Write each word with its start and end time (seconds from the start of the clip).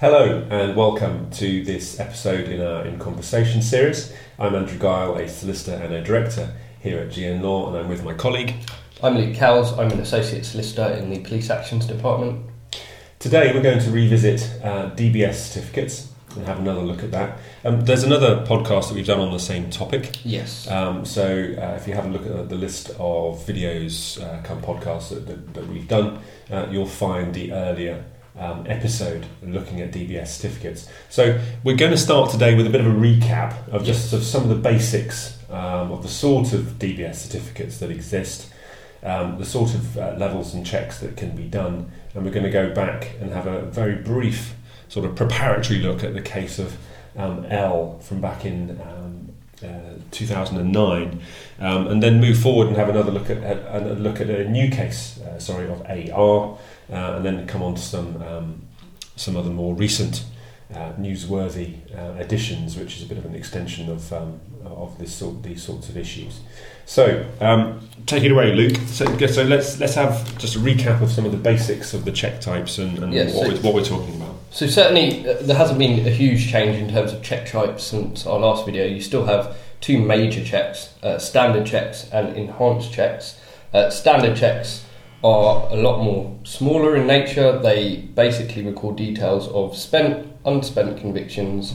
Hello 0.00 0.46
and 0.48 0.74
welcome 0.74 1.30
to 1.32 1.62
this 1.62 2.00
episode 2.00 2.48
in 2.48 2.62
our 2.62 2.86
In 2.86 2.98
Conversation 2.98 3.60
series. 3.60 4.10
I'm 4.38 4.54
Andrew 4.54 4.78
Guile, 4.78 5.16
a 5.16 5.28
solicitor 5.28 5.76
and 5.76 5.92
a 5.92 6.02
director 6.02 6.54
here 6.80 7.00
at 7.00 7.10
GN 7.10 7.42
Law, 7.42 7.68
and 7.68 7.76
I'm 7.76 7.86
with 7.86 8.02
my 8.02 8.14
colleague. 8.14 8.54
I'm 9.02 9.18
Luke 9.18 9.36
Cowles, 9.36 9.78
I'm 9.78 9.90
an 9.90 10.00
associate 10.00 10.46
solicitor 10.46 10.90
in 10.94 11.10
the 11.10 11.18
Police 11.18 11.50
Actions 11.50 11.84
Department. 11.84 12.46
Today 13.18 13.52
we're 13.52 13.62
going 13.62 13.80
to 13.80 13.90
revisit 13.90 14.40
uh, 14.64 14.88
DBS 14.92 15.34
certificates 15.34 16.10
and 16.34 16.46
have 16.46 16.60
another 16.60 16.80
look 16.80 17.02
at 17.02 17.10
that. 17.10 17.38
Um, 17.66 17.84
there's 17.84 18.02
another 18.02 18.42
podcast 18.46 18.88
that 18.88 18.94
we've 18.94 19.06
done 19.06 19.20
on 19.20 19.32
the 19.32 19.38
same 19.38 19.68
topic. 19.68 20.24
Yes. 20.24 20.66
Um, 20.70 21.04
so 21.04 21.26
uh, 21.58 21.76
if 21.78 21.86
you 21.86 21.92
have 21.92 22.06
a 22.06 22.08
look 22.08 22.24
at 22.24 22.48
the 22.48 22.54
list 22.54 22.88
of 22.98 23.44
videos, 23.46 24.18
uh, 24.22 24.40
come 24.44 24.62
podcasts 24.62 25.10
that, 25.10 25.26
that, 25.26 25.52
that 25.52 25.68
we've 25.68 25.88
done, 25.88 26.20
uh, 26.50 26.68
you'll 26.70 26.86
find 26.86 27.34
the 27.34 27.52
earlier 27.52 28.02
um, 28.38 28.64
episode 28.68 29.26
looking 29.42 29.80
at 29.80 29.92
DBS 29.92 30.28
certificates. 30.28 30.88
So 31.08 31.40
we're 31.64 31.76
going 31.76 31.90
to 31.90 31.98
start 31.98 32.30
today 32.30 32.54
with 32.54 32.66
a 32.66 32.70
bit 32.70 32.80
of 32.80 32.86
a 32.86 32.96
recap 32.96 33.68
of 33.68 33.84
just 33.84 34.10
sort 34.10 34.22
of 34.22 34.26
some 34.26 34.42
of 34.42 34.48
the 34.48 34.54
basics 34.54 35.38
um, 35.50 35.92
of 35.92 36.02
the 36.02 36.08
sort 36.08 36.52
of 36.52 36.78
DBS 36.78 37.16
certificates 37.16 37.78
that 37.78 37.90
exist, 37.90 38.52
um, 39.02 39.38
the 39.38 39.44
sort 39.44 39.74
of 39.74 39.98
uh, 39.98 40.14
levels 40.18 40.54
and 40.54 40.64
checks 40.64 41.00
that 41.00 41.16
can 41.16 41.34
be 41.34 41.44
done, 41.44 41.90
and 42.14 42.24
we're 42.24 42.30
going 42.30 42.44
to 42.44 42.50
go 42.50 42.72
back 42.72 43.16
and 43.20 43.32
have 43.32 43.46
a 43.46 43.62
very 43.62 43.96
brief 43.96 44.54
sort 44.88 45.06
of 45.06 45.16
preparatory 45.16 45.80
look 45.80 46.04
at 46.04 46.14
the 46.14 46.22
case 46.22 46.58
of 46.58 46.76
um, 47.16 47.44
L 47.46 47.98
from 48.00 48.20
back 48.20 48.44
in. 48.44 48.80
Um, 48.80 49.10
uh, 49.62 49.98
2009, 50.10 51.20
um, 51.58 51.86
and 51.88 52.02
then 52.02 52.18
move 52.18 52.38
forward 52.38 52.68
and 52.68 52.78
have 52.78 52.88
another 52.88 53.12
look 53.12 53.28
at, 53.28 53.42
at, 53.42 53.82
a 53.82 53.92
look 53.92 54.18
at 54.18 54.30
a 54.30 54.48
new 54.48 54.70
case, 54.70 55.20
uh, 55.20 55.38
sorry, 55.38 55.68
of 55.68 55.82
AR, 55.82 56.56
uh, 56.90 57.14
and 57.16 57.24
then 57.24 57.46
come 57.46 57.62
on 57.62 57.74
to 57.74 57.80
some 57.80 58.22
um, 58.22 58.62
some 59.16 59.36
other 59.36 59.50
more 59.50 59.74
recent 59.74 60.24
uh, 60.74 60.92
newsworthy 60.98 61.76
uh, 61.96 62.18
additions, 62.18 62.76
which 62.76 62.96
is 62.96 63.02
a 63.02 63.06
bit 63.06 63.18
of 63.18 63.24
an 63.24 63.34
extension 63.34 63.90
of 63.90 64.12
um, 64.12 64.40
of 64.64 64.98
this 64.98 65.12
sort 65.14 65.42
these 65.42 65.62
sorts 65.62 65.88
of 65.88 65.96
issues. 65.96 66.40
So, 66.86 67.24
um, 67.40 67.88
take 68.06 68.24
it 68.24 68.32
away, 68.32 68.52
Luke. 68.52 68.76
So, 68.86 69.04
so, 69.26 69.44
let's 69.44 69.78
let's 69.78 69.94
have 69.94 70.38
just 70.38 70.56
a 70.56 70.58
recap 70.58 71.00
of 71.02 71.10
some 71.10 71.24
of 71.24 71.32
the 71.32 71.38
basics 71.38 71.94
of 71.94 72.04
the 72.04 72.12
check 72.12 72.40
types 72.40 72.78
and, 72.78 72.98
and 72.98 73.12
yes, 73.12 73.34
what, 73.34 73.46
so, 73.46 73.52
we're, 73.52 73.60
what 73.60 73.74
we're 73.74 73.84
talking 73.84 74.16
about. 74.16 74.34
So 74.50 74.66
certainly 74.66 75.28
uh, 75.28 75.36
there 75.42 75.56
hasn't 75.56 75.78
been 75.78 76.06
a 76.06 76.10
huge 76.10 76.50
change 76.50 76.76
in 76.76 76.90
terms 76.90 77.12
of 77.12 77.22
check 77.22 77.46
types 77.46 77.84
since 77.84 78.26
our 78.26 78.38
last 78.38 78.66
video. 78.66 78.86
You 78.86 79.00
still 79.00 79.26
have 79.26 79.56
two 79.80 80.00
major 80.00 80.44
checks: 80.44 80.92
uh, 81.02 81.18
standard 81.18 81.66
checks 81.66 82.08
and 82.12 82.36
enhanced 82.36 82.92
checks. 82.92 83.40
Uh, 83.72 83.88
standard 83.90 84.36
checks 84.36 84.84
are 85.22 85.68
a 85.70 85.76
lot 85.76 86.02
more 86.02 86.38
smaller 86.44 86.96
in 86.96 87.06
nature. 87.06 87.58
They 87.58 87.96
basically 87.96 88.64
record 88.64 88.96
details 88.96 89.48
of 89.48 89.76
spent, 89.76 90.26
unspent 90.44 90.98
convictions, 90.98 91.74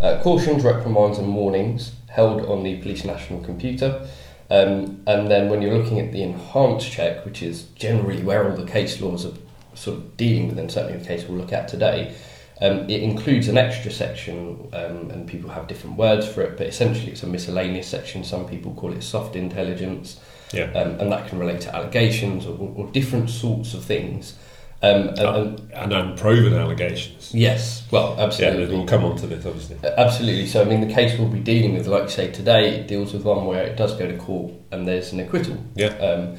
uh, 0.00 0.20
cautions, 0.22 0.62
reprimands, 0.62 1.18
and 1.18 1.34
warnings 1.34 1.92
held 2.08 2.42
on 2.42 2.62
the 2.62 2.76
Police 2.82 3.04
National 3.04 3.40
Computer. 3.40 4.06
Um, 4.50 5.02
and 5.06 5.30
then 5.30 5.48
when 5.48 5.62
you're 5.62 5.78
looking 5.78 5.98
at 5.98 6.12
the 6.12 6.22
enhanced 6.22 6.90
check, 6.90 7.24
which 7.24 7.42
is 7.42 7.62
generally 7.74 8.22
where 8.22 8.50
all 8.50 8.56
the 8.56 8.70
case 8.70 9.00
laws 9.00 9.24
are 9.24 9.32
sort 9.74 9.96
of 9.96 10.16
dealing 10.18 10.48
with, 10.48 10.58
and 10.58 10.70
certainly 10.70 10.98
the 10.98 11.06
case 11.06 11.24
we'll 11.26 11.38
look 11.38 11.54
at 11.54 11.68
today, 11.68 12.14
um, 12.60 12.90
it 12.90 13.02
includes 13.02 13.48
an 13.48 13.56
extra 13.56 13.90
section, 13.90 14.68
um, 14.74 15.10
and 15.10 15.26
people 15.26 15.48
have 15.50 15.66
different 15.66 15.96
words 15.96 16.28
for 16.28 16.42
it, 16.42 16.58
but 16.58 16.66
essentially 16.66 17.10
it's 17.12 17.22
a 17.22 17.26
miscellaneous 17.26 17.88
section. 17.88 18.22
Some 18.22 18.46
people 18.46 18.74
call 18.74 18.92
it 18.92 19.02
soft 19.02 19.36
intelligence. 19.36 20.20
Yeah. 20.52 20.64
Um, 20.72 21.00
and 21.00 21.12
that 21.12 21.28
can 21.28 21.38
relate 21.38 21.60
to 21.62 21.74
allegations 21.74 22.46
or, 22.46 22.56
or 22.76 22.90
different 22.90 23.30
sorts 23.30 23.74
of 23.74 23.84
things. 23.84 24.36
Um, 24.82 25.10
and, 25.10 25.20
uh, 25.20 25.56
and, 25.74 25.92
unproven 25.92 26.54
allegations. 26.54 27.32
Yes, 27.32 27.86
well, 27.92 28.16
absolutely. 28.18 28.64
Yeah, 28.64 28.78
we'll 28.78 28.86
come 28.86 29.04
on 29.04 29.16
to 29.18 29.28
this, 29.28 29.46
obviously. 29.46 29.76
Uh, 29.82 29.94
absolutely. 29.96 30.46
So, 30.46 30.60
I 30.60 30.64
mean, 30.64 30.80
the 30.80 30.92
case 30.92 31.16
we'll 31.16 31.28
be 31.28 31.38
dealing 31.38 31.74
with, 31.74 31.86
like 31.86 32.02
you 32.04 32.08
say 32.08 32.32
today, 32.32 32.80
it 32.80 32.88
deals 32.88 33.12
with 33.12 33.22
one 33.22 33.46
where 33.46 33.62
it 33.62 33.76
does 33.76 33.94
go 33.96 34.08
to 34.08 34.16
court 34.18 34.52
and 34.72 34.86
there's 34.86 35.12
an 35.12 35.20
acquittal. 35.20 35.64
Yeah. 35.76 35.96
Um, 35.98 36.36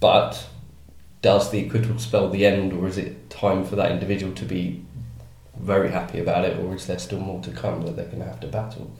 but 0.00 0.48
does 1.22 1.50
the 1.50 1.66
acquittal 1.66 1.98
spell 1.98 2.28
the 2.28 2.44
end, 2.44 2.72
or 2.72 2.86
is 2.86 2.98
it 2.98 3.30
time 3.30 3.64
for 3.64 3.76
that 3.76 3.92
individual 3.92 4.32
to 4.34 4.44
be 4.44 4.84
very 5.58 5.90
happy 5.90 6.20
about 6.20 6.44
it, 6.44 6.58
or 6.58 6.74
is 6.74 6.86
there 6.86 6.98
still 6.98 7.20
more 7.20 7.40
to 7.42 7.50
come 7.50 7.82
that 7.82 7.96
they're 7.96 8.04
going 8.06 8.18
to 8.18 8.24
have 8.24 8.40
to 8.40 8.46
battle? 8.46 8.96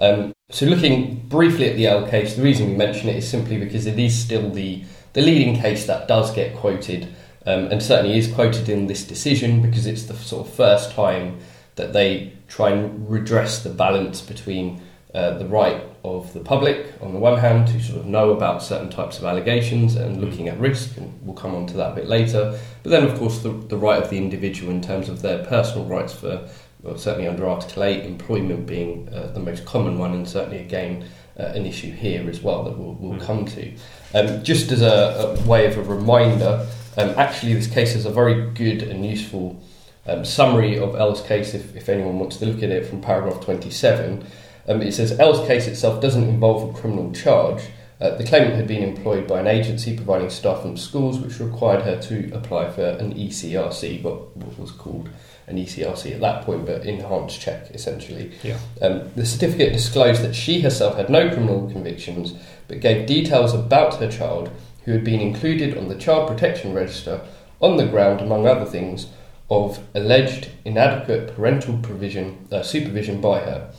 Um, 0.00 0.33
so, 0.50 0.66
looking 0.66 1.26
briefly 1.28 1.70
at 1.70 1.76
the 1.76 1.86
L 1.86 2.06
case, 2.06 2.36
the 2.36 2.42
reason 2.42 2.68
we 2.68 2.76
mention 2.76 3.08
it 3.08 3.16
is 3.16 3.28
simply 3.28 3.58
because 3.58 3.86
it 3.86 3.98
is 3.98 4.16
still 4.16 4.50
the, 4.50 4.84
the 5.14 5.22
leading 5.22 5.56
case 5.56 5.86
that 5.86 6.06
does 6.06 6.34
get 6.34 6.54
quoted, 6.54 7.08
um, 7.46 7.66
and 7.66 7.82
certainly 7.82 8.18
is 8.18 8.30
quoted 8.30 8.68
in 8.68 8.86
this 8.86 9.06
decision 9.06 9.62
because 9.62 9.86
it's 9.86 10.04
the 10.04 10.14
sort 10.14 10.46
of 10.46 10.52
first 10.52 10.92
time 10.92 11.38
that 11.76 11.92
they 11.92 12.32
try 12.46 12.70
and 12.70 13.10
redress 13.10 13.62
the 13.62 13.70
balance 13.70 14.20
between 14.20 14.82
uh, 15.14 15.38
the 15.38 15.46
right 15.46 15.82
of 16.04 16.32
the 16.34 16.40
public, 16.40 16.92
on 17.00 17.14
the 17.14 17.18
one 17.18 17.38
hand, 17.38 17.66
to 17.68 17.80
sort 17.80 18.00
of 18.00 18.06
know 18.06 18.30
about 18.30 18.62
certain 18.62 18.90
types 18.90 19.18
of 19.18 19.24
allegations 19.24 19.96
and 19.96 20.20
looking 20.20 20.48
at 20.48 20.58
risk, 20.60 20.96
and 20.98 21.18
we'll 21.22 21.34
come 21.34 21.54
on 21.54 21.66
to 21.66 21.74
that 21.74 21.92
a 21.92 21.94
bit 21.94 22.06
later, 22.06 22.58
but 22.82 22.90
then, 22.90 23.04
of 23.04 23.18
course, 23.18 23.38
the, 23.38 23.48
the 23.48 23.76
right 23.76 24.02
of 24.02 24.10
the 24.10 24.18
individual 24.18 24.70
in 24.70 24.82
terms 24.82 25.08
of 25.08 25.22
their 25.22 25.42
personal 25.46 25.86
rights 25.86 26.12
for 26.12 26.46
well, 26.84 26.98
certainly 26.98 27.26
under 27.26 27.48
Article 27.48 27.82
8, 27.82 28.04
employment 28.04 28.66
being 28.66 29.08
uh, 29.08 29.32
the 29.32 29.40
most 29.40 29.64
common 29.64 29.98
one, 29.98 30.12
and 30.12 30.28
certainly 30.28 30.58
again 30.58 31.04
uh, 31.38 31.44
an 31.44 31.64
issue 31.64 31.90
here 31.90 32.28
as 32.28 32.42
well 32.42 32.62
that 32.64 32.78
we'll, 32.78 32.94
we'll 32.94 33.18
mm. 33.18 33.24
come 33.24 33.46
to. 33.46 33.74
Um, 34.14 34.44
just 34.44 34.70
as 34.70 34.82
a, 34.82 35.36
a, 35.38 35.48
way 35.48 35.66
of 35.66 35.78
a 35.78 35.82
reminder, 35.82 36.66
um, 36.98 37.10
actually, 37.16 37.54
this 37.54 37.66
case 37.66 37.94
is 37.94 38.04
a 38.04 38.10
very 38.10 38.50
good 38.50 38.82
and 38.82 39.04
useful 39.04 39.60
um, 40.06 40.24
summary 40.24 40.78
of 40.78 40.94
L's 40.94 41.22
case 41.22 41.54
if, 41.54 41.74
if 41.74 41.88
anyone 41.88 42.18
wants 42.18 42.36
to 42.36 42.46
look 42.46 42.62
at 42.62 42.70
it 42.70 42.86
from 42.86 43.00
paragraph 43.00 43.42
27. 43.42 44.24
Um, 44.68 44.82
it 44.82 44.92
says 44.92 45.18
L's 45.18 45.44
case 45.46 45.66
itself 45.66 46.02
doesn't 46.02 46.22
involve 46.22 46.70
a 46.70 46.78
criminal 46.78 47.12
charge. 47.12 47.62
Uh, 48.00 48.10
the 48.16 48.24
claimant 48.24 48.54
had 48.56 48.66
been 48.66 48.82
employed 48.82 49.26
by 49.26 49.40
an 49.40 49.46
agency 49.46 49.96
providing 49.96 50.28
staff 50.28 50.62
from 50.62 50.76
schools, 50.76 51.18
which 51.18 51.40
required 51.40 51.82
her 51.82 52.00
to 52.02 52.30
apply 52.34 52.70
for 52.70 52.84
an 52.84 53.14
ECRC, 53.14 54.02
what, 54.02 54.36
what 54.36 54.58
was 54.58 54.72
called 54.72 55.08
an 55.46 55.56
ECRC 55.56 56.14
at 56.14 56.20
that 56.20 56.44
point, 56.44 56.66
but 56.66 56.84
enhanced 56.84 57.40
check 57.40 57.70
essentially. 57.72 58.32
Yeah. 58.42 58.58
Um, 58.80 59.10
the 59.14 59.26
certificate 59.26 59.72
disclosed 59.72 60.22
that 60.22 60.34
she 60.34 60.60
herself 60.60 60.96
had 60.96 61.10
no 61.10 61.28
criminal 61.28 61.70
convictions, 61.70 62.34
but 62.68 62.80
gave 62.80 63.06
details 63.06 63.54
about 63.54 63.96
her 63.96 64.10
child 64.10 64.50
who 64.84 64.92
had 64.92 65.04
been 65.04 65.20
included 65.20 65.76
on 65.76 65.88
the 65.88 65.94
Child 65.94 66.28
Protection 66.28 66.74
Register 66.74 67.20
on 67.60 67.76
the 67.76 67.86
ground, 67.86 68.20
among 68.20 68.46
other 68.46 68.66
things, 68.66 69.06
of 69.50 69.78
alleged 69.94 70.48
inadequate 70.64 71.34
parental 71.34 71.78
provision 71.78 72.46
uh, 72.50 72.62
supervision 72.62 73.20
by 73.20 73.40
her. 73.40 73.70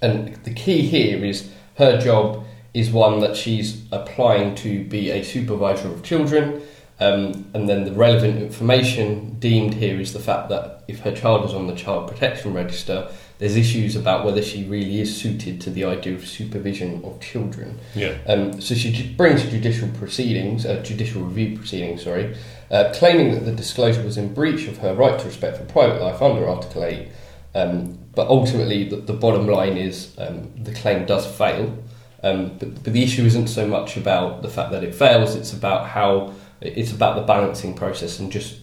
And 0.00 0.34
the 0.44 0.54
key 0.54 0.82
here 0.82 1.24
is 1.24 1.50
her 1.76 1.98
job 1.98 2.44
is 2.74 2.90
one 2.90 3.20
that 3.20 3.36
she's 3.36 3.84
applying 3.92 4.54
to 4.56 4.84
be 4.84 5.10
a 5.10 5.22
supervisor 5.22 5.88
of 5.88 6.02
children. 6.02 6.62
Um, 7.02 7.46
and 7.52 7.68
then 7.68 7.84
the 7.84 7.90
relevant 7.90 8.40
information 8.40 9.36
deemed 9.40 9.74
here 9.74 9.98
is 9.98 10.12
the 10.12 10.20
fact 10.20 10.50
that 10.50 10.84
if 10.86 11.00
her 11.00 11.10
child 11.10 11.44
is 11.44 11.52
on 11.52 11.66
the 11.66 11.74
child 11.74 12.08
protection 12.08 12.54
register, 12.54 13.08
there's 13.38 13.56
issues 13.56 13.96
about 13.96 14.24
whether 14.24 14.40
she 14.40 14.62
really 14.66 15.00
is 15.00 15.16
suited 15.16 15.60
to 15.62 15.70
the 15.70 15.84
idea 15.84 16.14
of 16.14 16.24
supervision 16.24 17.04
of 17.04 17.20
children. 17.20 17.80
Yeah. 17.96 18.16
Um, 18.28 18.60
so 18.60 18.76
she 18.76 19.12
brings 19.14 19.42
judicial 19.42 19.88
proceedings, 19.98 20.64
uh, 20.64 20.80
judicial 20.84 21.22
review 21.22 21.58
proceedings, 21.58 22.04
sorry, 22.04 22.36
uh, 22.70 22.92
claiming 22.94 23.32
that 23.32 23.46
the 23.46 23.52
disclosure 23.52 24.04
was 24.04 24.16
in 24.16 24.32
breach 24.32 24.68
of 24.68 24.78
her 24.78 24.94
right 24.94 25.18
to 25.18 25.24
respect 25.24 25.56
for 25.56 25.64
private 25.64 26.00
life 26.00 26.22
under 26.22 26.48
Article 26.48 26.84
8. 26.84 27.08
Um, 27.56 27.98
but 28.14 28.28
ultimately, 28.28 28.88
the, 28.88 28.96
the, 28.96 29.12
bottom 29.12 29.48
line 29.48 29.76
is 29.76 30.14
um, 30.18 30.52
the 30.62 30.72
claim 30.72 31.04
does 31.04 31.26
fail. 31.26 31.76
Um, 32.22 32.56
but, 32.58 32.84
but 32.84 32.92
the 32.92 33.02
issue 33.02 33.24
isn't 33.24 33.48
so 33.48 33.66
much 33.66 33.96
about 33.96 34.42
the 34.42 34.48
fact 34.48 34.70
that 34.70 34.84
it 34.84 34.94
fails; 34.94 35.34
it's 35.34 35.52
about 35.52 35.88
how 35.88 36.32
it's 36.64 36.92
about 36.92 37.16
the 37.16 37.22
balancing 37.22 37.74
process 37.74 38.18
and 38.18 38.30
just 38.30 38.60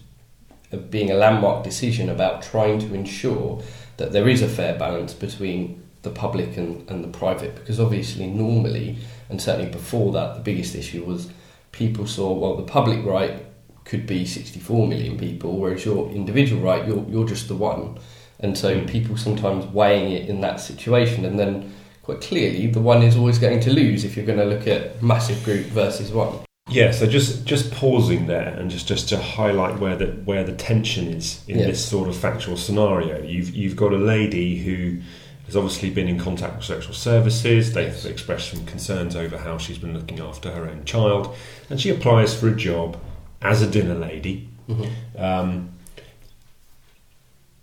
uh, 0.72 0.78
being 0.78 1.12
a 1.12 1.16
landmark 1.16 1.64
decision 1.64 2.10
about 2.10 2.42
trying 2.42 2.80
to 2.80 2.94
ensure 2.94 3.62
that 3.98 4.12
there 4.12 4.28
is 4.28 4.42
a 4.42 4.48
fair 4.48 4.78
balance 4.78 5.14
between 5.14 5.84
the 6.02 6.10
public 6.10 6.58
and, 6.58 6.90
and 6.90 7.04
the 7.04 7.08
private. 7.08 7.56
Because 7.56 7.80
obviously, 7.80 8.28
normally, 8.28 8.98
and 9.30 9.42
certainly 9.42 9.72
before 9.72 10.12
that, 10.14 10.36
the 10.36 10.42
biggest 10.42 10.76
issue 10.76 11.04
was 11.04 11.30
people 11.72 12.08
saw, 12.08 12.32
well, 12.32 12.56
the 12.56 12.64
public 12.64 13.06
right 13.06 13.46
could 13.86 14.06
be 14.06 14.26
64 14.26 14.88
million 14.88 15.18
people, 15.18 15.58
whereas 15.58 15.84
your 15.84 16.10
individual 16.12 16.62
right, 16.62 16.88
you're, 16.88 17.04
you're 17.10 17.28
just 17.28 17.48
the 17.48 17.56
one. 17.56 17.98
And 18.40 18.58
so 18.58 18.80
hmm. 18.80 18.86
people 18.86 19.18
sometimes 19.18 19.66
weighing 19.66 20.12
it 20.12 20.30
in 20.30 20.42
that 20.42 20.60
situation, 20.60 21.26
and 21.26 21.38
then 21.38 21.74
quite 22.04 22.22
clearly, 22.22 22.68
the 22.68 22.80
one 22.80 23.04
is 23.04 23.18
always 23.18 23.38
going 23.38 23.60
to 23.62 23.72
lose 23.72 24.04
if 24.04 24.16
you're 24.16 24.26
going 24.26 24.40
to 24.40 24.46
look 24.46 24.68
at 24.68 25.02
massive 25.04 25.44
group 25.44 25.66
versus 25.68 26.12
one. 26.12 26.40
Yeah, 26.70 26.92
so 26.92 27.06
just 27.06 27.46
just 27.46 27.72
pausing 27.72 28.28
there 28.28 28.50
and 28.58 28.70
just, 28.70 28.88
just 28.88 29.10
to 29.10 29.18
highlight 29.18 29.80
where 29.80 29.96
the 29.96 30.08
where 30.26 30.44
the 30.44 30.54
tension 30.54 31.08
is 31.08 31.44
in 31.48 31.58
this 31.58 31.84
sort 31.86 32.08
of 32.08 32.16
factual 32.16 32.58
scenario. 32.58 33.22
You've 33.24 33.50
you've 33.56 33.76
got 33.76 33.94
a 33.94 33.98
lady 33.98 34.60
who 34.60 35.02
has 35.46 35.56
obviously 35.56 35.90
been 35.90 36.08
in 36.08 36.20
contact 36.20 36.56
with 36.58 36.66
sexual 36.66 36.94
services. 36.94 37.74
They've 37.74 37.88
yes. 37.88 38.06
expressed 38.06 38.52
some 38.52 38.66
concerns 38.66 39.16
over 39.16 39.38
how 39.38 39.58
she's 39.58 39.80
been 39.80 39.94
looking 39.94 40.20
after 40.20 40.52
her 40.52 40.70
own 40.70 40.86
child, 40.86 41.36
and 41.70 41.82
she 41.82 41.90
applies 41.90 42.40
for 42.40 42.48
a 42.48 42.56
job 42.56 43.00
as 43.42 43.62
a 43.62 43.70
dinner 43.70 43.96
lady. 43.96 44.50
Mm-hmm. 44.70 45.24
Um, 45.24 45.70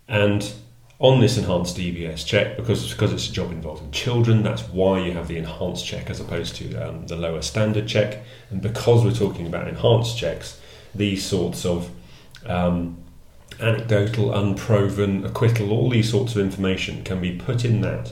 And 0.09 0.53
on 0.99 1.19
this 1.21 1.37
enhanced 1.37 1.77
DBS 1.77 2.25
check, 2.25 2.57
because 2.57 2.91
because 2.91 3.13
it's 3.13 3.29
a 3.29 3.31
job 3.31 3.51
involving 3.51 3.91
children, 3.91 4.41
that's 4.41 4.63
why 4.63 4.99
you 4.99 5.11
have 5.11 5.27
the 5.27 5.37
enhanced 5.37 5.85
check 5.85 6.09
as 6.09 6.19
opposed 6.19 6.55
to 6.55 6.75
um, 6.75 7.05
the 7.07 7.15
lower 7.15 7.41
standard 7.41 7.87
check. 7.87 8.23
And 8.49 8.61
because 8.61 9.03
we're 9.03 9.11
talking 9.11 9.45
about 9.45 9.67
enhanced 9.67 10.17
checks, 10.17 10.59
these 10.95 11.23
sorts 11.23 11.65
of 11.65 11.91
um, 12.45 12.97
anecdotal, 13.59 14.33
unproven, 14.33 15.23
acquittal, 15.23 15.71
all 15.71 15.89
these 15.89 16.09
sorts 16.09 16.35
of 16.35 16.41
information 16.41 17.03
can 17.03 17.21
be 17.21 17.31
put 17.31 17.63
in 17.63 17.81
that 17.81 18.11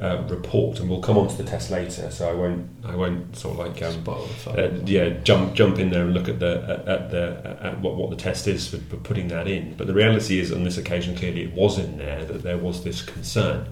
uh, 0.00 0.24
report, 0.28 0.80
and 0.80 0.90
we'll 0.90 1.00
come 1.00 1.16
on 1.16 1.28
to 1.28 1.36
the 1.36 1.44
test 1.44 1.70
later. 1.70 2.10
So 2.10 2.28
I 2.28 2.34
won't, 2.34 2.68
I 2.84 2.96
won't 2.96 3.36
sort 3.36 3.58
of 3.58 3.66
like 3.66 3.82
um, 3.82 3.92
Spoil 4.02 4.26
the 4.26 4.34
fun. 4.34 4.58
uh, 4.58 4.80
yeah, 4.84 5.08
jump 5.22 5.54
jump 5.54 5.78
in 5.78 5.90
there 5.90 6.04
and 6.04 6.14
look 6.14 6.28
at 6.28 6.40
the 6.40 6.62
at, 6.62 6.88
at 6.88 7.10
the 7.10 7.58
at 7.62 7.80
what 7.80 7.96
what 7.96 8.10
the 8.10 8.16
test 8.16 8.48
is 8.48 8.68
for, 8.68 8.78
for 8.78 8.96
putting 8.96 9.28
that 9.28 9.46
in. 9.46 9.74
But 9.76 9.86
the 9.86 9.94
reality 9.94 10.38
is, 10.40 10.52
on 10.52 10.64
this 10.64 10.76
occasion, 10.76 11.16
clearly 11.16 11.42
it 11.42 11.52
was 11.52 11.78
in 11.78 11.98
there 11.98 12.24
that 12.24 12.42
there 12.42 12.58
was 12.58 12.82
this 12.82 13.02
concern, 13.02 13.68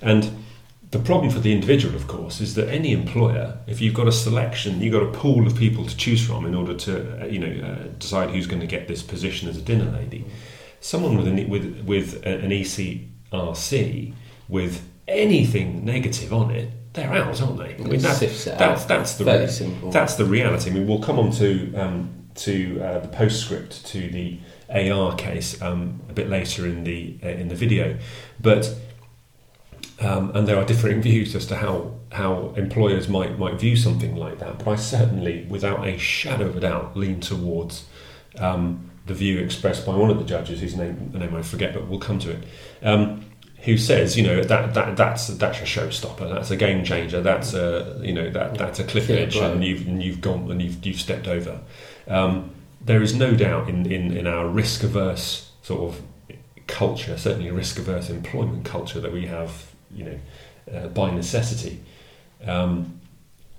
and 0.00 0.30
the 0.92 0.98
problem 0.98 1.30
for 1.30 1.40
the 1.40 1.52
individual, 1.52 1.96
of 1.96 2.06
course, 2.06 2.42
is 2.42 2.54
that 2.54 2.68
any 2.68 2.92
employer, 2.92 3.58
if 3.66 3.80
you've 3.80 3.94
got 3.94 4.06
a 4.06 4.12
selection, 4.12 4.82
you've 4.82 4.92
got 4.92 5.02
a 5.02 5.10
pool 5.10 5.46
of 5.46 5.56
people 5.56 5.86
to 5.86 5.96
choose 5.96 6.24
from 6.24 6.44
in 6.44 6.54
order 6.54 6.74
to 6.74 7.22
uh, 7.22 7.26
you 7.26 7.38
know 7.38 7.66
uh, 7.66 7.88
decide 7.98 8.28
who's 8.30 8.46
going 8.46 8.60
to 8.60 8.66
get 8.66 8.88
this 8.88 9.02
position 9.02 9.48
as 9.48 9.56
a 9.56 9.62
dinner 9.62 9.90
lady. 9.90 10.26
Someone 10.80 11.16
with 11.16 11.26
an 11.26 11.48
with 11.48 11.82
with 11.86 12.26
an 12.26 12.50
ECRC 12.50 14.12
with 14.48 14.86
anything 15.08 15.84
negative 15.84 16.32
on 16.32 16.50
it, 16.50 16.70
they're 16.92 17.12
out, 17.12 17.40
aren't 17.40 17.58
they? 17.58 17.74
I 17.74 17.78
mean, 17.78 17.94
It 17.94 18.02
that's, 18.02 18.20
that's 18.58 18.84
that's 18.84 19.14
the 19.14 19.24
re- 19.24 19.46
simple. 19.48 19.90
that's 19.90 20.14
the 20.16 20.24
reality. 20.24 20.70
I 20.70 20.74
mean, 20.74 20.86
we'll 20.86 21.00
come 21.02 21.18
on 21.18 21.30
to 21.32 21.74
um, 21.74 22.10
to 22.36 22.80
uh, 22.82 22.98
the 23.00 23.08
postscript 23.08 23.84
to 23.86 24.08
the 24.10 24.38
AR 24.68 25.14
case 25.16 25.60
um, 25.62 26.00
a 26.08 26.12
bit 26.12 26.28
later 26.28 26.66
in 26.66 26.84
the 26.84 27.18
uh, 27.22 27.28
in 27.28 27.48
the 27.48 27.54
video, 27.54 27.96
but 28.40 28.74
um, 30.00 30.32
and 30.34 30.46
there 30.48 30.56
are 30.56 30.64
differing 30.64 31.00
views 31.00 31.34
as 31.34 31.46
to 31.46 31.56
how 31.56 31.94
how 32.12 32.52
employers 32.56 33.08
might 33.08 33.38
might 33.38 33.58
view 33.58 33.76
something 33.76 34.14
like 34.16 34.38
that. 34.40 34.58
But 34.58 34.68
I 34.68 34.76
certainly, 34.76 35.46
without 35.48 35.86
a 35.86 35.96
shadow 35.98 36.46
of 36.46 36.56
a 36.56 36.60
doubt, 36.60 36.96
lean 36.96 37.20
towards 37.20 37.86
um, 38.38 38.90
the 39.06 39.14
view 39.14 39.38
expressed 39.38 39.86
by 39.86 39.94
one 39.94 40.10
of 40.10 40.18
the 40.18 40.24
judges, 40.24 40.60
whose 40.60 40.76
name 40.76 41.10
the 41.12 41.18
name 41.18 41.34
I 41.34 41.42
forget, 41.42 41.72
but 41.72 41.86
we'll 41.88 42.00
come 42.00 42.18
to 42.20 42.30
it. 42.32 42.44
Who 43.62 43.78
says, 43.78 44.16
you 44.16 44.24
know, 44.24 44.42
that, 44.42 44.74
that 44.74 44.96
that's 44.96 45.28
that's 45.28 45.60
a 45.60 45.64
showstopper, 45.64 46.28
that's 46.28 46.50
a 46.50 46.56
game 46.56 46.82
changer, 46.84 47.20
that's 47.20 47.54
a 47.54 48.00
you 48.02 48.12
know 48.12 48.28
that 48.30 48.58
that's 48.58 48.80
a 48.80 48.84
cliff 48.84 49.08
edge, 49.08 49.34
blow. 49.34 49.52
and 49.52 49.62
you've 49.64 49.86
and 49.86 50.02
you've 50.02 50.20
gone 50.20 50.50
and 50.50 50.60
you've 50.60 50.84
you've 50.84 51.00
stepped 51.00 51.28
over. 51.28 51.60
Um, 52.08 52.50
there 52.84 53.02
is 53.02 53.14
no 53.14 53.34
doubt 53.34 53.68
in, 53.68 53.90
in, 53.90 54.16
in 54.16 54.26
our 54.26 54.48
risk 54.48 54.82
averse 54.82 55.50
sort 55.62 55.94
of 55.94 56.02
culture, 56.66 57.16
certainly 57.16 57.50
risk 57.50 57.78
averse 57.78 58.10
employment 58.10 58.64
culture 58.64 59.00
that 59.00 59.12
we 59.12 59.26
have, 59.26 59.66
you 59.94 60.04
know, 60.04 60.18
uh, 60.74 60.88
by 60.88 61.10
necessity 61.10 61.80
um, 62.44 63.00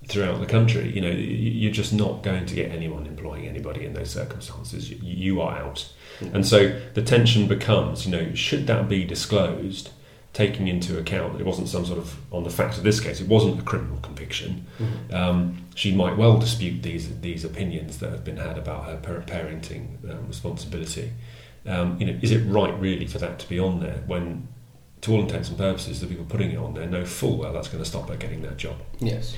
throughout 0.07 0.39
the 0.39 0.45
country. 0.45 0.91
You 0.91 1.01
know, 1.01 1.09
you're 1.09 1.71
just 1.71 1.94
not 1.94 2.23
going 2.23 2.45
to 2.45 2.56
get 2.56 2.71
anyone 2.71 3.06
employing 3.06 3.47
anybody 3.47 3.85
in 3.85 3.94
those 3.94 4.09
circumstances. 4.09 4.89
You, 4.89 4.97
you 5.01 5.41
are 5.41 5.57
out. 5.57 5.89
And 6.33 6.45
so 6.45 6.79
the 6.93 7.01
tension 7.01 7.47
becomes, 7.47 8.05
you 8.05 8.11
know, 8.11 8.33
should 8.33 8.67
that 8.67 8.87
be 8.87 9.03
disclosed, 9.03 9.89
taking 10.33 10.67
into 10.67 10.97
account 10.97 11.39
it 11.39 11.45
wasn't 11.45 11.69
some 11.69 11.85
sort 11.85 11.99
of, 11.99 12.15
on 12.31 12.43
the 12.43 12.49
facts 12.49 12.77
of 12.77 12.83
this 12.83 12.99
case, 12.99 13.21
it 13.21 13.27
wasn't 13.27 13.59
a 13.59 13.63
criminal 13.63 13.97
conviction. 14.01 14.65
Mhm. 14.79 15.13
Um, 15.13 15.57
she 15.75 15.93
might 15.93 16.17
well 16.17 16.37
dispute 16.37 16.81
these 16.81 17.19
these 17.21 17.43
opinions 17.43 17.99
that 17.99 18.11
have 18.11 18.23
been 18.23 18.37
had 18.37 18.57
about 18.57 18.85
her 18.85 19.23
parenting 19.25 20.09
um, 20.09 20.27
responsibility. 20.27 21.11
Um, 21.65 21.97
you 21.99 22.07
know, 22.07 22.17
is 22.21 22.31
it 22.31 22.39
right 22.45 22.77
really 22.79 23.07
for 23.07 23.19
that 23.19 23.39
to 23.39 23.47
be 23.47 23.59
on 23.59 23.79
there 23.79 24.03
when, 24.05 24.47
to 25.01 25.13
all 25.13 25.21
intents 25.21 25.49
and 25.49 25.57
purposes, 25.57 26.01
the 26.01 26.07
people 26.07 26.25
putting 26.25 26.51
it 26.51 26.57
on 26.57 26.73
there 26.73 26.87
know 26.87 27.05
full 27.05 27.37
well 27.37 27.53
that's 27.53 27.67
going 27.69 27.83
to 27.83 27.89
stop 27.89 28.09
her 28.09 28.17
getting 28.17 28.41
that 28.41 28.57
job? 28.57 28.75
Yes. 28.99 29.35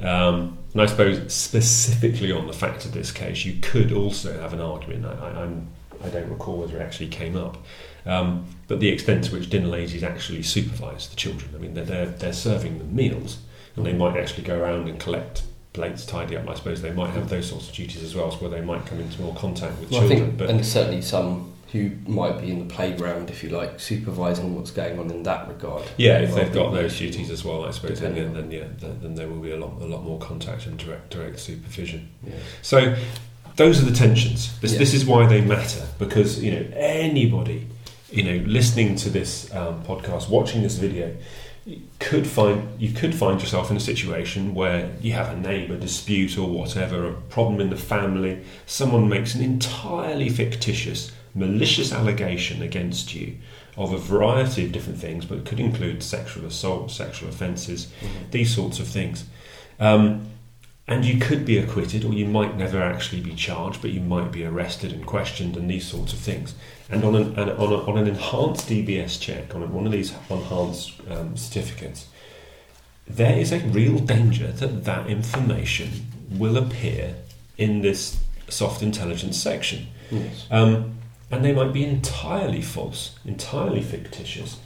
Um, 0.00 0.58
and 0.72 0.82
I 0.82 0.86
suppose 0.86 1.32
specifically 1.32 2.32
on 2.32 2.46
the 2.46 2.52
facts 2.52 2.84
of 2.84 2.92
this 2.92 3.12
case, 3.12 3.44
you 3.44 3.60
could 3.60 3.92
also 3.92 4.40
have 4.40 4.52
an 4.52 4.60
argument. 4.60 5.06
I, 5.06 5.12
I, 5.12 5.42
I'm, 5.42 5.68
I 6.04 6.08
don't 6.08 6.28
recall 6.28 6.58
whether 6.58 6.76
it 6.78 6.82
actually 6.82 7.08
came 7.08 7.36
up, 7.36 7.58
um, 8.06 8.46
but 8.68 8.80
the 8.80 8.88
extent 8.88 9.24
to 9.24 9.32
which 9.32 9.48
dinner 9.50 9.68
ladies 9.68 10.02
actually 10.02 10.42
supervise 10.42 11.08
the 11.08 11.16
children. 11.16 11.50
I 11.54 11.58
mean, 11.58 11.74
they're, 11.74 11.84
they're, 11.84 12.06
they're 12.06 12.32
serving 12.32 12.78
them 12.78 12.94
meals, 12.94 13.38
and 13.76 13.86
they 13.86 13.92
might 13.92 14.16
actually 14.16 14.44
go 14.44 14.60
around 14.60 14.88
and 14.88 14.98
collect 14.98 15.42
plates, 15.72 16.04
tidy 16.04 16.36
up. 16.36 16.48
I 16.48 16.54
suppose 16.54 16.82
they 16.82 16.92
might 16.92 17.10
have 17.10 17.28
those 17.28 17.48
sorts 17.48 17.68
of 17.68 17.74
duties 17.74 18.02
as 18.02 18.14
well, 18.14 18.30
so 18.30 18.38
where 18.38 18.50
they 18.50 18.60
might 18.60 18.84
come 18.86 19.00
into 19.00 19.20
more 19.22 19.34
contact 19.34 19.78
with 19.80 19.90
Well, 19.90 20.00
I 20.04 20.08
children. 20.08 20.26
think, 20.28 20.38
but 20.38 20.50
and 20.50 20.66
certainly 20.66 21.00
some 21.02 21.48
who 21.72 21.90
might 22.06 22.38
be 22.38 22.50
in 22.50 22.58
the 22.68 22.74
playground, 22.74 23.30
if 23.30 23.42
you 23.42 23.48
like, 23.48 23.80
supervising 23.80 24.54
what's 24.54 24.70
going 24.70 24.98
on 24.98 25.10
in 25.10 25.22
that 25.22 25.48
regard. 25.48 25.82
Yeah, 25.96 26.18
if 26.18 26.34
they've 26.34 26.52
got 26.52 26.72
those 26.74 26.98
duties 26.98 27.30
as 27.30 27.46
well, 27.46 27.64
I 27.64 27.70
suppose, 27.70 27.98
then, 27.98 28.14
yeah, 28.14 28.24
Depending 28.24 28.42
on- 28.44 28.50
then 28.50 28.60
yeah, 28.60 28.66
then, 28.78 28.98
then 29.00 29.14
there 29.14 29.26
will 29.28 29.40
be 29.40 29.52
a 29.52 29.56
lot, 29.56 29.80
a 29.80 29.86
lot 29.86 30.02
more 30.04 30.18
contact 30.18 30.66
and 30.66 30.76
direct, 30.76 31.08
direct 31.08 31.38
supervision. 31.40 32.10
Yeah. 32.26 32.34
So 32.60 32.94
those 33.56 33.82
are 33.82 33.84
the 33.84 33.96
tensions. 33.96 34.58
This, 34.60 34.72
Yeah. 34.72 34.78
this 34.78 34.94
is 34.94 35.04
why 35.04 35.26
they 35.26 35.40
matter 35.40 35.82
because 35.98 36.42
you 36.42 36.50
know 36.52 36.64
anybody, 36.74 37.66
you 38.10 38.22
know, 38.22 38.44
listening 38.46 38.96
to 38.96 39.10
this 39.10 39.52
um, 39.54 39.82
podcast, 39.84 40.28
watching 40.28 40.62
this 40.62 40.76
video, 40.76 41.14
could 42.00 42.26
find 42.26 42.80
you 42.80 42.90
could 42.92 43.14
find 43.14 43.40
yourself 43.40 43.70
in 43.70 43.76
a 43.76 43.80
situation 43.80 44.54
where 44.54 44.90
you 45.00 45.12
have 45.12 45.30
a 45.32 45.36
neighbour 45.36 45.76
dispute 45.76 46.36
or 46.36 46.48
whatever, 46.48 47.06
a 47.08 47.12
problem 47.30 47.60
in 47.60 47.70
the 47.70 47.76
family. 47.76 48.42
Someone 48.66 49.08
makes 49.08 49.34
an 49.34 49.42
entirely 49.42 50.28
fictitious, 50.28 51.12
malicious 51.34 51.92
allegation 51.92 52.62
against 52.62 53.14
you 53.14 53.36
of 53.76 53.92
a 53.92 53.98
variety 53.98 54.64
of 54.66 54.72
different 54.72 54.98
things, 54.98 55.24
but 55.24 55.38
it 55.38 55.44
could 55.46 55.58
include 55.60 56.02
sexual 56.02 56.44
assault, 56.44 56.90
sexual 56.90 57.28
offences, 57.30 57.86
Mhm. 58.02 58.30
these 58.32 58.54
sorts 58.54 58.78
of 58.80 58.86
things. 58.88 59.24
Um, 59.80 60.26
and 60.88 61.04
you 61.04 61.18
could 61.18 61.44
be 61.44 61.58
acquitted, 61.58 62.04
or 62.04 62.12
you 62.12 62.26
might 62.26 62.56
never 62.56 62.82
actually 62.82 63.20
be 63.20 63.34
charged, 63.34 63.80
but 63.80 63.90
you 63.90 64.00
might 64.00 64.32
be 64.32 64.44
arrested 64.44 64.92
and 64.92 65.06
questioned, 65.06 65.56
and 65.56 65.70
these 65.70 65.86
sorts 65.86 66.12
of 66.12 66.18
things. 66.18 66.54
And 66.90 67.04
on 67.04 67.14
an, 67.14 67.38
and 67.38 67.50
on, 67.52 67.72
a, 67.72 67.76
on 67.90 67.98
an 67.98 68.08
enhanced 68.08 68.68
DBS 68.68 69.20
check, 69.20 69.54
on 69.54 69.72
one 69.72 69.86
of 69.86 69.92
these 69.92 70.12
enhanced 70.28 70.92
um, 71.08 71.36
certificates, 71.36 72.08
there 73.06 73.38
is 73.38 73.52
a 73.52 73.60
real 73.60 73.98
danger 73.98 74.48
that 74.48 74.84
that 74.84 75.06
information 75.08 75.90
will 76.30 76.56
appear 76.56 77.14
in 77.58 77.82
this 77.82 78.18
soft 78.48 78.82
intelligence 78.82 79.40
section. 79.40 79.86
Yes. 80.10 80.46
Um, 80.50 80.98
and 81.30 81.44
they 81.44 81.52
might 81.52 81.72
be 81.72 81.84
entirely 81.84 82.60
false, 82.60 83.16
entirely 83.24 83.82
fictitious. 83.82 84.58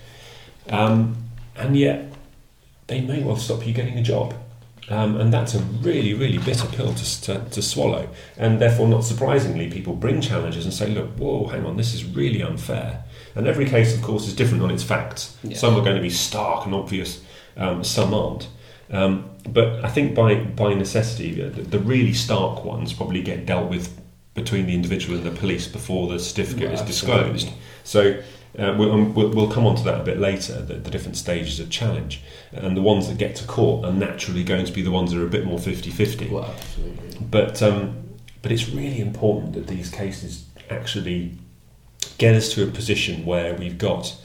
Um, 0.68 1.16
and 1.54 1.76
yet, 1.76 2.12
they 2.88 3.00
may 3.00 3.23
well 3.23 3.37
stop 3.37 3.66
you 3.66 3.73
getting 3.73 3.99
a 3.99 4.02
job. 4.02 4.35
Um, 4.88 5.16
and 5.21 5.33
that's 5.33 5.55
a 5.55 5.59
really, 5.59 6.14
really 6.14 6.38
bitter 6.38 6.66
pill 6.69 6.95
to, 6.95 7.23
to, 7.23 7.45
to 7.50 7.62
swallow. 7.62 8.09
And 8.37 8.61
therefore, 8.61 8.87
not 8.87 9.05
surprisingly, 9.05 9.69
people 9.69 9.95
bring 9.95 10.21
challenges 10.21 10.64
and 10.64 10.73
say, 10.73 10.88
look, 10.88 11.11
whoa, 11.19 11.49
hang 11.49 11.66
on, 11.66 11.76
this 11.76 11.93
is 11.93 12.05
really 12.05 12.43
unfair. 12.43 13.05
And 13.35 13.49
every 13.49 13.66
case, 13.66 13.95
of 13.97 14.02
course, 14.02 14.28
is 14.28 14.35
different 14.35 14.62
on 14.62 14.71
its 14.71 14.85
facts. 14.85 15.37
Yes. 15.43 15.61
Some 15.61 15.75
are 15.76 15.83
going 15.83 15.97
to 15.97 16.02
be 16.02 16.11
stark 16.11 16.66
and 16.66 16.75
obvious, 16.75 17.21
um, 17.57 17.83
some 17.83 18.14
aren't. 18.14 18.49
Um, 18.90 19.28
but 19.49 19.85
I 19.85 19.88
think 19.88 20.14
by, 20.14 20.37
by 20.37 20.73
necessity, 20.75 21.35
the, 21.35 21.62
the 21.62 21.81
really 21.81 22.12
stark 22.12 22.64
ones 22.64 22.93
probably 22.93 23.23
get 23.23 23.45
dealt 23.45 23.69
with 23.69 24.00
between 24.35 24.66
the 24.66 24.75
individual 24.75 25.16
and 25.16 25.26
the 25.26 25.38
police 25.40 25.66
before 25.66 26.09
the 26.09 26.21
certificate 26.21 26.66
Well, 26.66 26.75
is 26.75 26.81
absolutely. 26.83 27.33
disclosed. 27.33 27.59
So 27.85 28.23
uh, 28.58 28.75
we'll, 28.78 28.92
um, 28.92 29.14
we'll, 29.14 29.28
we'll 29.30 29.50
come 29.50 29.66
on 29.66 29.76
to 29.76 29.82
that 29.84 30.00
a 30.00 30.04
bit 30.04 30.18
later, 30.18 30.62
the, 30.62 30.75
the 30.75 30.90
different 30.90 31.16
stages 31.16 31.60
of 31.60 31.68
challenge. 31.70 32.22
And 32.52 32.76
the 32.76 32.82
ones 32.82 33.08
that 33.08 33.18
get 33.18 33.36
to 33.36 33.44
court 33.46 33.84
are 33.84 33.92
naturally 33.92 34.44
going 34.44 34.64
to 34.64 34.72
be 34.72 34.82
the 34.82 34.90
ones 34.90 35.12
that 35.12 35.20
are 35.20 35.26
a 35.26 35.30
bit 35.30 35.44
more 35.44 35.58
50 35.58 35.90
50. 35.90 36.28
Well, 36.28 36.44
absolutely. 36.44 37.18
But, 37.30 37.62
um, 37.62 38.04
but 38.42 38.52
it's 38.52 38.68
really 38.68 39.00
important 39.00 39.54
that 39.54 39.66
these 39.66 39.90
cases 39.90 40.46
actually 40.70 41.36
get 42.18 42.34
us 42.34 42.54
to 42.54 42.62
a 42.62 42.66
position 42.66 43.26
where 43.26 43.54
we've 43.54 43.78
got 43.78 44.16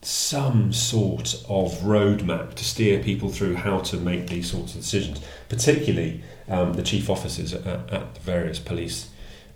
some 0.00 0.72
sort 0.72 1.34
of 1.48 1.72
roadmap 1.80 2.54
to 2.54 2.64
steer 2.64 3.02
people 3.02 3.28
through 3.28 3.56
how 3.56 3.80
to 3.80 3.96
make 3.96 4.28
these 4.28 4.50
sorts 4.50 4.74
of 4.74 4.80
decisions, 4.80 5.20
particularly 5.48 6.22
um, 6.48 6.74
the 6.74 6.82
chief 6.82 7.10
officers 7.10 7.52
at, 7.52 7.66
at 7.66 8.14
the 8.14 8.20
various 8.20 8.58
police 8.58 9.10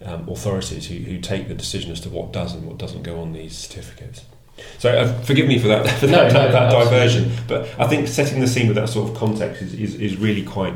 um, 0.04 0.28
authorities 0.28 0.87
who, 0.87 0.97
who 0.97 1.19
take 1.19 1.49
the 1.49 1.54
decision 1.54 1.90
as 1.90 2.00
to 2.00 2.09
what 2.09 2.33
does 2.33 2.54
and 2.54 2.66
what 2.66 2.78
doesn't 2.78 3.02
go 3.02 3.21
on 3.21 3.33
these 3.33 3.57
certificates. 3.57 4.25
So, 4.78 4.90
uh, 4.90 5.12
forgive 5.23 5.47
me 5.47 5.59
for 5.59 5.69
that, 5.69 5.88
for 6.00 6.07
No, 6.07 6.28
that, 6.28 6.33
no, 6.33 6.52
that 6.52 6.71
diversion, 6.71 7.33
but 7.49 7.69
I 7.78 7.87
think 7.87 8.09
setting 8.09 8.40
the 8.40 8.47
scene 8.47 8.66
with 8.66 8.76
that 8.76 8.88
sort 8.88 9.11
of 9.11 9.16
context 9.16 9.62
is, 9.62 9.75
is, 9.75 9.95
is 9.95 10.16
really 10.16 10.42
quite 10.42 10.75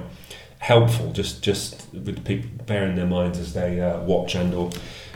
helpful. 0.59 1.13
Just 1.13 1.43
just 1.43 1.87
with 1.93 2.25
people 2.25 2.49
bearing 2.65 2.97
their 2.97 3.07
minds 3.07 3.39
as 3.39 3.53
they 3.53 3.81
uh, 3.81 4.01
watch 4.01 4.35
and 4.35 4.55
or 4.55 4.71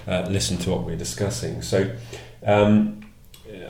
uh, 0.07 0.27
listen 0.29 0.59
to 0.59 0.71
what 0.71 0.85
we're 0.85 0.97
discussing. 0.97 1.63
So. 1.63 1.91
Um, 2.45 2.98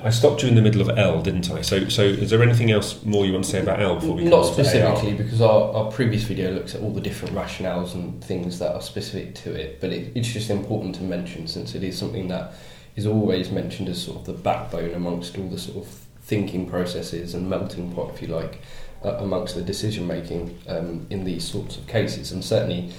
I 0.03 0.11
stopped 0.11 0.43
you 0.43 0.49
in 0.49 0.55
the 0.55 0.63
middle 0.63 0.81
of 0.81 0.99
L, 0.99 1.23
didn't 1.23 1.51
I? 1.51 1.63
So, 1.63 1.89
so 1.89 2.03
is 2.03 2.31
there 2.31 2.43
anything 2.43 2.71
else 2.71 3.05
more 3.05 3.27
you 3.27 3.33
want 3.33 3.45
to 3.45 3.51
say 3.51 3.61
about 3.61 3.81
L 3.81 3.97
before 3.97 4.15
we 4.15 4.25
Not 4.25 4.45
specifically, 4.45 5.15
because 5.15 5.41
our, 5.41 5.73
our 5.75 5.91
previous 5.91 6.25
video 6.25 6.53
looks 6.53 6.75
at 6.75 6.81
all 6.81 6.93
the 6.93 7.01
different 7.01 7.35
rationales 7.35 7.95
and 7.95 8.23
things 8.23 8.59
that 8.59 8.75
are 8.75 8.83
specific 8.83 9.35
to 9.37 9.55
it, 9.55 9.81
but 9.81 9.91
it, 9.91 10.13
it's 10.15 10.29
just 10.29 10.51
important 10.51 10.95
to 10.97 11.03
mention 11.03 11.47
since 11.47 11.75
it 11.75 11.83
is 11.83 11.99
something 11.99 12.29
that 12.29 12.55
is 12.97 13.07
always 13.07 13.51
mentioned 13.51 13.89
as 13.89 14.03
sort 14.03 14.19
of 14.19 14.27
the 14.27 14.33
backbone 14.33 14.95
amongst 14.95 15.39
all 15.39 15.49
the 15.49 15.59
sort 15.59 15.79
of 15.79 15.87
thinking 16.23 16.69
processes 16.69 17.35
and 17.35 17.49
melting 17.49 17.93
pot, 17.93 18.11
if 18.15 18.21
you 18.21 18.29
like, 18.29 18.61
uh, 19.05 19.15
amongst 19.19 19.55
the 19.55 19.63
decision 19.63 20.07
making 20.07 20.59
um, 20.69 21.07
in 21.11 21.25
these 21.25 21.45
sorts 21.49 21.77
of 21.77 21.87
cases, 21.87 22.33
and 22.33 22.45
certainly 22.45 22.93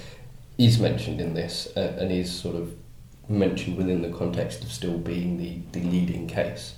is 0.58 0.78
mentioned 0.78 1.20
in 1.20 1.34
this 1.34 1.68
uh, 1.76 1.96
and 1.98 2.10
is 2.10 2.30
sort 2.30 2.56
of 2.56 2.74
mentioned 3.28 3.76
within 3.76 4.02
the 4.02 4.10
context 4.10 4.62
of 4.64 4.72
still 4.72 4.98
being 4.98 5.38
the, 5.38 5.58
the 5.72 5.86
leading 5.86 6.26
case. 6.26 6.74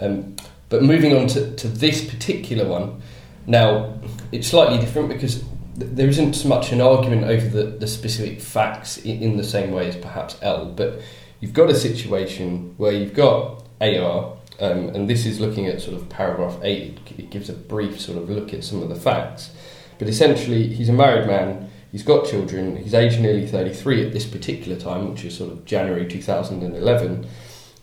Um, 0.00 0.36
but 0.68 0.82
moving 0.82 1.16
on 1.16 1.26
to, 1.28 1.54
to 1.56 1.68
this 1.68 2.04
particular 2.08 2.66
one, 2.68 3.00
now 3.46 3.98
it's 4.32 4.48
slightly 4.48 4.78
different 4.78 5.08
because 5.08 5.44
th- 5.78 5.90
there 5.92 6.08
isn't 6.08 6.34
so 6.34 6.48
much 6.48 6.72
an 6.72 6.80
argument 6.80 7.24
over 7.24 7.48
the, 7.48 7.64
the 7.64 7.86
specific 7.86 8.40
facts 8.40 8.98
in, 8.98 9.22
in 9.22 9.36
the 9.36 9.44
same 9.44 9.72
way 9.72 9.88
as 9.88 9.96
perhaps 9.96 10.36
L, 10.42 10.66
but 10.66 11.00
you've 11.40 11.52
got 11.52 11.70
a 11.70 11.74
situation 11.74 12.74
where 12.76 12.92
you've 12.92 13.14
got 13.14 13.64
AR, 13.80 14.36
um, 14.58 14.88
and 14.88 15.08
this 15.08 15.26
is 15.26 15.38
looking 15.38 15.66
at 15.66 15.80
sort 15.80 15.96
of 15.96 16.08
paragraph 16.08 16.58
8, 16.62 16.98
it 17.18 17.30
gives 17.30 17.48
a 17.48 17.52
brief 17.52 18.00
sort 18.00 18.18
of 18.18 18.28
look 18.28 18.52
at 18.52 18.64
some 18.64 18.82
of 18.82 18.88
the 18.88 18.96
facts. 18.96 19.50
But 19.98 20.08
essentially, 20.08 20.66
he's 20.68 20.88
a 20.88 20.92
married 20.92 21.26
man, 21.26 21.70
he's 21.92 22.02
got 22.02 22.26
children, 22.26 22.76
he's 22.76 22.94
aged 22.94 23.20
nearly 23.20 23.46
33 23.46 24.06
at 24.06 24.12
this 24.12 24.26
particular 24.26 24.78
time, 24.78 25.10
which 25.10 25.24
is 25.24 25.36
sort 25.36 25.52
of 25.52 25.64
January 25.64 26.06
2011, 26.08 27.26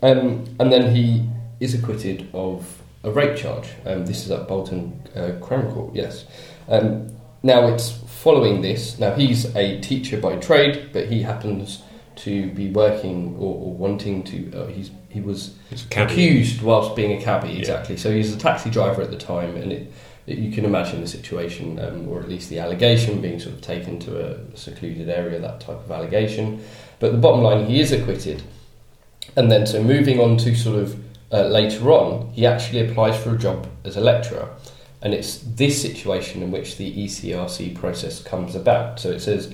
um, 0.01 0.43
and 0.59 0.71
then 0.71 0.93
he 0.93 1.29
is 1.63 1.73
acquitted 1.73 2.27
of 2.33 2.81
a 3.03 3.11
rape 3.11 3.37
charge. 3.37 3.69
Um, 3.85 4.05
this 4.05 4.25
is 4.25 4.31
at 4.31 4.47
Bolton 4.47 5.01
uh, 5.15 5.31
Crown 5.41 5.71
Court, 5.73 5.95
yes. 5.95 6.25
Um, 6.67 7.15
now 7.41 7.67
it's 7.67 7.91
following 8.07 8.61
this. 8.61 8.99
Now 8.99 9.13
he's 9.13 9.55
a 9.55 9.79
teacher 9.81 10.17
by 10.19 10.37
trade, 10.37 10.89
but 10.93 11.07
he 11.07 11.21
happens 11.21 11.81
to 12.15 12.51
be 12.51 12.69
working 12.69 13.35
or, 13.37 13.55
or 13.55 13.73
wanting 13.73 14.23
to. 14.23 14.51
Uh, 14.53 14.67
he's 14.67 14.91
he 15.09 15.21
was 15.21 15.55
accused 15.95 16.61
whilst 16.61 16.95
being 16.95 17.19
a 17.19 17.23
cabbie, 17.23 17.57
exactly. 17.59 17.95
Yeah. 17.95 18.01
So 18.01 18.11
he's 18.11 18.33
a 18.33 18.37
taxi 18.37 18.69
driver 18.69 19.01
at 19.01 19.11
the 19.11 19.17
time, 19.17 19.55
and 19.55 19.71
it, 19.71 19.93
it, 20.25 20.37
you 20.39 20.51
can 20.51 20.65
imagine 20.65 21.01
the 21.01 21.07
situation, 21.07 21.79
um, 21.79 22.07
or 22.07 22.19
at 22.19 22.29
least 22.29 22.49
the 22.49 22.59
allegation, 22.59 23.21
being 23.21 23.39
sort 23.39 23.55
of 23.55 23.61
taken 23.61 23.99
to 23.99 24.25
a 24.25 24.57
secluded 24.57 25.09
area, 25.09 25.39
that 25.39 25.59
type 25.59 25.77
of 25.85 25.91
allegation. 25.91 26.63
But 26.99 27.11
the 27.11 27.19
bottom 27.19 27.41
line, 27.41 27.67
he 27.67 27.79
is 27.79 27.91
acquitted. 27.91 28.41
And 29.35 29.51
then, 29.51 29.67
so 29.67 29.83
moving 29.83 30.19
on 30.19 30.37
to 30.37 30.55
sort 30.55 30.79
of 30.79 30.97
uh, 31.31 31.47
later 31.47 31.91
on, 31.91 32.29
he 32.31 32.45
actually 32.45 32.87
applies 32.87 33.21
for 33.21 33.35
a 33.35 33.37
job 33.37 33.67
as 33.83 33.97
a 33.97 34.01
lecturer. 34.01 34.49
And 35.01 35.13
it's 35.13 35.39
this 35.39 35.81
situation 35.81 36.41
in 36.41 36.51
which 36.51 36.77
the 36.77 37.05
ECRC 37.05 37.75
process 37.75 38.23
comes 38.23 38.55
about. 38.55 38.99
So 38.99 39.09
it 39.09 39.19
says 39.19 39.53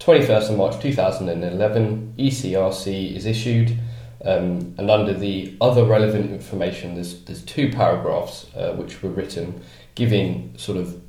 21st 0.00 0.50
of 0.50 0.56
March 0.56 0.80
2011, 0.80 2.14
ECRC 2.18 3.14
is 3.14 3.26
issued. 3.26 3.78
Um, 4.24 4.74
and 4.76 4.90
under 4.90 5.14
the 5.14 5.56
other 5.60 5.84
relevant 5.84 6.30
information, 6.30 6.94
there's, 6.94 7.22
there's 7.22 7.42
two 7.42 7.70
paragraphs 7.70 8.46
uh, 8.54 8.72
which 8.72 9.02
were 9.02 9.10
written 9.10 9.62
giving 9.94 10.54
sort 10.56 10.78
of 10.78 11.00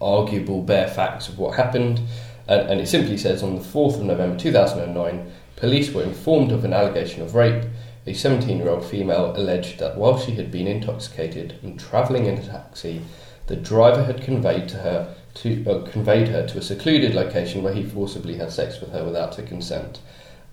arguable 0.00 0.62
bare 0.62 0.88
facts 0.88 1.28
of 1.28 1.38
what 1.38 1.56
happened. 1.56 2.00
And, 2.46 2.70
and 2.70 2.80
it 2.80 2.88
simply 2.88 3.16
says 3.16 3.42
on 3.42 3.54
the 3.56 3.62
4th 3.62 3.96
of 3.96 4.02
November 4.02 4.38
2009, 4.38 5.32
police 5.56 5.92
were 5.92 6.02
informed 6.02 6.52
of 6.52 6.64
an 6.64 6.72
allegation 6.72 7.22
of 7.22 7.34
rape. 7.34 7.64
A 8.06 8.14
17 8.14 8.56
year 8.56 8.70
old 8.70 8.84
female 8.84 9.34
alleged 9.36 9.78
that 9.78 9.98
while 9.98 10.18
she 10.18 10.32
had 10.32 10.50
been 10.50 10.66
intoxicated 10.66 11.58
and 11.62 11.78
travelling 11.78 12.26
in 12.26 12.38
a 12.38 12.46
taxi, 12.46 13.02
the 13.46 13.56
driver 13.56 14.04
had 14.04 14.22
conveyed 14.22 14.68
to 14.70 14.78
her 14.78 15.14
to, 15.34 15.64
uh, 15.68 15.90
conveyed 15.90 16.28
her 16.28 16.46
to 16.46 16.58
a 16.58 16.62
secluded 16.62 17.14
location 17.14 17.62
where 17.62 17.74
he 17.74 17.82
forcibly 17.82 18.36
had 18.36 18.50
sex 18.50 18.80
with 18.80 18.92
her 18.92 19.04
without 19.04 19.34
her 19.34 19.42
consent. 19.42 20.00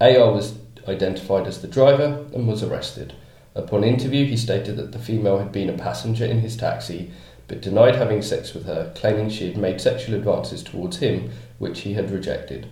AR 0.02 0.32
was 0.32 0.56
identified 0.88 1.48
as 1.48 1.62
the 1.62 1.68
driver 1.68 2.26
and 2.34 2.48
was 2.48 2.64
arrested. 2.64 3.14
Upon 3.56 3.84
interview, 3.84 4.26
he 4.26 4.38
stated 4.38 4.76
that 4.78 4.92
the 4.92 5.00
female 5.00 5.40
had 5.40 5.52
been 5.52 5.70
a 5.70 5.78
passenger 5.78 6.26
in 6.26 6.42
his 6.42 6.58
taxi 6.58 7.12
but 7.48 7.62
denied 7.62 7.96
having 7.96 8.22
sex 8.22 8.54
with 8.54 8.66
her, 8.66 8.92
claiming 8.96 9.30
she 9.30 9.48
had 9.48 9.58
made 9.58 9.80
sexual 9.80 10.16
advances 10.16 10.62
towards 10.62 10.98
him, 10.98 11.32
which 11.60 11.82
he 11.82 11.94
had 11.94 12.12
rejected. 12.12 12.68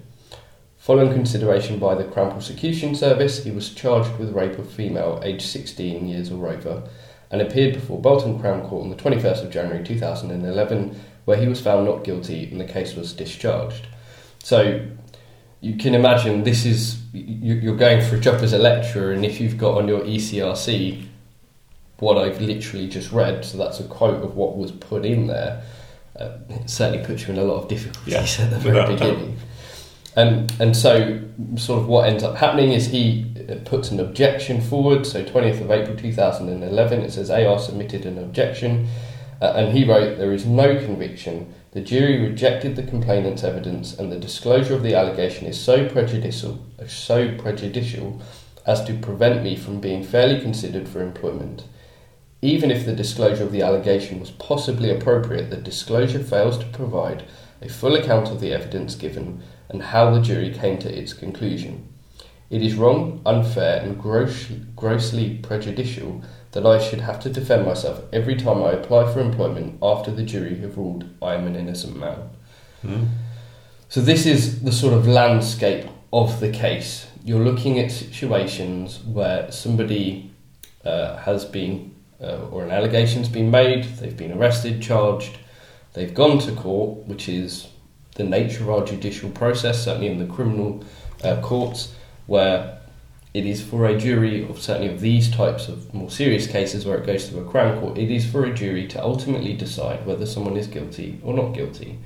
Following 0.86 1.14
consideration 1.14 1.80
by 1.80 1.96
the 1.96 2.04
Crown 2.04 2.30
Prosecution 2.30 2.94
Service, 2.94 3.44
he 3.44 3.50
was 3.50 3.74
charged 3.74 4.20
with 4.20 4.36
rape 4.36 4.60
of 4.60 4.70
female 4.72 5.20
aged 5.24 5.42
16 5.42 6.08
years 6.08 6.32
or 6.32 6.48
over 6.48 6.88
and 7.32 7.42
appeared 7.42 7.74
before 7.74 8.00
Bolton 8.00 8.40
Crown 8.40 8.62
Court 8.70 8.84
on 8.84 8.92
the 8.92 8.96
21st 8.96 9.46
of 9.46 9.50
January 9.50 9.84
2011, 9.84 10.96
where 11.26 11.38
he 11.38 11.48
was 11.48 11.60
found 11.60 11.88
not 11.88 12.04
guilty 12.04 12.48
and 12.52 12.62
the 12.62 12.66
case 12.66 12.94
was 12.94 13.14
discharged. 13.14 13.88
So 14.44 14.86
you 15.60 15.76
can 15.76 15.96
imagine 15.96 16.44
this 16.44 16.68
is 16.68 17.02
you're 17.14 17.76
going 17.76 18.08
for 18.08 18.18
a 18.18 18.20
job 18.20 18.44
as 18.44 18.54
a 18.54 18.60
lecturer, 18.60 19.12
and 19.12 19.26
if 19.26 19.42
you've 19.42 19.58
got 19.58 19.80
on 19.80 19.88
your 19.88 20.02
ECRC 20.02 21.04
what 21.98 22.20
I've 22.20 22.40
literally 22.40 22.88
just 22.88 23.12
read, 23.12 23.44
so 23.44 23.58
that's 23.58 23.80
a 23.80 23.86
quote 23.86 24.24
of 24.24 24.36
what 24.36 24.56
was 24.56 24.72
put 24.72 25.04
in 25.04 25.26
there, 25.26 25.64
uh, 26.16 26.38
it 26.48 26.70
certainly 26.70 27.04
puts 27.04 27.24
you 27.24 27.34
in 27.34 27.40
a 27.40 27.44
lot 27.44 27.64
of 27.64 27.70
difficulties 27.70 28.38
yeah, 28.38 28.46
at 28.46 28.52
the 28.52 28.60
very 28.60 28.94
beginning. 28.94 29.40
And 30.16 30.54
and 30.60 30.76
so, 30.76 31.20
sort 31.58 31.82
of 31.82 31.88
what 31.88 32.08
ends 32.08 32.24
up 32.24 32.38
happening 32.38 32.72
is 32.72 32.88
he 32.88 33.26
puts 33.66 33.92
an 33.92 34.00
objection 34.00 34.62
forward. 34.62 35.06
So, 35.06 35.24
20th 35.24 35.62
of 35.62 35.72
April 35.72 35.96
2011, 35.98 37.02
it 37.02 37.12
says 37.12 37.30
AR 37.30 37.60
submitted 37.60 38.06
an 38.06 38.18
objection, 38.18 38.88
uh, 39.42 39.54
and 39.56 39.78
he 39.78 39.84
wrote, 39.84 40.18
There 40.18 40.32
is 40.32 40.46
no 40.46 40.78
conviction 40.78 41.54
the 41.76 41.82
jury 41.82 42.22
rejected 42.22 42.78
the 42.78 42.84
complainant's 42.84 43.44
evidence, 43.44 44.00
and 44.00 44.10
the 44.10 44.18
disclosure 44.18 44.76
of 44.76 44.82
the 44.82 44.96
allegation 44.96 45.46
is 45.46 45.60
so 45.60 45.90
prejudicial, 45.90 46.66
so 46.88 47.38
prejudicial 47.38 48.22
as 48.66 48.82
to 48.86 48.94
prevent 48.94 49.44
me 49.44 49.58
from 49.58 49.82
being 49.82 50.02
fairly 50.02 50.40
considered 50.40 50.88
for 50.88 51.04
employment. 51.04 51.66
Even 52.42 52.72
if 52.72 52.86
the 52.86 52.96
disclosure 52.96 53.44
of 53.44 53.52
the 53.52 53.62
allegation 53.62 54.22
was 54.22 54.32
possibly 54.32 54.90
appropriate, 54.90 55.50
the 55.50 55.58
disclosure 55.58 56.24
fails 56.24 56.58
to 56.58 56.66
provide 56.68 57.26
a 57.62 57.68
full 57.68 57.96
account 57.96 58.30
of 58.30 58.40
the 58.40 58.54
evidence 58.54 58.96
given 58.96 59.44
and 59.70 59.82
how 59.82 60.12
the 60.12 60.22
jury 60.22 60.52
came 60.52 60.78
to 60.80 60.94
its 60.94 61.14
conclusion. 61.14 61.88
It 62.50 62.62
is 62.62 62.76
wrong, 62.76 63.22
unfair, 63.26 63.82
and 63.82 64.00
gross, 64.00 64.48
grossly 64.76 65.40
prejudicial 65.42 66.22
that 66.52 66.66
I 66.66 66.80
should 66.80 67.02
have 67.02 67.20
to 67.22 67.30
defend 67.30 67.66
myself 67.66 68.02
every 68.14 68.36
time 68.36 68.64
I 68.64 68.72
apply 68.72 69.12
for 69.12 69.20
employment 69.20 69.80
after 69.82 70.12
the 70.12 70.24
jury 70.24 70.58
have 70.60 70.78
ruled 70.78 71.06
I 71.22 71.36
am 71.36 71.48
an 71.48 71.56
innocent 71.56 71.98
man. 71.98 72.30
Mm. 72.86 73.08
So, 73.90 74.02
this 74.02 74.26
is 74.26 74.62
the 74.62 74.72
sort 74.72 74.94
of 74.94 75.08
landscape 75.08 75.86
of 76.14 76.40
the 76.40 76.50
case. 76.50 77.08
You're 77.24 77.44
looking 77.44 77.80
at 77.80 77.92
situations 77.92 79.00
where 79.04 79.52
somebody 79.52 80.32
uh, 80.86 81.18
has 81.18 81.46
been, 81.46 81.96
uh, 82.22 82.48
or 82.52 82.64
an 82.64 82.72
allegation's 82.72 83.28
been 83.28 83.50
made, 83.50 83.84
they've 84.00 84.16
been 84.16 84.32
arrested, 84.32 84.82
charged, 84.82 85.38
they've 85.94 86.14
gone 86.14 86.40
to 86.40 86.52
court, 86.54 87.06
which 87.08 87.28
is 87.28 87.68
the 88.16 88.24
nature 88.24 88.64
of 88.64 88.70
our 88.70 88.86
judicial 88.86 89.30
process, 89.30 89.84
certainly 89.84 90.08
in 90.08 90.20
the 90.20 90.34
criminal 90.34 90.84
uh, 91.24 91.40
courts, 91.42 91.94
where 92.28 92.80
it 93.34 93.46
is 93.46 93.62
for 93.62 93.86
a 93.86 93.98
jury 93.98 94.48
of 94.48 94.62
certainly 94.62 94.94
of 94.94 95.02
these 95.02 95.30
types 95.30 95.68
of 95.68 95.94
more 95.94 96.10
serious 96.10 96.48
cases 96.48 96.86
where 96.86 96.98
it 96.98 97.06
goes 97.06 97.28
to 97.28 97.40
a 97.40 97.44
crown 97.44 97.80
court, 97.82 97.98
it 97.98 98.10
is 98.10 98.26
for 98.26 98.46
a 98.46 98.54
jury 98.54 98.88
to 98.88 99.04
ultimately 99.04 99.54
decide 99.54 100.06
whether 100.06 100.26
someone 100.26 100.56
is 100.56 100.68
guilty 100.68 101.20
or 101.22 101.34
not 101.34 101.54
guilty. 101.54 102.00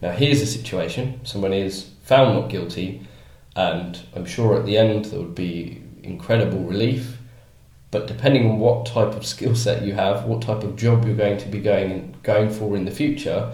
Now, 0.00 0.12
here's 0.12 0.40
a 0.40 0.46
situation 0.46 1.20
someone 1.24 1.52
is 1.52 1.90
found 2.02 2.34
not 2.34 2.48
guilty, 2.48 3.06
and 3.54 4.00
I'm 4.16 4.24
sure 4.24 4.58
at 4.58 4.64
the 4.64 4.78
end 4.78 5.06
there 5.06 5.20
would 5.20 5.34
be 5.34 5.82
incredible 6.02 6.60
relief. 6.60 7.18
But 7.90 8.06
depending 8.06 8.50
on 8.50 8.58
what 8.58 8.86
type 8.86 9.14
of 9.14 9.26
skill 9.26 9.54
set 9.54 9.82
you 9.82 9.94
have, 9.94 10.24
what 10.24 10.42
type 10.42 10.62
of 10.62 10.76
job 10.76 11.04
you're 11.04 11.16
going 11.16 11.38
to 11.38 11.48
be 11.48 11.60
going 11.60 12.14
going 12.22 12.48
for 12.50 12.76
in 12.76 12.84
the 12.86 12.90
future, 12.90 13.52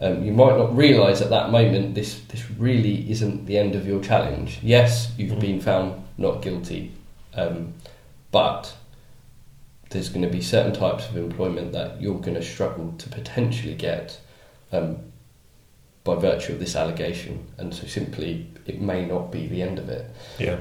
um, 0.00 0.22
you 0.22 0.32
might 0.32 0.56
not 0.56 0.76
realise 0.76 1.22
at 1.22 1.30
that 1.30 1.50
moment 1.50 1.94
this 1.94 2.20
this 2.28 2.50
really 2.52 3.10
isn't 3.10 3.46
the 3.46 3.58
end 3.58 3.74
of 3.74 3.86
your 3.86 4.02
challenge. 4.02 4.58
Yes, 4.62 5.12
you've 5.16 5.30
mm-hmm. 5.32 5.40
been 5.40 5.60
found 5.60 6.02
not 6.18 6.42
guilty. 6.42 6.92
Um, 7.34 7.74
but 8.30 8.74
there's 9.90 10.08
going 10.08 10.22
to 10.22 10.28
be 10.28 10.42
certain 10.42 10.72
types 10.72 11.08
of 11.08 11.16
employment 11.16 11.72
that 11.72 12.00
you're 12.00 12.18
going 12.18 12.34
to 12.34 12.42
struggle 12.42 12.94
to 12.98 13.08
potentially 13.08 13.74
get 13.74 14.20
um, 14.72 14.98
by 16.04 16.14
virtue 16.14 16.52
of 16.52 16.58
this 16.58 16.76
allegation, 16.76 17.46
and 17.58 17.74
so 17.74 17.86
simply 17.86 18.46
it 18.66 18.80
may 18.80 19.04
not 19.04 19.30
be 19.30 19.46
the 19.46 19.62
end 19.62 19.78
of 19.78 19.88
it. 19.88 20.10
Yeah, 20.38 20.58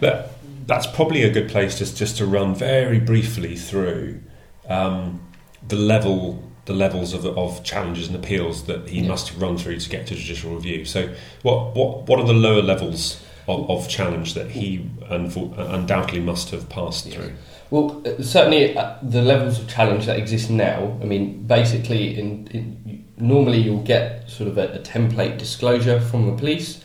that 0.00 0.30
that's 0.66 0.86
probably 0.86 1.22
a 1.22 1.30
good 1.30 1.48
place 1.48 1.78
just 1.78 1.96
just 1.96 2.16
to 2.18 2.26
run 2.26 2.54
very 2.54 3.00
briefly 3.00 3.56
through 3.56 4.20
um, 4.68 5.20
the 5.66 5.76
level. 5.76 6.47
The 6.68 6.74
levels 6.74 7.14
of, 7.14 7.24
of 7.26 7.64
challenges 7.64 8.08
and 8.08 8.16
appeals 8.16 8.64
that 8.64 8.88
he 8.88 9.00
yeah. 9.00 9.08
must 9.08 9.34
run 9.36 9.56
through 9.56 9.78
to 9.78 9.88
get 9.88 10.06
to 10.08 10.14
judicial 10.14 10.54
review. 10.54 10.84
So, 10.84 11.08
what 11.42 11.74
what 11.74 12.06
what 12.06 12.20
are 12.20 12.26
the 12.26 12.34
lower 12.34 12.62
levels 12.62 13.24
of, 13.48 13.70
of 13.70 13.88
challenge 13.88 14.34
that 14.34 14.50
he 14.50 14.88
undoubtedly 15.08 16.20
must 16.20 16.50
have 16.50 16.68
passed 16.68 17.06
yes. 17.06 17.14
through? 17.14 17.32
Well, 17.70 18.02
uh, 18.06 18.22
certainly 18.22 18.74
the 19.02 19.22
levels 19.22 19.58
of 19.58 19.68
challenge 19.68 20.06
that 20.06 20.18
exist 20.18 20.50
now. 20.50 20.98
I 21.02 21.04
mean, 21.04 21.46
basically, 21.46 22.18
in, 22.18 22.46
in 22.48 23.04
normally 23.16 23.58
you'll 23.58 23.82
get 23.82 24.28
sort 24.30 24.48
of 24.48 24.58
a, 24.58 24.74
a, 24.74 24.78
template 24.78 25.38
disclosure 25.38 26.00
from 26.00 26.26
the 26.26 26.36
police, 26.36 26.82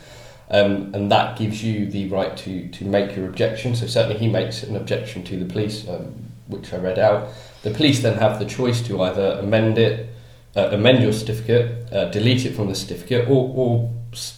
Um, 0.49 0.93
and 0.93 1.11
that 1.11 1.37
gives 1.37 1.63
you 1.63 1.89
the 1.89 2.09
right 2.09 2.35
to, 2.37 2.67
to 2.69 2.85
make 2.85 3.15
your 3.15 3.27
objection. 3.27 3.75
So 3.75 3.87
certainly 3.87 4.19
he 4.19 4.27
makes 4.27 4.63
an 4.63 4.75
objection 4.75 5.23
to 5.25 5.39
the 5.39 5.45
police, 5.45 5.87
um, 5.87 6.13
which 6.47 6.73
I 6.73 6.77
read 6.77 6.99
out. 6.99 7.29
The 7.63 7.71
police 7.71 8.01
then 8.01 8.17
have 8.19 8.39
the 8.39 8.45
choice 8.45 8.81
to 8.83 9.01
either 9.01 9.39
amend 9.39 9.77
it, 9.77 10.09
uh, 10.55 10.69
amend 10.71 11.01
your 11.01 11.13
certificate, 11.13 11.91
uh, 11.91 12.05
delete 12.05 12.45
it 12.45 12.55
from 12.55 12.67
the 12.67 12.75
certificate, 12.75 13.27
or, 13.27 13.51
or 13.55 13.93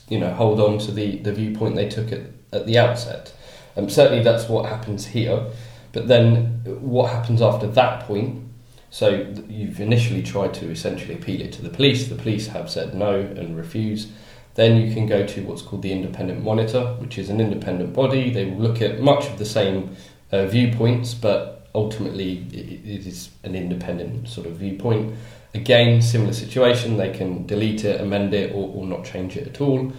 you 0.07 0.19
know 0.19 0.33
hold 0.33 0.59
on 0.59 0.77
to 0.79 0.91
the, 0.91 1.17
the 1.17 1.33
viewpoint 1.33 1.75
they 1.75 1.89
took 1.89 2.11
at, 2.11 2.21
at 2.53 2.65
the 2.65 2.77
outset. 2.77 3.33
Um, 3.75 3.89
certainly 3.89 4.23
that's 4.23 4.47
what 4.47 4.69
happens 4.69 5.07
here. 5.07 5.45
But 5.91 6.07
then 6.07 6.61
what 6.81 7.11
happens 7.11 7.41
after 7.41 7.67
that 7.67 8.03
point? 8.05 8.43
So 8.89 9.33
you've 9.49 9.81
initially 9.81 10.21
tried 10.21 10.53
to 10.55 10.69
essentially 10.69 11.15
appeal 11.15 11.41
it 11.41 11.51
to 11.53 11.61
the 11.61 11.69
police. 11.69 12.07
The 12.07 12.15
police 12.15 12.47
have 12.47 12.69
said 12.69 12.93
no 12.93 13.19
and 13.19 13.57
refuse. 13.57 14.11
Then 14.53 14.81
you 14.81 14.93
can 14.93 15.05
go 15.05 15.25
to 15.25 15.41
what's 15.43 15.61
called 15.61 15.81
the 15.81 15.91
independent 15.91 16.43
monitor, 16.43 16.95
which 16.99 17.17
is 17.17 17.29
an 17.29 17.41
independent 17.41 17.93
body. 17.93 18.29
They 18.29 18.45
will 18.45 18.59
look 18.59 18.81
at 18.81 19.01
much 19.01 19.25
of 19.27 19.37
the 19.37 19.45
same 19.45 19.95
uh, 20.31 20.45
viewpoints, 20.45 21.13
but 21.13 21.54
ultimately 21.75 22.47
it, 22.51 23.07
is 23.07 23.29
an 23.43 23.55
independent 23.55 24.27
sort 24.27 24.47
of 24.47 24.53
viewpoint. 24.53 25.13
Again, 25.53 26.01
similar 26.01 26.33
situation, 26.33 26.97
they 26.97 27.11
can 27.11 27.45
delete 27.45 27.85
it, 27.85 28.01
amend 28.01 28.33
it, 28.33 28.51
or, 28.53 28.69
or 28.75 28.85
not 28.85 29.05
change 29.05 29.37
it 29.37 29.47
at 29.47 29.61
all. 29.61 29.93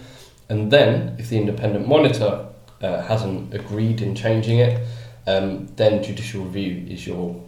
And 0.49 0.71
then, 0.71 1.15
if 1.17 1.29
the 1.29 1.37
independent 1.37 1.87
monitor 1.87 2.47
uh, 2.81 3.01
hasn't 3.01 3.53
agreed 3.53 4.01
in 4.01 4.15
changing 4.15 4.59
it, 4.59 4.85
um, 5.25 5.67
then 5.75 6.03
judicial 6.03 6.43
review 6.43 6.85
is 6.89 7.05
your, 7.05 7.41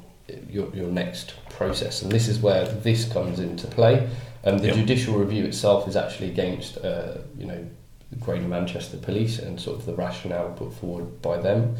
your 0.49 0.75
your 0.75 0.87
next 0.87 1.33
process, 1.49 2.01
and 2.01 2.11
this 2.11 2.27
is 2.27 2.39
where 2.39 2.65
this 2.65 3.11
comes 3.11 3.39
into 3.39 3.67
play. 3.67 4.09
Um, 4.43 4.57
the 4.57 4.67
yep. 4.67 4.75
judicial 4.75 5.15
review 5.15 5.45
itself 5.45 5.87
is 5.87 5.95
actually 5.95 6.29
against, 6.29 6.77
uh, 6.77 7.17
you 7.37 7.45
know, 7.45 7.65
the 8.09 8.15
Greater 8.17 8.47
Manchester 8.47 8.97
Police 8.97 9.39
and 9.39 9.59
sort 9.59 9.77
of 9.79 9.85
the 9.85 9.93
rationale 9.93 10.49
put 10.51 10.73
forward 10.73 11.21
by 11.21 11.37
them. 11.37 11.75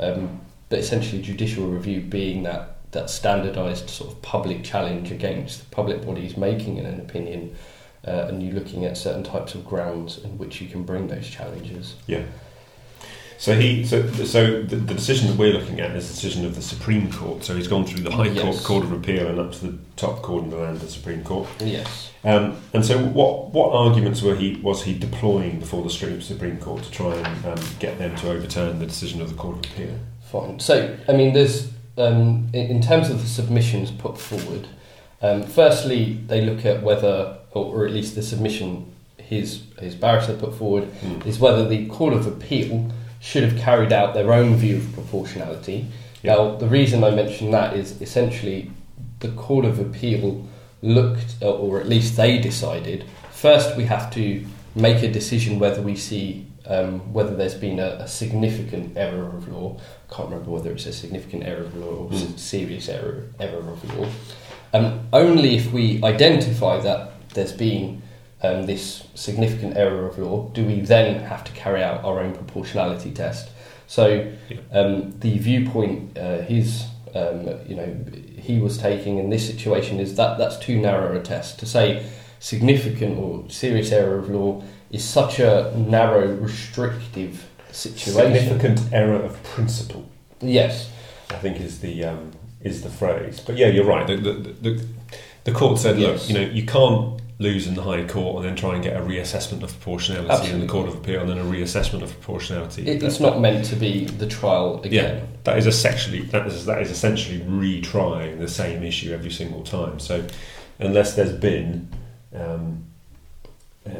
Um, 0.00 0.40
but 0.72 0.78
essentially, 0.78 1.20
judicial 1.20 1.66
review 1.66 2.00
being 2.00 2.44
that 2.44 2.76
that 2.92 3.10
standardised 3.10 3.90
sort 3.90 4.10
of 4.10 4.22
public 4.22 4.64
challenge 4.64 5.10
against 5.10 5.60
the 5.60 5.66
public 5.66 6.06
bodies 6.06 6.38
making 6.38 6.78
an 6.78 6.98
opinion, 6.98 7.54
uh, 8.08 8.28
and 8.28 8.42
you 8.42 8.52
looking 8.52 8.86
at 8.86 8.96
certain 8.96 9.22
types 9.22 9.54
of 9.54 9.66
grounds 9.66 10.16
in 10.24 10.38
which 10.38 10.62
you 10.62 10.68
can 10.68 10.82
bring 10.82 11.08
those 11.08 11.28
challenges. 11.28 11.96
Yeah. 12.06 12.22
So 13.36 13.54
he, 13.54 13.84
so 13.84 14.06
so 14.24 14.62
the, 14.62 14.76
the, 14.76 14.94
decision 14.94 15.28
that 15.28 15.36
we're 15.36 15.52
looking 15.52 15.78
at 15.78 15.94
is 15.94 16.08
the 16.08 16.14
decision 16.14 16.46
of 16.46 16.54
the 16.54 16.62
Supreme 16.62 17.12
Court. 17.12 17.44
So 17.44 17.54
he's 17.54 17.68
gone 17.68 17.84
through 17.84 18.04
the 18.04 18.10
High 18.10 18.28
yes. 18.28 18.42
Court, 18.42 18.64
Court 18.64 18.84
of 18.84 18.92
Appeal, 18.92 19.26
and 19.26 19.38
up 19.38 19.52
to 19.52 19.66
the 19.72 19.78
top 19.96 20.22
court 20.22 20.44
in 20.44 20.48
the 20.48 20.56
land, 20.56 20.80
the 20.80 20.88
Supreme 20.88 21.22
Court. 21.22 21.46
Yes. 21.60 22.10
Um, 22.24 22.56
and 22.72 22.82
so, 22.82 22.96
what 22.98 23.50
what 23.50 23.74
arguments 23.74 24.22
were 24.22 24.36
he 24.36 24.56
was 24.62 24.84
he 24.84 24.98
deploying 24.98 25.60
before 25.60 25.82
the 25.82 25.90
Supreme 25.90 26.56
Court 26.56 26.82
to 26.82 26.90
try 26.90 27.14
and 27.14 27.44
um, 27.44 27.64
get 27.78 27.98
them 27.98 28.16
to 28.16 28.30
overturn 28.30 28.78
the 28.78 28.86
decision 28.86 29.20
of 29.20 29.28
the 29.28 29.34
Court 29.34 29.66
of 29.66 29.70
Appeal? 29.70 29.98
Fine. 30.32 30.60
So, 30.60 30.96
I 31.06 31.12
mean, 31.12 31.34
there's 31.34 31.70
um, 31.98 32.48
in, 32.54 32.80
terms 32.80 33.10
of 33.10 33.20
the 33.20 33.28
submissions 33.28 33.90
put 33.90 34.16
forward. 34.16 34.66
Um, 35.20 35.42
firstly, 35.42 36.18
they 36.26 36.40
look 36.40 36.64
at 36.64 36.82
whether, 36.82 37.36
or, 37.50 37.66
or, 37.66 37.86
at 37.86 37.92
least 37.92 38.14
the 38.14 38.22
submission 38.22 38.90
his 39.18 39.64
his 39.78 39.94
barrister 39.94 40.34
put 40.34 40.54
forward, 40.54 40.84
mm. 41.02 41.26
is 41.26 41.38
whether 41.38 41.68
the 41.68 41.86
Court 41.88 42.14
of 42.14 42.26
Appeal 42.26 42.90
should 43.20 43.42
have 43.42 43.58
carried 43.58 43.92
out 43.92 44.14
their 44.14 44.32
own 44.32 44.56
view 44.56 44.78
of 44.78 44.92
proportionality. 44.94 45.86
Yep. 46.22 46.38
Now, 46.38 46.56
the 46.56 46.66
reason 46.66 47.04
I 47.04 47.10
mention 47.10 47.50
that 47.50 47.76
is 47.76 48.00
essentially 48.00 48.70
the 49.20 49.28
Court 49.32 49.66
of 49.66 49.78
Appeal 49.78 50.48
looked, 50.80 51.36
or 51.42 51.78
at 51.78 51.88
least 51.88 52.16
they 52.16 52.38
decided, 52.38 53.04
first 53.30 53.76
we 53.76 53.84
have 53.84 54.10
to 54.14 54.44
make 54.74 55.02
a 55.02 55.12
decision 55.12 55.58
whether 55.58 55.82
we 55.82 55.94
see 55.94 56.46
um, 56.72 57.12
whether 57.12 57.36
there's 57.36 57.54
been 57.54 57.78
a, 57.78 57.98
a, 58.00 58.08
significant 58.08 58.96
error 58.96 59.26
of 59.26 59.46
law. 59.48 59.78
I 60.08 60.14
can't 60.14 60.30
remember 60.30 60.50
whether 60.50 60.72
it's 60.72 60.86
a 60.86 60.92
significant 60.92 61.44
error 61.44 61.64
of 61.64 61.76
law 61.76 62.06
or 62.06 62.10
mm. 62.10 62.38
serious 62.38 62.88
error, 62.88 63.28
error 63.38 63.58
of 63.58 63.98
law. 63.98 64.08
Um, 64.72 65.06
only 65.12 65.56
if 65.56 65.70
we 65.70 66.02
identify 66.02 66.80
that 66.80 67.28
there's 67.34 67.52
been 67.52 68.02
um, 68.42 68.64
this 68.64 69.06
significant 69.14 69.76
error 69.76 70.06
of 70.06 70.18
law, 70.18 70.48
do 70.48 70.64
we 70.64 70.80
then 70.80 71.20
have 71.20 71.44
to 71.44 71.52
carry 71.52 71.82
out 71.82 72.04
our 72.04 72.20
own 72.20 72.32
proportionality 72.32 73.12
test? 73.12 73.50
So 73.86 74.32
um, 74.72 75.18
the 75.20 75.36
viewpoint 75.36 76.16
uh, 76.16 76.40
his 76.40 76.86
um, 77.14 77.46
you 77.68 77.76
know 77.76 77.94
he 78.38 78.58
was 78.58 78.78
taking 78.78 79.18
in 79.18 79.28
this 79.28 79.46
situation 79.46 80.00
is 80.00 80.16
that 80.16 80.38
that's 80.38 80.58
too 80.58 80.80
narrow 80.80 81.14
a 81.14 81.22
test 81.22 81.58
to 81.58 81.66
say 81.66 82.06
significant 82.40 83.18
or 83.18 83.48
serious 83.50 83.92
error 83.92 84.18
of 84.18 84.30
law 84.30 84.62
is 84.92 85.02
such 85.02 85.40
a 85.40 85.74
narrow 85.76 86.34
restrictive 86.36 87.48
situation. 87.72 88.34
Significant 88.34 88.92
error 88.92 89.16
of 89.16 89.42
principle. 89.42 90.08
Yes, 90.40 90.90
I 91.30 91.36
think 91.36 91.60
is 91.60 91.80
the 91.80 92.04
um, 92.04 92.32
is 92.60 92.82
the 92.82 92.90
phrase. 92.90 93.40
But 93.40 93.56
yeah, 93.56 93.68
you're 93.68 93.86
right. 93.86 94.06
The 94.06 94.16
the, 94.16 94.32
the, 94.32 94.86
the 95.44 95.52
court 95.52 95.78
said, 95.78 95.98
look, 95.98 96.18
yes. 96.18 96.28
you 96.28 96.34
know, 96.34 96.42
you 96.42 96.64
can't 96.64 97.20
lose 97.38 97.66
in 97.66 97.74
the 97.74 97.82
High 97.82 98.06
Court 98.06 98.36
and 98.36 98.44
then 98.44 98.56
try 98.56 98.74
and 98.74 98.84
get 98.84 98.96
a 98.96 99.00
reassessment 99.00 99.62
of 99.62 99.70
proportionality 99.70 100.30
Absolutely. 100.30 100.60
in 100.60 100.66
the 100.66 100.72
Court 100.72 100.88
of 100.88 100.94
Appeal 100.94 101.20
and 101.22 101.30
then 101.30 101.38
a 101.38 101.44
reassessment 101.44 102.02
of 102.02 102.10
proportionality. 102.12 102.86
It, 102.86 103.02
it's 103.02 103.18
not 103.18 103.40
meant 103.40 103.64
to 103.66 103.76
be 103.76 104.04
the 104.04 104.26
trial 104.26 104.80
again. 104.82 105.16
Yeah, 105.16 105.24
that 105.44 105.58
is 105.58 105.66
essentially 105.66 106.22
that 106.22 106.46
is 106.46 106.66
that 106.66 106.82
is 106.82 106.90
essentially 106.90 107.40
retrying 107.40 108.38
the 108.38 108.48
same 108.48 108.82
issue 108.82 109.12
every 109.12 109.30
single 109.30 109.62
time. 109.62 109.98
So 109.98 110.24
unless 110.78 111.16
there's 111.16 111.32
been 111.32 111.88
um, 112.34 112.84
uh, 113.86 113.90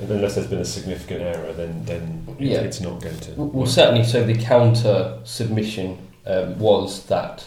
unless 0.00 0.34
there's 0.34 0.46
been 0.46 0.60
a 0.60 0.64
significant 0.64 1.22
error, 1.22 1.52
then 1.52 1.84
then 1.84 2.36
yeah. 2.38 2.60
it's 2.60 2.80
not 2.80 3.00
going 3.02 3.18
to. 3.20 3.32
Well, 3.32 3.48
work. 3.48 3.68
certainly. 3.68 4.04
So 4.04 4.24
the 4.24 4.36
counter 4.36 5.18
submission 5.24 5.98
um, 6.26 6.58
was 6.58 7.06
that 7.06 7.44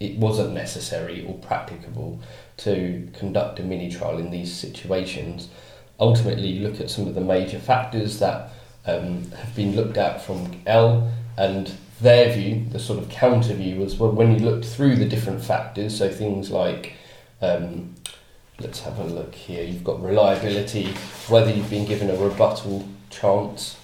it 0.00 0.16
wasn't 0.18 0.52
necessary 0.52 1.24
or 1.26 1.34
practicable 1.34 2.20
to 2.58 3.08
conduct 3.14 3.60
a 3.60 3.62
mini 3.62 3.90
trial 3.90 4.18
in 4.18 4.30
these 4.30 4.52
situations. 4.52 5.48
Ultimately, 5.98 6.48
you 6.48 6.68
look 6.68 6.80
at 6.80 6.90
some 6.90 7.06
of 7.06 7.14
the 7.14 7.20
major 7.20 7.58
factors 7.58 8.18
that 8.18 8.50
um, 8.86 9.30
have 9.32 9.54
been 9.54 9.74
looked 9.74 9.96
at 9.96 10.22
from 10.22 10.60
L 10.66 11.10
and 11.36 11.72
their 12.00 12.32
view, 12.32 12.66
the 12.70 12.78
sort 12.78 12.98
of 12.98 13.08
counter 13.08 13.54
view 13.54 13.80
was 13.80 13.96
well, 13.96 14.10
when 14.10 14.32
you 14.32 14.38
looked 14.38 14.66
through 14.66 14.96
the 14.96 15.06
different 15.06 15.42
factors, 15.42 15.96
so 15.96 16.10
things 16.10 16.50
like, 16.50 16.94
um, 17.40 17.94
let's 18.60 18.80
have 18.80 18.98
a 18.98 19.04
look 19.04 19.34
here, 19.34 19.62
you've 19.62 19.84
got 19.84 20.02
reliability, 20.02 20.86
whether 21.28 21.50
you've 21.50 21.70
been 21.70 21.84
given 21.84 22.10
a 22.10 22.16
rebuttal 22.16 22.88
chance, 23.10 23.76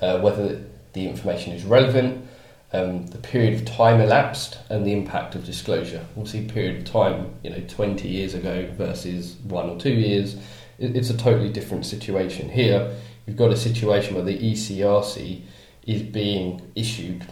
uh, 0.00 0.20
whether 0.20 0.62
the 0.92 1.08
information 1.08 1.52
is 1.52 1.64
relevant, 1.64 2.26
um, 2.74 3.06
the 3.08 3.18
period 3.18 3.54
of 3.54 3.64
time 3.64 4.00
elapsed 4.00 4.58
and 4.70 4.86
the 4.86 4.92
impact 4.92 5.34
of 5.34 5.44
disclosure. 5.44 6.04
We'll 6.14 6.26
see 6.26 6.46
period 6.46 6.78
of 6.78 6.84
time, 6.84 7.34
you 7.42 7.50
know, 7.50 7.62
20 7.68 8.08
years 8.08 8.34
ago 8.34 8.70
versus 8.76 9.36
one 9.44 9.68
or 9.68 9.78
two 9.78 9.92
years. 9.92 10.36
It's 10.78 11.10
a 11.10 11.16
totally 11.16 11.50
different 11.50 11.86
situation. 11.86 12.48
Here, 12.48 12.94
you've 13.26 13.36
got 13.36 13.50
a 13.50 13.56
situation 13.56 14.14
where 14.14 14.24
the 14.24 14.38
ECRC 14.38 15.42
is 15.86 16.02
being 16.02 16.72
issued 16.74 17.26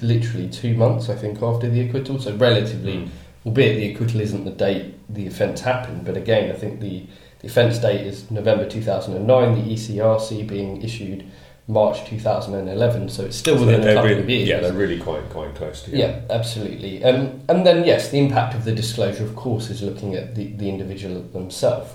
literally 0.00 0.48
two 0.48 0.74
months, 0.74 1.08
I 1.08 1.14
think, 1.14 1.40
after 1.42 1.68
the 1.68 1.80
acquittal. 1.80 2.20
So 2.20 2.34
relatively, 2.36 2.96
mm. 2.96 3.08
Albeit 3.44 3.76
the 3.76 3.92
acquittal 3.92 4.20
isn't 4.20 4.44
the 4.44 4.50
date 4.50 4.94
the 5.08 5.26
offence 5.26 5.60
happened, 5.60 6.04
but 6.04 6.16
again, 6.16 6.50
I 6.50 6.54
think 6.54 6.80
the, 6.80 7.04
the 7.40 7.48
offence 7.48 7.78
date 7.78 8.06
is 8.06 8.30
November 8.30 8.68
2009, 8.68 9.54
the 9.54 9.74
ECRC 9.74 10.46
being 10.46 10.82
issued 10.82 11.24
March 11.68 12.04
2011, 12.06 13.08
so 13.08 13.24
it's 13.24 13.36
still 13.36 13.58
within 13.58 13.82
so 13.82 13.90
a 13.90 13.94
couple 13.94 14.08
really, 14.10 14.22
of 14.22 14.30
years. 14.30 14.48
Yeah, 14.48 14.60
they're 14.60 14.72
really 14.72 14.98
quite 14.98 15.28
quite 15.30 15.54
close 15.54 15.82
together. 15.82 16.02
Yeah, 16.02 16.34
absolutely. 16.34 17.04
Um, 17.04 17.40
and 17.48 17.64
then 17.64 17.84
yes, 17.84 18.10
the 18.10 18.18
impact 18.18 18.54
of 18.54 18.64
the 18.64 18.74
disclosure, 18.74 19.24
of 19.24 19.36
course, 19.36 19.70
is 19.70 19.82
looking 19.82 20.14
at 20.14 20.34
the, 20.34 20.46
the 20.52 20.68
individual 20.68 21.22
themselves. 21.22 21.92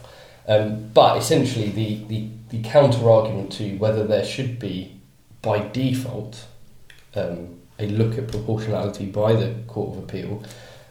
Um, 0.48 0.90
but 0.94 1.18
essentially, 1.18 1.70
the, 1.70 2.06
the, 2.06 2.30
the 2.50 2.64
counter 2.64 3.10
argument 3.10 3.52
to 3.54 3.78
whether 3.78 4.08
there 4.08 4.24
should 4.24 4.60
be, 4.60 4.96
by 5.42 5.68
default, 5.68 6.46
um, 7.16 7.60
a 7.80 7.88
look 7.88 8.18
at 8.18 8.30
proportionality 8.30 9.06
by 9.06 9.34
the 9.34 9.54
Court 9.68 9.98
of 9.98 10.04
Appeal, 10.04 10.42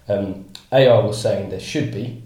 um, 0.08 0.46
AR 0.72 1.06
was 1.06 1.20
saying 1.20 1.50
there 1.50 1.60
should 1.60 1.92
be, 1.92 2.22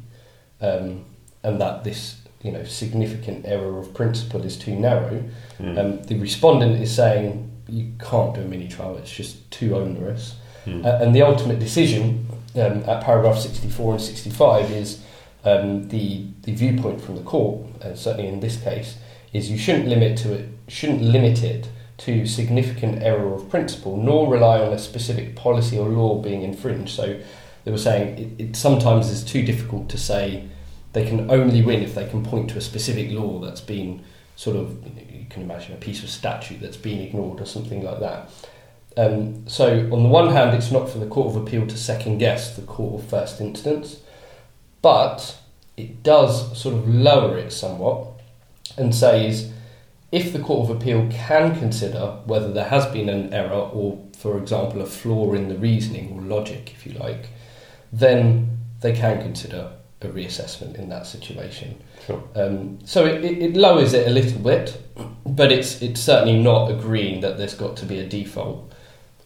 um, 0.61 1.05
and 1.43 1.61
that 1.61 1.85
this 1.85 2.17
you 2.43 2.53
know 2.53 2.65
significant 2.65 3.47
error 3.47 3.79
of 3.79 3.93
principle 3.95 4.43
is 4.45 4.57
too 4.57 4.75
narrow. 4.75 5.23
Mm. 5.59 5.79
Um, 5.79 6.03
the 6.05 6.19
respondent 6.19 6.81
is 6.81 6.95
saying 6.95 7.51
you 7.69 7.93
can't 7.99 8.35
do 8.35 8.43
a 8.43 8.45
mini 8.45 8.69
trial; 8.69 8.97
it's 8.97 9.13
just 9.13 9.51
too 9.51 9.77
onerous. 9.77 10.37
Mm. 10.67 10.85
Uh, 10.85 11.03
and 11.03 11.15
the 11.15 11.23
ultimate 11.23 11.59
decision 11.59 12.27
um, 12.55 12.83
at 12.89 13.03
paragraph 13.03 13.39
64 13.39 13.95
and 13.95 14.03
65 14.03 14.71
is 14.71 15.03
um, 15.45 15.89
the 15.89 16.27
the 16.43 16.55
viewpoint 16.55 17.01
from 17.01 17.17
the 17.17 17.23
court, 17.23 17.67
uh, 17.83 17.95
certainly 17.95 18.29
in 18.29 18.41
this 18.41 18.61
case, 18.63 18.97
is 19.33 19.51
you 19.51 19.59
shouldn't 19.59 19.87
limit 19.87 20.19
to 20.19 20.33
it 20.33 20.49
shouldn't 20.69 21.03
limit 21.03 21.43
it 21.43 21.69
to 21.99 22.27
significant 22.27 23.03
error 23.03 23.35
of 23.35 23.51
principle, 23.51 23.97
nor 23.97 24.27
rely 24.27 24.59
on 24.59 24.73
a 24.73 24.79
specific 24.79 25.37
policy 25.37 25.79
or 25.79 25.87
law 25.89 26.21
being 26.21 26.41
infringed. 26.41 26.95
So 26.95 27.21
they 27.65 27.71
were 27.71 27.79
saying 27.79 28.19
it, 28.19 28.45
it 28.49 28.57
sometimes 28.57 29.09
is 29.09 29.25
too 29.25 29.43
difficult 29.43 29.89
to 29.91 29.99
say 29.99 30.49
they 30.93 31.07
can 31.07 31.31
only 31.31 31.63
win 31.63 31.83
if 31.83 31.95
they 31.95 32.09
can 32.09 32.25
point 32.25 32.51
to 32.51 32.59
a 32.59 32.61
specific 32.61 33.11
law 33.11 33.39
that's 33.39 33.61
been 33.61 34.03
sort 34.37 34.57
of 34.57 34.83
you 35.11 35.27
can 35.29 35.43
imagine 35.43 35.75
a 35.75 35.77
piece 35.77 36.03
of 36.03 36.11
statute 36.11 36.61
that's 36.61 36.77
been 36.77 37.01
ignored 37.01 37.41
or 37.41 37.47
something 37.47 37.85
like 37.85 38.01
that. 38.01 38.31
Um, 38.97 39.47
so 39.47 39.89
on 39.93 40.03
the 40.03 40.09
one 40.09 40.33
hand, 40.33 40.57
it's 40.57 40.73
not 40.73 40.89
for 40.89 40.99
the 40.99 41.07
Court 41.07 41.29
of 41.29 41.37
Appeal 41.37 41.67
to 41.67 41.77
second 41.77 42.19
guess 42.19 42.57
the 42.57 42.63
court 42.63 43.03
of 43.03 43.09
first 43.09 43.41
instance, 43.41 44.01
but 44.83 45.39
it 45.77 46.03
does 46.03 46.59
sort 46.61 46.75
of 46.75 46.89
lower 46.89 47.39
it 47.39 47.53
somewhat 47.53 48.09
and 48.77 48.95
says 48.95 49.53
if 50.11 50.33
the 50.33 50.41
Court 50.41 50.69
of 50.69 50.77
Appeal 50.77 51.09
can 51.11 51.57
consider 51.59 52.19
whether 52.25 52.53
there 52.53 52.69
has 52.69 52.87
been 52.87 53.09
an 53.09 53.33
error 53.33 53.71
or, 53.73 54.05
for 54.17 54.37
example, 54.39 54.83
a 54.83 54.87
flaw 54.87 55.33
in 55.35 55.49
the 55.49 55.57
reasoning 55.57 56.13
or 56.13 56.23
logic, 56.23 56.73
if 56.73 56.85
you 56.85 56.93
like, 56.99 57.29
then 57.93 58.59
they 58.81 58.93
can 58.93 59.21
consider 59.21 59.73
a 60.03 60.09
reassessment 60.09 60.77
in 60.77 60.89
that 60.89 61.07
situation. 61.07 61.81
Sure. 62.07 62.23
Um, 62.35 62.79
so 62.85 63.05
it, 63.05 63.25
it, 63.25 63.43
it 63.43 63.57
lowers 63.57 63.93
it 63.93 64.07
a 64.07 64.11
little 64.11 64.39
bit, 64.41 64.81
but 65.27 65.53
it's 65.53 65.83
it's 65.83 66.01
certainly 66.01 66.41
not 66.43 66.71
agreeing 66.71 67.21
that 67.21 67.37
there's 67.37 67.55
got 67.55 67.77
to 67.79 67.87
be 67.87 67.99
a 67.99 68.07
default 68.07 68.73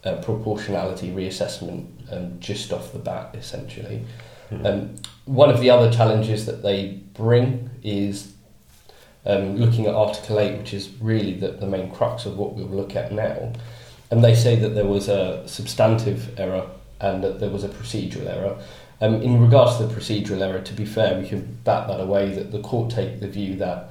uh, 0.05 0.17
proportionality 0.17 1.11
reassessment 1.11 1.87
um, 2.13 2.39
just 2.41 2.73
off 2.73 2.93
the 2.93 2.99
bat, 2.99 3.35
essentially. 3.35 4.05
Mhm. 4.51 4.67
Um, 4.67 4.95
one 5.25 5.49
of 5.49 5.61
the 5.61 5.71
other 5.71 5.91
challenges 5.91 6.47
that 6.47 6.63
they 6.63 7.01
bring 7.15 7.71
is 7.83 8.35
um, 9.27 9.57
looking 9.57 9.87
at 9.87 9.95
Article 9.95 10.39
8, 10.39 10.59
which 10.59 10.75
is 10.75 10.91
really 11.01 11.33
the, 11.33 11.53
the 11.53 11.67
main 11.67 11.91
crux 11.91 12.27
of 12.27 12.37
what 12.37 12.55
we'll 12.55 12.67
look 12.67 12.95
at 12.95 13.11
now. 13.11 13.53
And 14.11 14.23
they 14.23 14.35
say 14.35 14.55
that 14.57 14.71
there 14.71 14.85
was 14.85 15.09
a 15.09 15.47
substantive 15.49 16.39
error 16.39 16.69
and 17.01 17.23
that 17.23 17.41
there 17.41 17.51
was 17.51 17.65
a 17.65 17.69
procedural 17.69 18.27
error. 18.27 18.59
Um, 19.01 19.21
in 19.23 19.41
regards 19.41 19.77
to 19.77 19.87
the 19.87 19.95
procedural 19.95 20.41
error, 20.41 20.61
to 20.61 20.73
be 20.73 20.85
fair, 20.85 21.19
we 21.21 21.29
can 21.29 21.59
bat 21.65 21.89
that 21.89 22.01
away, 22.01 22.33
that 22.35 22.53
the 22.53 22.61
court 22.61 22.91
take 22.91 23.21
the 23.21 23.29
view 23.29 23.57
that 23.57 23.91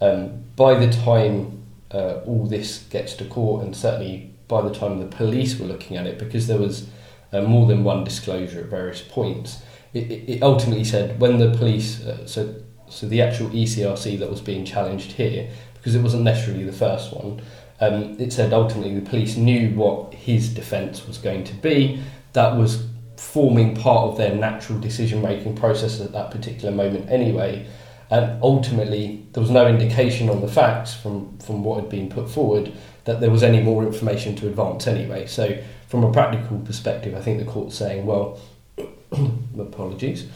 um, 0.00 0.44
by 0.56 0.74
the 0.74 0.90
time 0.90 1.62
uh, 1.92 2.20
all 2.26 2.46
this 2.46 2.84
gets 2.90 3.14
to 3.14 3.24
court, 3.24 3.64
and 3.64 3.76
certainly 3.76 4.32
by 4.48 4.60
the 4.62 4.74
time 4.74 4.98
the 4.98 5.06
police 5.06 5.58
were 5.58 5.66
looking 5.66 5.96
at 5.96 6.06
it, 6.06 6.18
because 6.18 6.46
there 6.46 6.58
was 6.58 6.88
uh, 7.32 7.42
more 7.42 7.66
than 7.66 7.84
one 7.84 8.04
disclosure 8.04 8.60
at 8.60 8.66
various 8.66 9.02
points, 9.02 9.62
it, 9.92 10.10
it 10.10 10.28
it 10.28 10.42
ultimately 10.42 10.84
said 10.84 11.20
when 11.20 11.38
the 11.38 11.56
police, 11.56 12.04
uh, 12.04 12.26
so 12.26 12.54
so 12.88 13.06
the 13.06 13.22
actual 13.22 13.48
ECRC 13.50 14.18
that 14.18 14.28
was 14.28 14.40
being 14.40 14.64
challenged 14.64 15.12
here, 15.12 15.48
because 15.74 15.94
it 15.94 16.02
wasn't 16.02 16.24
necessarily 16.24 16.64
the 16.64 16.72
first 16.72 17.14
one, 17.14 17.40
um, 17.80 18.16
it 18.18 18.32
said 18.32 18.52
ultimately 18.52 18.94
the 18.98 19.08
police 19.08 19.36
knew 19.36 19.70
what 19.74 20.12
his 20.12 20.52
defence 20.52 21.06
was 21.06 21.18
going 21.18 21.44
to 21.44 21.54
be. 21.54 22.02
That 22.32 22.56
was 22.56 22.86
forming 23.16 23.76
part 23.76 24.10
of 24.10 24.16
their 24.16 24.34
natural 24.34 24.78
decision 24.80 25.20
making 25.20 25.54
process 25.56 26.00
at 26.00 26.12
that 26.12 26.30
particular 26.30 26.74
moment 26.74 27.10
anyway. 27.10 27.66
And 28.10 28.42
ultimately, 28.42 29.24
there 29.32 29.42
was 29.42 29.50
no 29.50 29.68
indication 29.68 30.28
on 30.28 30.40
the 30.40 30.48
facts 30.48 30.94
from, 30.94 31.38
from 31.38 31.62
what 31.62 31.80
had 31.80 31.88
been 31.88 32.08
put 32.08 32.28
forward 32.28 32.72
that 33.04 33.20
there 33.20 33.30
was 33.30 33.42
any 33.42 33.62
more 33.62 33.84
information 33.84 34.34
to 34.36 34.48
advance 34.48 34.86
anyway. 34.86 35.26
So, 35.26 35.56
from 35.88 36.04
a 36.04 36.12
practical 36.12 36.58
perspective, 36.60 37.14
I 37.14 37.20
think 37.20 37.38
the 37.38 37.50
court's 37.50 37.76
saying, 37.76 38.06
well, 38.06 38.40
apologies. 39.58 40.28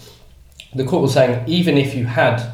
The 0.75 0.85
court 0.85 1.03
was 1.03 1.15
saying 1.15 1.49
even 1.49 1.79
if 1.79 1.95
you 1.95 2.07
had 2.07 2.45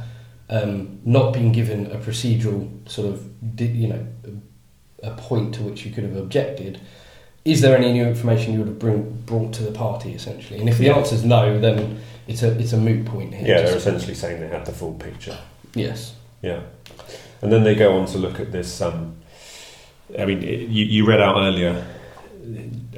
um, 0.48 1.00
not 1.04 1.32
been 1.32 1.52
given 1.52 1.86
a 1.86 1.96
procedural 1.96 2.88
sort 2.88 3.08
of, 3.08 3.26
you 3.60 3.88
know, 3.88 4.06
a 5.02 5.12
point 5.12 5.54
to 5.54 5.62
which 5.62 5.86
you 5.86 5.92
could 5.92 6.04
have 6.04 6.16
objected, 6.16 6.80
is 7.44 7.60
there 7.60 7.76
any 7.76 7.92
new 7.92 8.04
information 8.04 8.52
you 8.52 8.58
would 8.60 8.68
have 8.68 8.78
bring, 8.78 9.22
brought 9.26 9.52
to 9.54 9.62
the 9.62 9.72
party 9.72 10.12
essentially? 10.14 10.60
And 10.60 10.68
if 10.68 10.78
the 10.78 10.84
Yeah. 10.84 10.96
answer 10.96 11.14
is 11.14 11.24
no, 11.24 11.58
then 11.58 11.98
it's 12.28 12.42
a 12.42 12.58
it's 12.58 12.72
a 12.72 12.76
moot 12.76 13.06
point 13.06 13.34
here. 13.34 13.48
Yeah, 13.48 13.62
they're 13.62 13.76
essentially 13.76 14.14
saying 14.14 14.40
they 14.40 14.48
had 14.48 14.66
the 14.66 14.72
full 14.72 14.92
picture. 14.94 15.38
yes, 15.74 16.14
Yeah, 16.42 16.60
and 17.42 17.52
then 17.52 17.64
they 17.64 17.74
go 17.74 17.98
on 17.98 18.06
to 18.06 18.18
look 18.18 18.40
at 18.40 18.52
this. 18.52 18.80
Um, 18.80 19.16
I 20.18 20.24
mean, 20.24 20.42
it, 20.42 20.68
you, 20.68 20.84
you 20.84 21.06
read 21.06 21.20
out 21.20 21.36
earlier 21.36 21.86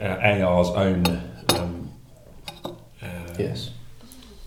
uh, 0.00 0.04
AR's 0.06 0.68
own 0.70 1.04
um, 1.50 1.90
uh, 2.64 3.06
yes, 3.38 3.70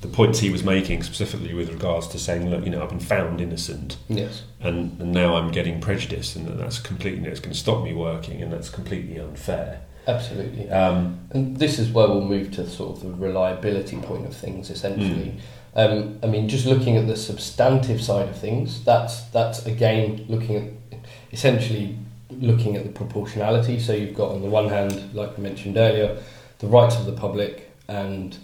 the 0.06 0.16
points 0.16 0.40
he 0.40 0.50
was 0.50 0.64
making 0.64 1.02
specifically 1.04 1.54
with 1.54 1.70
regards 1.70 2.08
to 2.10 2.20
saying, 2.20 2.50
look, 2.50 2.64
you 2.64 2.70
know, 2.70 2.84
I've 2.84 2.90
been 2.90 3.00
found 3.00 3.42
innocent, 3.42 3.98
yes, 4.08 4.44
and, 4.62 5.00
and 5.02 5.12
now 5.12 5.36
I'm 5.36 5.52
getting 5.52 5.82
prejudice, 5.82 6.36
and 6.36 6.48
that's 6.60 6.80
completely 6.80 7.28
it's 7.30 7.40
going 7.40 7.54
to 7.54 7.60
stop 7.60 7.84
me 7.84 7.94
working, 7.94 8.42
and 8.42 8.52
that's 8.54 8.70
completely 8.70 9.20
unfair. 9.20 9.82
absolutely. 10.08 10.70
Um, 10.70 11.20
And 11.32 11.58
this 11.58 11.80
is 11.80 11.90
where 11.90 12.08
we'll 12.08 12.22
move 12.22 12.52
to 12.54 12.70
sort 12.70 12.98
of 12.98 13.04
the 13.04 13.12
reliability 13.12 13.98
point 13.98 14.26
of 14.28 14.36
things, 14.36 14.70
essentially. 14.70 15.34
Um, 15.76 16.20
I 16.24 16.28
mean, 16.28 16.48
just 16.48 16.66
looking 16.66 16.96
at 16.98 17.08
the 17.08 17.18
substantive 17.18 18.02
side 18.02 18.30
of 18.30 18.38
things, 18.38 18.84
that's 18.86 19.24
that's 19.32 19.66
again 19.66 20.26
looking 20.30 20.56
at 20.56 21.00
essentially 21.32 21.98
looking 22.30 22.76
at 22.78 22.84
the 22.84 22.92
proportionality. 22.92 23.80
So 23.80 23.94
you've 23.94 24.16
got 24.16 24.30
on 24.32 24.42
the 24.42 24.48
one 24.48 24.70
hand, 24.70 25.14
like 25.14 25.36
we 25.38 25.44
mentioned 25.44 25.78
earlier, 25.78 26.18
the 26.60 26.68
rights 26.68 26.96
of 26.96 27.06
the 27.06 27.12
public 27.12 27.72
and 27.88 28.38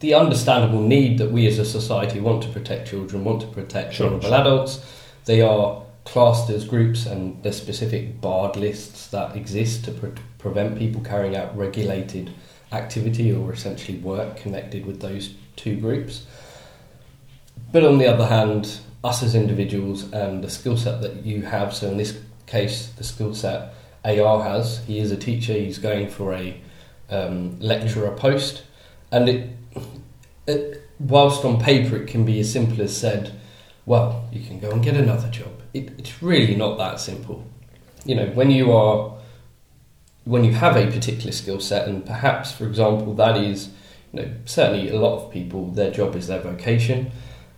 the 0.00 0.14
understandable 0.14 0.80
need 0.80 1.18
that 1.18 1.30
we 1.30 1.46
as 1.46 1.58
a 1.58 1.64
society 1.64 2.20
want 2.20 2.42
to 2.42 2.48
protect 2.48 2.88
children, 2.88 3.24
want 3.24 3.40
to 3.42 3.46
protect 3.46 3.94
Sure, 3.94 4.08
vulnerable 4.08 4.28
sure. 4.28 4.40
adults. 4.40 4.84
They 5.24 5.40
are 5.40 5.82
classed 6.04 6.50
as 6.50 6.64
groups, 6.64 7.06
and 7.06 7.40
there's 7.42 7.56
specific 7.56 8.20
barred 8.20 8.56
lists 8.56 9.06
that 9.08 9.36
exist 9.36 9.84
to 9.84 9.92
pre- 9.92 10.10
prevent 10.38 10.76
people 10.76 11.00
carrying 11.02 11.36
out 11.36 11.56
regulated 11.56 12.32
activity 12.72 13.32
or 13.32 13.52
essentially 13.52 13.98
work 13.98 14.36
connected 14.36 14.84
with 14.84 15.00
those 15.00 15.34
two 15.54 15.76
groups. 15.76 16.26
But 17.70 17.84
on 17.84 17.98
the 17.98 18.06
other 18.06 18.26
hand, 18.26 18.78
us 19.04 19.22
as 19.22 19.34
individuals 19.34 20.12
and 20.12 20.42
the 20.42 20.50
skill 20.50 20.76
set 20.76 21.00
that 21.02 21.24
you 21.24 21.42
have, 21.42 21.74
so 21.74 21.88
in 21.88 21.96
this 21.96 22.18
case, 22.46 22.88
the 22.88 23.04
skill 23.04 23.34
set 23.34 23.74
AR 24.04 24.42
has, 24.42 24.80
he 24.86 24.98
is 24.98 25.12
a 25.12 25.16
teacher, 25.16 25.52
he's 25.52 25.78
going 25.78 26.08
for 26.08 26.34
a 26.34 26.60
um, 27.10 27.58
lecturer 27.60 28.10
post, 28.16 28.62
and 29.12 29.28
it, 29.28 29.50
it, 30.46 30.82
whilst 30.98 31.44
on 31.44 31.60
paper 31.60 31.96
it 31.96 32.08
can 32.08 32.24
be 32.24 32.40
as 32.40 32.52
simple 32.52 32.80
as 32.82 32.96
said, 32.96 33.38
well, 33.84 34.28
you 34.32 34.44
can 34.44 34.58
go 34.58 34.70
and 34.70 34.82
get 34.82 34.96
another 34.96 35.28
job. 35.28 35.52
It, 35.74 35.92
it's 35.98 36.22
really 36.22 36.56
not 36.56 36.78
that 36.78 36.98
simple. 36.98 37.44
You 38.04 38.14
know, 38.16 38.26
when 38.28 38.50
you 38.50 38.72
are, 38.72 39.14
when 40.24 40.44
you 40.44 40.52
have 40.52 40.76
a 40.76 40.90
particular 40.90 41.32
skill 41.32 41.60
set, 41.60 41.86
and 41.88 42.04
perhaps, 42.04 42.52
for 42.52 42.66
example, 42.66 43.14
that 43.14 43.36
is, 43.36 43.70
you 44.12 44.22
know, 44.22 44.30
certainly 44.44 44.88
a 44.88 44.98
lot 44.98 45.22
of 45.22 45.32
people, 45.32 45.70
their 45.70 45.90
job 45.90 46.16
is 46.16 46.26
their 46.26 46.40
vocation, 46.40 47.10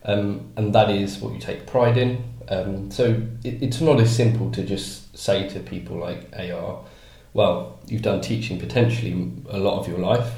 um, 0.04 0.50
and 0.56 0.74
that 0.74 0.90
is 0.90 1.18
what 1.18 1.34
you 1.34 1.40
take 1.40 1.66
pride 1.66 1.96
in. 1.96 2.24
Um, 2.48 2.90
so 2.90 3.22
it, 3.42 3.62
it's 3.62 3.80
not 3.80 4.00
as 4.00 4.14
simple 4.14 4.50
to 4.52 4.62
just 4.64 5.16
say 5.16 5.48
to 5.48 5.60
people 5.60 5.98
like 5.98 6.28
AR, 6.36 6.84
well, 7.32 7.80
you've 7.86 8.02
done 8.02 8.20
teaching 8.20 8.58
potentially 8.58 9.30
a 9.50 9.58
lot 9.58 9.80
of 9.80 9.88
your 9.88 9.98
life, 9.98 10.34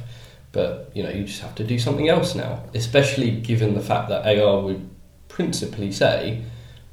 but 0.57 0.90
you 0.95 1.03
know 1.03 1.11
you 1.11 1.25
just 1.25 1.42
have 1.42 1.55
to 1.57 1.64
do 1.64 1.79
something 1.79 2.09
else 2.09 2.35
now. 2.35 2.64
Especially 2.75 3.31
given 3.31 3.75
the 3.75 3.87
fact 3.90 4.09
that 4.09 4.27
AR 4.27 4.61
would 4.62 4.88
principally 5.29 5.92
say, 5.92 6.42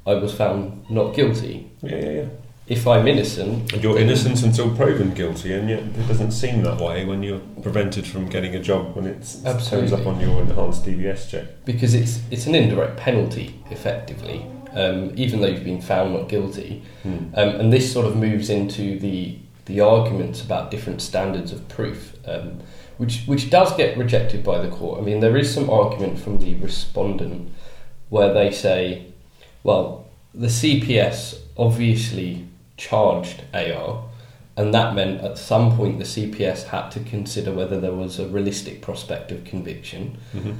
"I 0.06 0.14
was 0.14 0.32
found 0.34 0.88
not 0.90 1.14
guilty." 1.16 1.70
yeah, 1.82 1.96
yeah, 1.96 2.10
yeah. 2.10 2.28
If 2.66 2.86
I'm 2.86 3.06
innocent, 3.06 3.72
And 3.74 3.82
you're 3.82 3.98
innocent 3.98 4.42
until 4.42 4.74
proven 4.74 5.12
guilty, 5.12 5.52
and 5.52 5.68
yet 5.68 5.80
it 5.80 6.08
doesn't 6.08 6.32
seem 6.32 6.62
that 6.62 6.80
way 6.80 7.04
when 7.04 7.22
you're 7.22 7.42
prevented 7.60 8.06
from 8.06 8.26
getting 8.26 8.54
a 8.54 8.60
job 8.70 8.96
when 8.96 9.06
it's, 9.06 9.44
it 9.44 9.62
turns 9.64 9.92
up 9.92 10.06
on 10.06 10.18
your 10.18 10.40
enhanced 10.40 10.82
DBS 10.86 11.28
check. 11.30 11.44
because 11.66 11.92
it's 11.92 12.22
it's 12.30 12.46
an 12.46 12.54
indirect 12.54 12.96
penalty, 12.96 13.62
effectively, 13.70 14.46
um, 14.72 15.12
even 15.14 15.40
though 15.40 15.48
you've 15.48 15.64
been 15.72 15.82
found 15.82 16.14
not 16.14 16.28
guilty. 16.28 16.82
Hmm. 17.02 17.18
Um, 17.34 17.48
and 17.60 17.72
this 17.72 17.92
sort 17.92 18.06
of 18.06 18.16
moves 18.16 18.48
into 18.48 18.98
the 18.98 19.38
the 19.66 19.80
arguments 19.80 20.42
about 20.42 20.70
different 20.70 21.00
standards 21.00 21.52
of 21.52 21.68
proof, 21.68 22.14
um, 22.26 22.60
which 22.98 23.24
which 23.26 23.50
does 23.50 23.76
get 23.76 23.96
rejected 23.98 24.44
by 24.44 24.58
the 24.58 24.68
court. 24.68 25.00
I 25.00 25.02
mean, 25.02 25.20
there 25.20 25.36
is 25.36 25.52
some 25.52 25.68
argument 25.70 26.18
from 26.18 26.38
the 26.38 26.54
respondent 26.54 27.50
where 28.08 28.32
they 28.32 28.50
say, 28.50 29.06
well, 29.62 30.06
the 30.34 30.46
CPS 30.48 31.38
obviously 31.56 32.46
charged 32.76 33.42
AR, 33.52 34.04
and 34.56 34.72
that 34.74 34.94
meant 34.94 35.20
at 35.20 35.38
some 35.38 35.76
point 35.76 35.98
the 35.98 36.04
CPS 36.04 36.64
had 36.64 36.90
to 36.90 37.00
consider 37.00 37.52
whether 37.52 37.80
there 37.80 37.92
was 37.92 38.18
a 38.18 38.28
realistic 38.28 38.82
prospect 38.82 39.32
of 39.32 39.44
conviction. 39.44 40.18
Mhm. 40.34 40.56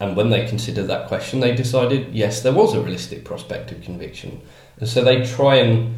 And 0.00 0.16
when 0.16 0.30
they 0.30 0.46
considered 0.46 0.88
that 0.88 1.06
question, 1.06 1.38
they 1.40 1.54
decided 1.54 2.12
yes, 2.12 2.42
there 2.42 2.52
was 2.52 2.74
a 2.74 2.80
realistic 2.80 3.24
prospect 3.24 3.70
of 3.70 3.82
conviction. 3.82 4.40
And 4.80 4.88
so 4.88 5.04
they 5.04 5.24
try 5.24 5.56
and 5.56 5.94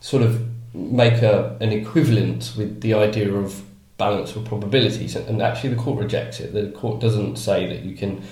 sort 0.00 0.22
of 0.24 0.44
make 0.74 1.22
a, 1.22 1.56
an 1.60 1.70
equivalence 1.70 2.56
with 2.56 2.80
the 2.80 2.94
idea 2.94 3.32
of 3.32 3.62
balance 3.96 4.34
of 4.34 4.44
probabilities. 4.44 5.16
And 5.16 5.40
actually, 5.40 5.70
the 5.70 5.80
court 5.80 6.00
rejects 6.00 6.40
it. 6.40 6.52
The 6.52 6.70
court 6.70 7.00
doesn't 7.00 7.36
say 7.36 7.66
that 7.66 7.84
you 7.84 7.96
can 7.96 8.22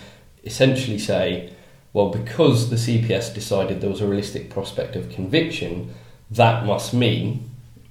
essentially 0.45 0.99
say, 0.99 1.53
well, 1.93 2.09
because 2.09 2.71
the 2.71 2.77
CPS 2.77 3.35
decided 3.35 3.81
there 3.81 3.91
was 3.91 4.01
a 4.01 4.07
realistic 4.07 4.51
prospect 4.51 4.97
of 4.97 5.11
conviction, 5.11 5.95
that 6.31 6.65
must 6.65 6.95
mean 6.95 7.51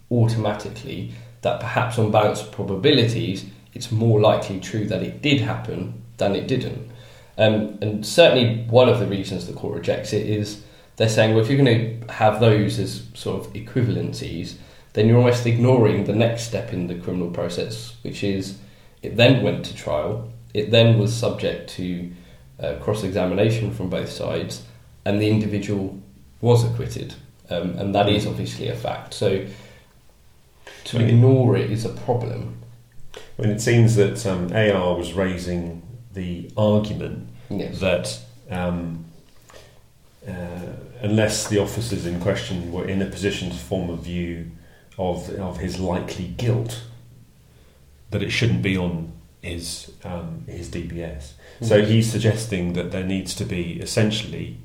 automatically 0.09 1.13
that 1.41 1.59
perhaps 1.59 1.97
on 1.97 2.11
balance 2.11 2.41
of 2.41 2.51
probabilities, 2.51 3.45
it's 3.73 3.91
more 3.91 4.19
likely 4.19 4.59
true 4.59 4.85
that 4.85 5.01
it 5.01 5.21
did 5.21 5.41
happen 5.41 6.01
than 6.17 6.35
it 6.35 6.47
didn't. 6.47 6.91
Um, 7.37 7.77
and 7.81 8.05
certainly, 8.05 8.63
one 8.65 8.89
of 8.89 8.99
the 8.99 9.07
reasons 9.07 9.47
the 9.47 9.53
court 9.53 9.75
rejects 9.75 10.13
it 10.13 10.27
is 10.27 10.63
they're 10.97 11.09
saying, 11.09 11.33
well, 11.33 11.43
if 11.43 11.49
you're 11.49 11.63
going 11.63 11.99
to 11.99 12.13
have 12.13 12.39
those 12.39 12.77
as 12.77 13.03
sort 13.13 13.43
of 13.43 13.53
equivalencies, 13.53 14.55
then 14.93 15.07
you're 15.07 15.17
almost 15.17 15.45
ignoring 15.45 16.05
the 16.05 16.15
next 16.15 16.43
step 16.43 16.73
in 16.73 16.87
the 16.87 16.95
criminal 16.95 17.29
process, 17.31 17.95
which 18.01 18.23
is 18.23 18.57
it 19.01 19.15
then 19.15 19.43
went 19.43 19.65
to 19.65 19.75
trial. 19.75 20.29
It 20.53 20.69
then 20.71 20.99
was 20.99 21.15
subject 21.15 21.69
to 21.71 22.11
uh, 22.59 22.75
cross 22.81 23.03
examination 23.03 23.73
from 23.73 23.89
both 23.89 24.09
sides, 24.11 24.63
and 25.05 25.21
the 25.21 25.29
individual 25.29 25.99
was 26.41 26.63
acquitted. 26.63 27.15
Um, 27.49 27.77
and 27.77 27.95
that 27.95 28.07
is 28.09 28.25
obviously 28.27 28.67
a 28.67 28.75
fact. 28.75 29.13
So 29.13 29.45
to 30.85 30.97
I 30.97 30.99
mean- 30.99 31.09
ignore 31.09 31.57
it 31.57 31.71
is 31.71 31.85
a 31.85 31.89
problem. 31.89 32.57
When 33.37 33.49
it 33.49 33.59
seems 33.61 33.95
that 33.95 34.25
um, 34.25 34.51
AR 34.53 34.95
was 34.95 35.13
raising 35.13 35.81
the 36.13 36.49
argument 36.57 37.27
Yes. 37.49 37.79
that 37.79 38.19
um, 38.49 39.05
uh, 40.27 40.31
unless 41.01 41.47
the 41.49 41.57
officers 41.59 42.05
in 42.05 42.19
question 42.21 42.71
were 42.71 42.87
in 42.87 43.01
a 43.01 43.05
position 43.05 43.49
to 43.49 43.55
form 43.55 43.89
a 43.89 43.95
view 43.97 44.51
of 45.09 45.29
of 45.39 45.57
his 45.57 45.79
likely 45.79 46.27
guilt, 46.37 46.81
that 48.11 48.21
it 48.23 48.29
shouldn't 48.31 48.61
be 48.61 48.77
on 48.77 49.11
his 49.41 49.91
um, 50.03 50.43
his 50.47 50.69
DBS. 50.69 51.33
So 51.61 51.81
Mhm. 51.81 51.87
he's 51.87 52.11
suggesting 52.11 52.73
that 52.73 52.91
there 52.91 53.03
needs 53.03 53.35
to 53.35 53.45
be 53.45 53.63
essentially, 53.81 54.57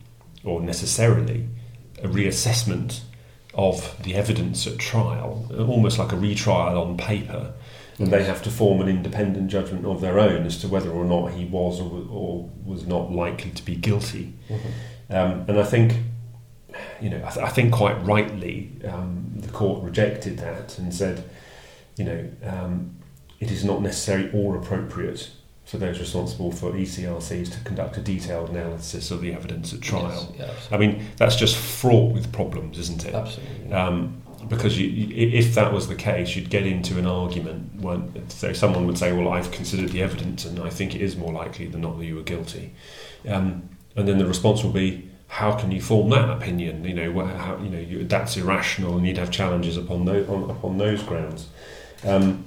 or 0.44 0.60
necessarily, 0.60 1.46
a 2.02 2.08
reassessment 2.08 3.00
of 3.54 3.96
the 4.02 4.14
evidence 4.14 4.66
at 4.66 4.78
trial, 4.78 5.50
almost 5.58 5.98
like 5.98 6.12
a 6.12 6.16
retrial 6.16 6.78
on 6.82 6.96
paper, 6.98 7.52
and 7.98 8.08
they 8.08 8.24
have 8.24 8.42
to 8.42 8.50
form 8.50 8.80
an 8.82 8.88
independent 8.88 9.48
judgment 9.50 9.86
of 9.86 10.00
their 10.02 10.18
own 10.18 10.44
as 10.44 10.58
to 10.58 10.68
whether 10.68 10.90
or 10.90 11.04
not 11.06 11.32
he 11.32 11.46
was 11.46 11.80
or, 11.80 12.06
or 12.10 12.50
was 12.64 12.86
not 12.86 13.10
likely 13.10 13.50
to 13.52 13.64
be 13.64 13.74
guilty. 13.74 14.34
Mhm. 14.50 14.58
Um, 15.08 15.44
and 15.48 15.58
I 15.58 15.64
think, 15.64 15.94
you 17.00 17.10
know, 17.10 17.22
I, 17.24 17.30
th- 17.30 17.46
I 17.46 17.48
think 17.48 17.72
quite 17.72 18.02
rightly, 18.04 18.70
um, 18.84 19.32
the 19.36 19.48
court 19.48 19.82
rejected 19.82 20.38
that 20.38 20.78
and 20.78 20.94
said, 20.94 21.28
you 21.96 22.04
know, 22.04 22.30
um, 22.44 22.96
it 23.40 23.50
is 23.50 23.64
not 23.64 23.82
necessary 23.82 24.30
or 24.32 24.56
appropriate 24.56 25.30
for 25.64 25.78
those 25.78 25.98
responsible 25.98 26.52
for 26.52 26.72
ECRCs 26.72 27.52
to 27.52 27.60
conduct 27.64 27.96
a 27.96 28.00
detailed 28.00 28.50
analysis 28.50 29.10
of 29.10 29.20
the 29.20 29.32
evidence 29.32 29.74
at 29.74 29.80
trial. 29.80 30.34
Yes, 30.38 30.68
I 30.70 30.76
mean, 30.76 31.04
that's 31.16 31.34
just 31.34 31.56
fraught 31.56 32.14
with 32.14 32.32
problems, 32.32 32.78
isn't 32.78 33.04
it? 33.04 33.14
absolutely. 33.14 33.72
Um, 33.72 34.22
because 34.48 34.78
you, 34.78 34.86
you, 34.86 35.28
if 35.36 35.54
that 35.56 35.72
was 35.72 35.88
the 35.88 35.96
case, 35.96 36.36
you'd 36.36 36.50
get 36.50 36.66
into 36.66 36.98
an 37.00 37.06
argument 37.06 37.80
when 37.80 38.28
so 38.28 38.52
someone 38.52 38.86
would 38.86 38.96
say, 38.96 39.12
"Well, 39.12 39.28
I've 39.28 39.50
considered 39.50 39.90
the 39.90 40.02
evidence, 40.02 40.44
and 40.44 40.60
I 40.60 40.70
think 40.70 40.94
it 40.94 41.00
is 41.00 41.16
more 41.16 41.32
likely 41.32 41.66
than 41.66 41.80
not 41.80 41.98
that 41.98 42.04
you 42.04 42.14
were 42.14 42.22
guilty," 42.22 42.72
um, 43.26 43.68
and 43.96 44.06
then 44.06 44.18
the 44.18 44.26
response 44.26 44.62
will 44.62 44.70
be, 44.70 45.10
"How 45.28 45.52
can 45.52 45.70
you 45.72 45.80
form 45.80 46.10
that 46.10 46.28
opinion? 46.30 46.84
You 46.84 46.94
know, 46.94 47.10
wha- 47.12 47.26
how, 47.26 47.56
you 47.58 47.68
know 47.70 47.78
you, 47.78 48.04
that's 48.04 48.36
irrational, 48.36 48.96
and 48.96 49.06
you'd 49.06 49.18
have 49.18 49.30
challenges 49.30 49.76
upon 49.76 50.04
those 50.04 50.28
on, 50.28 50.50
upon 50.50 50.78
those 50.78 51.02
grounds." 51.02 51.48
Um, 52.04 52.44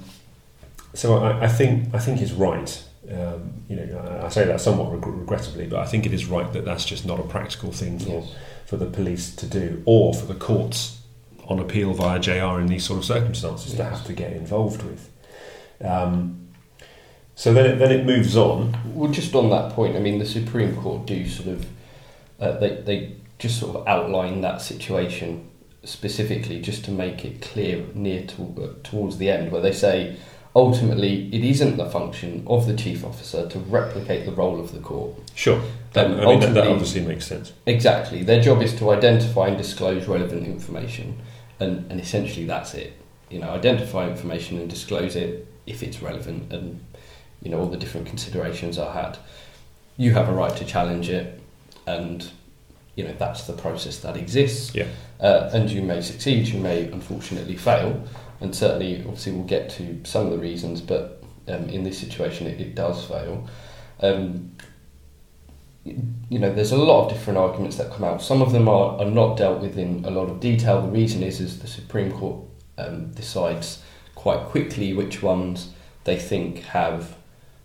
so 0.94 1.18
I, 1.18 1.44
I 1.44 1.48
think 1.48 1.94
I 1.94 1.98
think 1.98 2.18
he's 2.18 2.32
right. 2.32 2.82
Um, 3.10 3.52
you 3.68 3.76
know, 3.76 3.98
I, 4.22 4.26
I 4.26 4.28
say 4.28 4.44
that 4.44 4.60
somewhat 4.60 4.92
reg- 4.92 5.06
regrettably, 5.06 5.66
but 5.66 5.80
I 5.80 5.86
think 5.86 6.06
it 6.06 6.12
is 6.12 6.26
right 6.26 6.52
that 6.52 6.64
that's 6.64 6.84
just 6.84 7.04
not 7.06 7.18
a 7.18 7.24
practical 7.24 7.72
thing 7.72 7.98
for 7.98 8.08
Yes. 8.20 8.34
for 8.66 8.76
the 8.76 8.86
police 8.86 9.34
to 9.36 9.46
do, 9.46 9.82
or 9.84 10.14
for 10.14 10.26
the 10.26 10.34
courts 10.34 10.98
on 11.48 11.58
appeal 11.58 11.92
via 11.94 12.20
JR 12.20 12.60
in 12.60 12.66
these 12.68 12.84
sort 12.84 12.98
of 13.00 13.04
circumstances 13.04 13.74
to 13.74 13.82
have 13.82 14.04
to 14.06 14.12
get 14.12 14.32
involved 14.32 14.82
with. 14.84 15.10
Um, 15.84 16.48
so 17.34 17.52
then 17.52 17.66
it, 17.66 17.76
then 17.78 17.90
it 17.90 18.04
moves 18.04 18.36
on. 18.36 18.76
Well, 18.94 19.10
just 19.10 19.34
on 19.34 19.50
that 19.50 19.72
point, 19.72 19.96
I 19.96 19.98
mean, 19.98 20.18
the 20.20 20.26
Supreme 20.26 20.76
Court 20.76 21.06
do 21.06 21.26
sort 21.28 21.48
of 21.48 21.66
uh, 22.40 22.58
they 22.58 22.76
they 22.82 23.12
just 23.38 23.58
sort 23.58 23.76
of 23.76 23.86
outline 23.88 24.40
that 24.42 24.60
situation 24.60 25.48
specifically, 25.82 26.60
just 26.60 26.84
to 26.84 26.90
make 26.90 27.24
it 27.24 27.40
clear 27.40 27.86
near 27.94 28.22
to, 28.26 28.42
uh, 28.62 28.86
towards 28.88 29.16
the 29.16 29.30
end, 29.30 29.50
where 29.50 29.62
they 29.62 29.72
say 29.72 30.16
ultimately 30.54 31.28
it 31.34 31.44
isn't 31.44 31.76
the 31.76 31.88
function 31.88 32.44
of 32.46 32.66
the 32.66 32.74
chief 32.74 33.04
officer 33.04 33.48
to 33.48 33.58
replicate 33.58 34.26
the 34.26 34.32
role 34.32 34.60
of 34.60 34.72
the 34.72 34.78
court. 34.78 35.14
Sure, 35.34 35.60
that, 35.92 36.06
Um, 36.06 36.20
I 36.20 36.24
mean, 36.26 36.40
that, 36.40 36.54
that 36.54 36.66
obviously 36.66 37.00
makes 37.02 37.26
sense. 37.26 37.52
Exactly, 37.66 38.22
their 38.22 38.42
job 38.42 38.62
is 38.62 38.74
to 38.78 38.90
identify 38.90 39.48
and 39.48 39.56
disclose 39.56 40.06
relevant 40.06 40.46
information, 40.46 41.18
and, 41.58 41.90
and 41.90 42.00
essentially 42.00 42.46
that's 42.46 42.74
it. 42.74 42.92
You 43.30 43.38
know, 43.38 43.50
identify 43.50 44.08
information 44.08 44.58
and 44.58 44.68
disclose 44.68 45.16
it 45.16 45.46
if 45.66 45.82
it's 45.82 46.02
relevant, 46.02 46.52
and 46.52 46.80
you 47.42 47.50
know 47.50 47.60
all 47.60 47.66
the 47.66 47.76
different 47.76 48.06
considerations 48.06 48.76
are 48.76 48.92
had. 48.92 49.18
You 49.96 50.12
have 50.14 50.28
a 50.28 50.32
right 50.32 50.54
to 50.56 50.64
challenge 50.64 51.08
it, 51.08 51.40
and 51.86 52.30
you 52.94 53.04
know 53.04 53.14
that's 53.18 53.46
the 53.46 53.52
process 53.52 53.98
that 54.00 54.16
exists. 54.16 54.74
Yeah. 54.74 54.88
Uh, 55.20 55.50
and 55.52 55.70
you 55.70 55.82
may 55.82 56.00
succeed, 56.00 56.48
you 56.48 56.58
may 56.58 56.90
unfortunately 56.90 57.56
fail, 57.56 58.02
and 58.40 58.56
certainly, 58.56 59.00
obviously, 59.00 59.32
we'll 59.32 59.44
get 59.44 59.68
to 59.70 60.00
some 60.04 60.26
of 60.26 60.32
the 60.32 60.38
reasons, 60.38 60.80
but 60.80 61.22
um, 61.46 61.68
in 61.68 61.84
this 61.84 61.98
situation, 61.98 62.46
it, 62.46 62.60
it 62.60 62.74
does 62.74 63.04
fail. 63.04 63.46
Um, 64.00 64.52
you 65.84 66.38
know, 66.38 66.52
there's 66.52 66.72
a 66.72 66.76
lot 66.76 67.04
of 67.04 67.12
different 67.12 67.38
arguments 67.38 67.76
that 67.76 67.90
come 67.90 68.04
out. 68.04 68.22
Some 68.22 68.42
of 68.42 68.52
them 68.52 68.68
are, 68.68 68.98
are 68.98 69.10
not 69.10 69.36
dealt 69.36 69.60
with 69.60 69.78
in 69.78 70.04
a 70.04 70.10
lot 70.10 70.28
of 70.28 70.40
detail. 70.40 70.82
The 70.82 70.88
reason 70.88 71.22
is, 71.22 71.40
is 71.40 71.58
the 71.58 71.66
Supreme 71.66 72.12
Court 72.12 72.44
um, 72.78 73.12
decides 73.12 73.82
quite 74.14 74.40
quickly 74.46 74.92
which 74.92 75.22
ones 75.22 75.70
they 76.04 76.16
think 76.16 76.60
have 76.60 77.16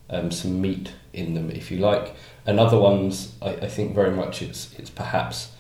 um, 0.10 0.32
some 0.32 0.62
meat 0.62 0.93
in 1.13 1.34
them, 1.34 1.49
if 1.51 1.71
you 1.71 1.78
like, 1.78 2.15
and 2.45 2.60
other 2.60 2.77
ones, 2.77 3.34
I, 3.41 3.49
I 3.51 3.67
think 3.67 3.95
very 3.95 4.12
much 4.12 4.41
it's 4.41 4.73
it's 4.77 4.89
perhaps 4.89 5.51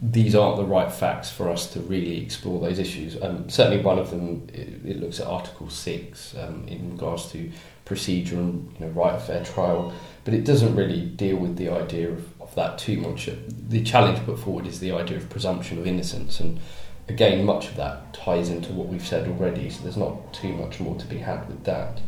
these 0.00 0.34
aren't 0.34 0.56
the 0.56 0.64
right 0.64 0.92
facts 0.92 1.28
for 1.28 1.50
us 1.50 1.72
to 1.72 1.80
really 1.80 2.22
explore 2.22 2.60
those 2.60 2.78
issues. 2.78 3.20
Um, 3.20 3.50
certainly, 3.50 3.82
one 3.82 3.98
of 3.98 4.10
them 4.10 4.48
it, 4.52 4.68
it 4.84 5.00
looks 5.00 5.20
at 5.20 5.26
Article 5.26 5.68
Six 5.70 6.34
um, 6.36 6.66
in 6.68 6.92
regards 6.92 7.30
to 7.32 7.50
procedure 7.84 8.36
and 8.36 8.72
you 8.78 8.86
know, 8.86 8.92
right 8.92 9.14
of 9.14 9.24
fair 9.24 9.44
trial, 9.44 9.92
but 10.24 10.34
it 10.34 10.44
doesn't 10.44 10.76
really 10.76 11.00
deal 11.00 11.36
with 11.36 11.56
the 11.56 11.70
idea 11.70 12.10
of, 12.10 12.40
of 12.40 12.54
that 12.54 12.78
too 12.78 12.98
much. 12.98 13.28
The 13.68 13.82
challenge 13.82 14.24
put 14.24 14.38
forward 14.38 14.66
is 14.66 14.78
the 14.78 14.92
idea 14.92 15.16
of 15.16 15.28
presumption 15.30 15.78
of 15.78 15.86
innocence, 15.86 16.38
and 16.38 16.60
again, 17.08 17.44
much 17.44 17.68
of 17.68 17.76
that 17.76 18.14
ties 18.14 18.50
into 18.50 18.72
what 18.72 18.86
we've 18.86 19.06
said 19.06 19.26
already. 19.26 19.68
So 19.70 19.82
there's 19.82 19.96
not 19.96 20.32
too 20.32 20.52
much 20.52 20.78
more 20.78 20.96
to 20.96 21.06
be 21.06 21.18
had 21.18 21.48
with 21.48 21.64
that. 21.64 22.00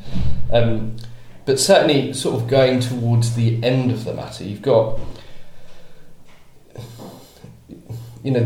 Um, 0.52 0.96
but 1.50 1.58
certainly, 1.58 2.12
sort 2.12 2.40
of 2.40 2.46
going 2.46 2.78
towards 2.78 3.34
the 3.34 3.60
end 3.64 3.90
of 3.90 4.04
the 4.04 4.14
matter, 4.14 4.44
you've 4.44 4.62
got 4.62 5.00
you 8.22 8.30
know, 8.30 8.44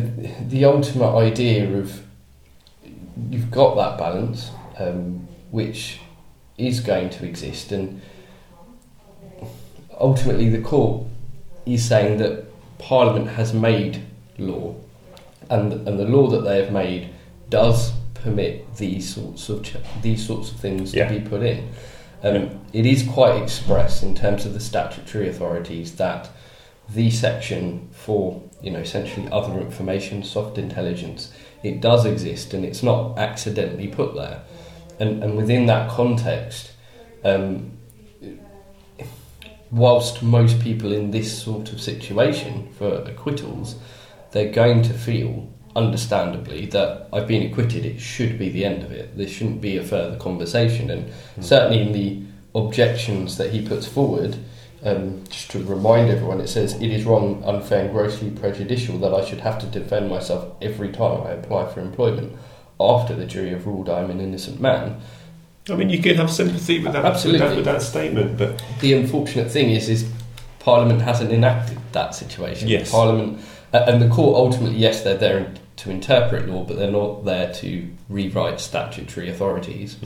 the 0.48 0.64
ultimate 0.64 1.14
idea 1.14 1.70
of 1.76 2.02
you've 3.28 3.50
got 3.50 3.74
that 3.74 3.98
balance, 3.98 4.50
um, 4.78 5.28
which 5.50 6.00
is 6.56 6.80
going 6.80 7.10
to 7.10 7.26
exist, 7.26 7.72
and 7.72 8.00
ultimately 10.00 10.48
the 10.48 10.62
court 10.62 11.06
is 11.66 11.86
saying 11.86 12.16
that 12.16 12.46
Parliament 12.78 13.28
has 13.28 13.52
made 13.52 14.00
law, 14.38 14.74
and 15.50 15.74
and 15.86 15.98
the 15.98 16.06
law 16.06 16.26
that 16.28 16.40
they 16.40 16.56
have 16.64 16.72
made 16.72 17.10
does 17.50 17.92
permit 18.14 18.76
these 18.78 19.14
sorts 19.14 19.50
of 19.50 19.62
ch- 19.62 19.76
these 20.00 20.26
sorts 20.26 20.50
of 20.52 20.56
things 20.58 20.94
Yeah. 20.94 21.06
to 21.06 21.20
be 21.20 21.28
put 21.28 21.42
in. 21.42 21.68
Um, 22.24 22.60
It 22.72 22.86
is 22.86 23.06
quite 23.06 23.40
express 23.40 24.02
in 24.02 24.14
terms 24.14 24.46
of 24.46 24.54
the 24.54 24.60
statutory 24.60 25.28
authorities 25.28 25.94
that 25.96 26.30
the 26.88 27.10
section 27.10 27.88
for 27.92 28.42
you 28.62 28.70
know 28.70 28.80
essentially 28.80 29.28
other 29.30 29.60
information, 29.60 30.22
soft 30.22 30.58
intelligence, 30.58 31.32
it 31.62 31.80
does 31.80 32.04
exist 32.06 32.54
and 32.54 32.64
it's 32.64 32.82
not 32.82 33.18
accidentally 33.18 33.88
put 33.88 34.14
there. 34.14 34.40
And 34.98 35.22
and 35.22 35.36
within 35.36 35.66
that 35.66 35.90
context, 35.90 36.72
um, 37.24 37.72
whilst 39.70 40.22
most 40.22 40.60
people 40.60 40.92
in 40.92 41.10
this 41.10 41.42
sort 41.42 41.72
of 41.72 41.80
situation 41.80 42.72
for 42.78 43.02
acquittals, 43.02 43.76
they're 44.32 44.52
going 44.52 44.82
to 44.82 44.94
feel 44.94 45.48
understandably 45.76 46.66
that 46.66 47.08
I've 47.12 47.26
been 47.26 47.50
acquitted, 47.50 47.84
it 47.84 48.00
should 48.00 48.38
be 48.38 48.48
the 48.48 48.64
end 48.64 48.82
of 48.82 48.92
it. 48.92 49.16
There 49.16 49.28
shouldn't 49.28 49.60
be 49.60 49.76
a 49.76 49.82
further 49.82 50.16
conversation. 50.16 50.90
And 50.90 51.12
certainly 51.40 51.82
in 51.82 51.92
the 51.92 52.22
objections 52.54 53.36
that 53.38 53.50
he 53.50 53.66
puts 53.66 53.86
forward, 53.86 54.36
um, 54.84 55.24
just 55.30 55.50
to 55.52 55.64
remind 55.64 56.10
everyone, 56.10 56.40
it 56.40 56.48
says 56.48 56.74
it 56.74 56.90
is 56.90 57.04
wrong, 57.04 57.42
unfair, 57.44 57.84
and 57.84 57.92
grossly 57.92 58.30
prejudicial 58.30 58.98
that 58.98 59.14
I 59.14 59.24
should 59.24 59.40
have 59.40 59.58
to 59.60 59.66
defend 59.66 60.10
myself 60.10 60.54
every 60.60 60.92
time 60.92 61.26
I 61.26 61.30
apply 61.30 61.72
for 61.72 61.80
employment 61.80 62.36
after 62.78 63.14
the 63.14 63.24
jury 63.24 63.50
have 63.50 63.66
ruled 63.66 63.88
I 63.88 64.00
am 64.00 64.10
an 64.10 64.20
innocent 64.20 64.60
man. 64.60 65.00
I 65.70 65.76
mean, 65.76 65.88
you 65.88 66.02
could 66.02 66.16
have 66.16 66.30
sympathy 66.30 66.80
with 66.80 66.92
that, 66.92 67.02
with 67.02 67.12
Absolutely. 67.12 67.48
that, 67.48 67.56
with 67.56 67.64
that 67.64 67.82
statement, 67.82 68.36
but 68.36 68.62
The 68.80 68.92
unfortunate 68.92 69.50
thing 69.50 69.70
is, 69.70 69.88
is 69.88 70.10
Parliament 70.58 71.00
hasn't 71.00 71.32
enacted 71.32 71.78
that 71.92 72.14
situation. 72.14 72.68
Yes. 72.68 72.90
Parliament 72.90 73.40
and 73.74 74.00
the 74.00 74.08
court 74.08 74.36
ultimately, 74.36 74.78
yes, 74.78 75.02
they're 75.02 75.16
there 75.16 75.52
to 75.76 75.90
interpret 75.90 76.48
law, 76.48 76.64
but 76.64 76.76
they're 76.76 76.90
not 76.90 77.24
there 77.24 77.52
to 77.54 77.90
rewrite 78.08 78.60
statutory 78.60 79.28
authorities. 79.28 79.96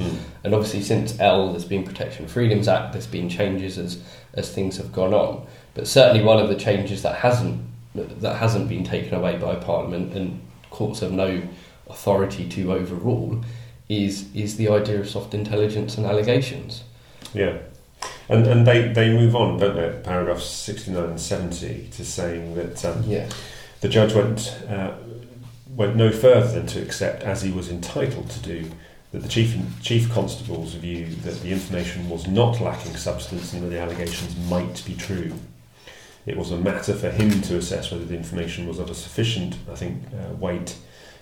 And 0.42 0.54
obviously, 0.54 0.80
since 0.80 1.18
L, 1.20 1.50
there's 1.50 1.66
been 1.66 1.84
Protection 1.84 2.24
of 2.24 2.30
Freedoms 2.30 2.68
Act. 2.68 2.92
There's 2.92 3.06
been 3.06 3.28
changes 3.28 3.78
as 3.78 4.02
as 4.34 4.52
things 4.52 4.76
have 4.78 4.92
gone 4.92 5.12
on. 5.12 5.46
But 5.74 5.86
certainly, 5.86 6.24
one 6.24 6.38
of 6.38 6.48
the 6.48 6.56
changes 6.56 7.02
that 7.02 7.16
hasn't 7.16 7.60
that 7.94 8.20
that 8.22 8.36
hasn't 8.36 8.68
been 8.68 8.84
taken 8.84 9.14
away 9.14 9.36
by 9.36 9.56
Parliament 9.56 10.14
and 10.14 10.40
courts 10.70 11.00
have 11.00 11.12
no 11.12 11.42
authority 11.88 12.48
to 12.48 12.72
overrule 12.72 13.42
is 13.88 14.34
is 14.34 14.56
the 14.56 14.68
idea 14.68 15.00
of 15.00 15.08
soft 15.08 15.34
intelligence 15.34 15.98
and 15.98 16.06
allegations. 16.06 16.84
Yeah. 17.34 17.58
And, 18.28 18.46
and 18.46 18.66
they, 18.66 18.92
they 18.92 19.10
move 19.10 19.34
on, 19.34 19.58
don't 19.58 19.74
they, 19.74 20.00
paragraphs 20.02 20.44
69 20.44 21.02
and 21.02 21.20
70, 21.20 21.88
to 21.92 22.04
saying 22.04 22.54
that 22.54 22.84
um, 22.84 23.02
Yeah. 23.04 23.28
The 23.80 23.88
judge 23.88 24.14
went, 24.14 24.56
uh, 24.68 24.94
went 25.68 25.96
no 25.96 26.10
further 26.10 26.52
than 26.52 26.66
to 26.68 26.82
accept, 26.82 27.22
as 27.22 27.42
he 27.42 27.50
was 27.50 27.70
entitled 27.70 28.30
to 28.30 28.40
do, 28.40 28.70
that 29.12 29.22
the 29.22 29.28
chief, 29.28 29.56
chief 29.82 30.10
constable's 30.10 30.74
view 30.74 31.06
that 31.22 31.40
the 31.40 31.50
information 31.50 32.08
was 32.10 32.26
not 32.26 32.60
lacking 32.60 32.96
substance 32.96 33.52
and 33.52 33.62
that 33.62 33.68
the 33.68 33.78
allegations 33.78 34.36
might 34.50 34.82
be 34.84 34.94
true. 34.94 35.32
It 36.26 36.36
was 36.36 36.50
a 36.50 36.58
matter 36.58 36.92
for 36.92 37.10
him 37.10 37.40
to 37.42 37.56
assess 37.56 37.90
whether 37.90 38.04
the 38.04 38.16
information 38.16 38.68
was 38.68 38.78
of 38.78 38.90
a 38.90 38.94
sufficient, 38.94 39.56
I 39.70 39.76
think, 39.76 40.02
uh, 40.12 40.34
weight 40.34 40.76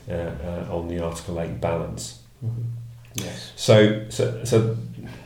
uh, 0.09 0.13
uh, 0.13 0.67
on 0.71 0.89
the 0.89 0.99
Article 1.05 1.41
8 1.41 1.61
balance. 1.61 2.23
Yes. 3.15 3.53
So, 3.55 4.09
so, 4.09 4.45
so 4.45 4.77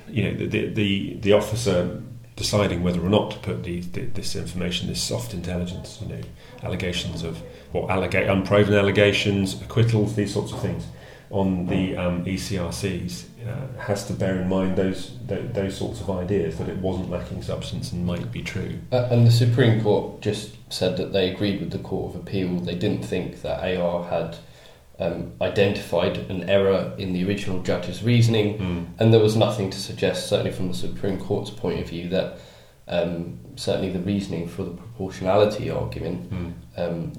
you 0.09 0.25
know, 0.25 0.47
the, 0.47 0.67
the, 0.67 1.15
the 1.21 1.33
officer 1.33 2.03
deciding 2.41 2.83
whether 2.83 3.05
or 3.05 3.11
not 3.11 3.31
to 3.31 3.39
put 3.41 3.65
the, 3.65 3.81
the, 3.81 4.01
this 4.01 4.35
information, 4.35 4.89
this 4.89 5.03
soft 5.03 5.35
intelligence, 5.35 5.99
you 6.01 6.09
know, 6.09 6.21
allegations 6.63 7.23
of, 7.23 7.43
or 7.75 7.87
allega- 7.89 8.33
unproven 8.33 8.73
allegations, 8.73 9.61
acquittals, 9.61 10.15
these 10.17 10.33
sorts 10.33 10.51
of 10.51 10.63
things, 10.63 10.87
on 11.29 11.67
the 11.67 11.95
um, 11.99 12.25
ECRCs, 12.25 13.25
uh, 13.47 13.79
has 13.79 14.07
to 14.07 14.15
bear 14.15 14.41
in 14.41 14.49
mind 14.49 14.77
those, 14.77 15.19
those 15.27 15.53
those 15.53 15.77
sorts 15.77 16.01
of 16.01 16.09
ideas 16.09 16.57
that 16.57 16.69
it 16.69 16.79
wasn't 16.79 17.11
lacking 17.11 17.43
substance 17.43 17.93
and 17.93 18.07
might 18.07 18.33
be 18.33 18.43
true. 18.43 18.79
Uh, 18.91 19.07
and 19.11 19.27
the 19.27 19.31
Supreme 19.31 19.83
Court 19.83 20.23
just 20.23 20.57
said 20.73 20.97
that 20.97 21.13
they 21.13 21.31
agreed 21.31 21.61
with 21.61 21.71
the 21.71 21.79
Court 21.79 22.15
of 22.15 22.21
Appeal. 22.23 22.59
They 22.61 22.75
didn't 22.75 23.05
think 23.05 23.43
that 23.43 23.59
AR 23.79 24.05
had 24.05 24.39
um, 25.01 25.33
identified 25.41 26.19
an 26.31 26.49
error 26.49 26.93
in 26.99 27.13
the 27.13 27.27
original 27.27 27.63
judge's 27.63 28.03
reasoning, 28.03 28.93
and 28.99 29.13
there 29.13 29.21
was 29.21 29.37
nothing 29.37 29.71
to 29.71 29.79
suggest, 29.79 30.29
certainly 30.29 30.53
from 30.53 30.69
the 30.69 30.75
Supreme 30.75 31.19
Court's 31.19 31.51
point 31.51 31.81
of 31.81 31.89
view, 31.89 32.09
that 32.11 32.39
um, 32.89 33.39
certainly 33.57 33.91
the 33.91 34.01
reasoning 34.01 34.47
for 34.49 34.65
the 34.65 34.73
proportionality 34.73 35.71
argument, 35.71 36.31
Mm. 36.31 36.53
um, 36.77 37.13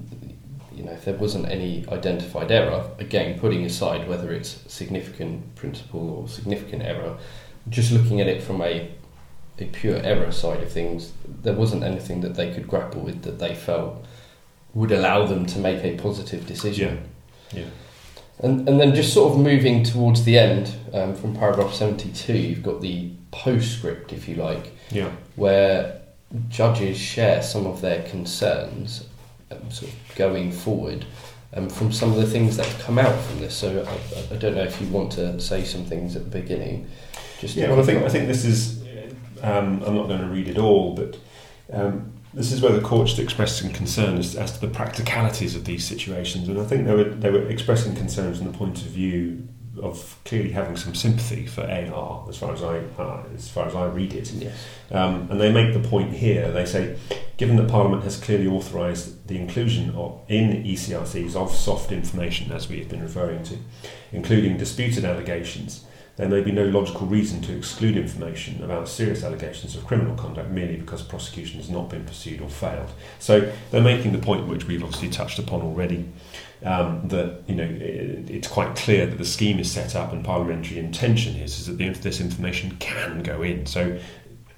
you 0.76 0.84
know, 0.84 0.92
if 0.92 1.06
there 1.06 1.16
wasn't 1.16 1.48
any 1.50 1.86
identified 1.90 2.52
error, 2.52 2.84
again, 3.00 3.40
putting 3.40 3.66
aside 3.66 4.08
whether 4.08 4.32
it's 4.32 4.60
significant 4.68 5.56
principle 5.56 6.10
or 6.10 6.28
significant 6.28 6.82
error, 6.84 7.18
just 7.70 7.92
looking 7.92 8.22
at 8.22 8.28
it 8.28 8.42
from 8.44 8.62
a 8.62 8.90
a 9.60 9.66
pure 9.66 9.98
error 9.98 10.32
side 10.32 10.62
of 10.64 10.72
things, 10.72 11.12
there 11.44 11.54
wasn't 11.54 11.84
anything 11.84 12.22
that 12.22 12.34
they 12.34 12.52
could 12.52 12.68
grapple 12.68 13.02
with 13.02 13.22
that 13.22 13.38
they 13.38 13.54
felt 13.54 14.04
would 14.74 14.92
allow 14.92 15.26
them 15.28 15.46
to 15.46 15.60
make 15.60 15.84
a 15.84 15.96
positive 15.98 16.48
decision. 16.48 16.96
Yeah. 16.96 17.02
And, 18.40 18.68
and 18.68 18.80
then 18.80 18.96
just 18.96 19.14
sort 19.14 19.34
of 19.34 19.40
moving 19.40 19.84
towards 19.84 20.24
the 20.24 20.38
end, 20.40 20.74
um, 20.94 21.16
from 21.16 21.36
paragraph 21.36 21.74
72, 21.74 22.34
you've 22.34 22.64
got 22.64 22.82
the 22.82 23.12
postscript, 23.32 24.12
if 24.14 24.28
you 24.28 24.36
like, 24.36 24.72
Yeah. 24.90 25.12
where 25.36 26.02
judges 26.50 26.98
share 26.98 27.44
some 27.44 27.68
of 27.68 27.82
their 27.82 28.02
concerns 28.04 29.06
um, 29.52 29.70
sort 29.70 29.92
of 29.92 30.16
going 30.16 30.52
forward 30.52 31.06
um, 31.54 31.70
from 31.70 31.92
some 31.92 32.10
of 32.12 32.16
the 32.16 32.26
things 32.26 32.56
that 32.58 32.68
come 32.80 32.98
out 32.98 33.20
from 33.22 33.40
this. 33.42 33.54
So 33.54 33.86
I, 33.86 34.34
I 34.34 34.38
don't 34.38 34.56
know 34.56 34.64
if 34.64 34.80
you 34.82 34.88
want 34.88 35.12
to 35.14 35.40
say 35.40 35.64
some 35.64 35.84
things 35.86 36.16
at 36.16 36.24
the 36.24 36.40
beginning. 36.42 36.88
Just 37.40 37.56
Yeah, 37.56 37.70
well, 37.70 37.80
I 37.82 37.84
think 37.84 38.04
I 38.04 38.10
think 38.10 38.28
this 38.28 38.46
is. 38.46 38.82
Um, 39.44 39.82
I'm 39.86 39.96
not 39.96 40.08
going 40.08 40.22
to 40.22 40.28
read 40.28 40.48
it 40.48 40.58
all, 40.60 40.94
but 40.96 41.18
um, 41.74 42.14
this 42.34 42.52
is 42.52 42.62
where 42.62 42.72
the 42.72 42.82
court 42.82 43.08
just 43.08 43.20
expressed 43.20 43.60
some 43.60 43.72
concern 43.72 44.18
as, 44.18 44.36
as 44.36 44.54
to 44.54 44.62
the 44.62 44.74
practicalities 44.74 45.56
of 45.56 45.66
these 45.66 45.86
situations, 45.86 46.48
and 46.48 46.60
I 46.60 46.64
think 46.64 46.86
they 46.86 46.96
were 46.96 47.04
they 47.04 47.30
were 47.30 47.48
expressing 47.48 47.96
concerns 47.96 48.38
from 48.38 48.52
the 48.52 48.58
point 48.58 48.82
of 48.82 48.88
view 48.88 49.48
of 49.82 50.20
clearly 50.26 50.52
having 50.52 50.76
some 50.76 50.94
sympathy 50.94 51.46
for 51.46 51.62
AR, 51.62 52.26
as 52.30 52.38
far 52.38 52.54
as 52.54 52.64
I 52.64 52.80
uh, 53.00 53.24
as 53.36 53.50
far 53.50 53.68
as 53.68 53.76
I 53.76 53.86
read 53.86 54.14
it. 54.14 54.32
Yes. 54.32 54.66
Um, 54.92 55.28
and 55.30 55.40
they 55.40 55.52
make 55.52 55.74
the 55.74 55.88
point 55.88 56.14
here. 56.14 56.52
They 56.52 56.66
say, 56.66 56.98
given 57.38 57.56
that 57.58 57.70
Parliament 57.70 58.04
has 58.04 58.18
clearly 58.18 58.48
authorised 58.48 59.28
the 59.28 59.38
inclusion 59.38 59.92
of 59.92 60.22
in 60.28 60.64
ECRCs 60.64 61.36
of 61.36 61.54
soft 61.54 61.92
information, 61.92 62.52
as 62.52 62.70
we 62.70 62.80
have 62.80 62.90
been 62.90 63.02
referring 63.02 63.44
to, 63.44 63.58
including 64.12 64.58
disputed 64.58 65.06
allegations, 65.06 65.86
there 66.22 66.30
may 66.30 66.42
be 66.42 66.52
no 66.52 66.66
logical 66.66 67.08
reason 67.08 67.42
to 67.42 67.58
exclude 67.58 67.98
information 67.98 68.64
about 68.64 68.88
serious 68.88 69.24
allegations 69.24 69.76
of 69.76 69.86
criminal 69.88 70.16
conduct 70.16 70.52
merely 70.52 70.78
because 70.78 71.02
prosecution 71.02 71.60
has 71.60 71.70
not 71.70 71.90
been 71.90 72.06
pursued 72.06 72.42
or 72.42 72.50
failed. 72.50 72.92
So 73.18 73.52
they're 73.72 73.82
making 73.82 74.12
the 74.12 74.20
point 74.20 74.48
which 74.48 74.68
we've 74.68 74.84
obviously 74.84 75.10
touched 75.10 75.40
upon 75.40 75.62
already. 75.62 76.08
Um, 76.64 77.08
that 77.08 77.42
you 77.48 77.56
know 77.56 77.64
it, 77.64 78.30
it's 78.30 78.48
quite 78.48 78.76
clear 78.76 79.08
that 79.08 79.18
the 79.18 79.26
scheme 79.26 79.58
is 79.58 79.72
set 79.72 79.96
up 79.96 80.14
and 80.14 80.24
parliamentary 80.24 80.78
intention 80.78 81.36
is, 81.38 81.60
is 81.60 81.66
that 81.66 81.80
the, 81.80 81.90
this 81.90 82.22
information 82.22 82.78
can 82.78 83.24
go 83.24 83.42
in. 83.42 83.66
So 83.66 84.00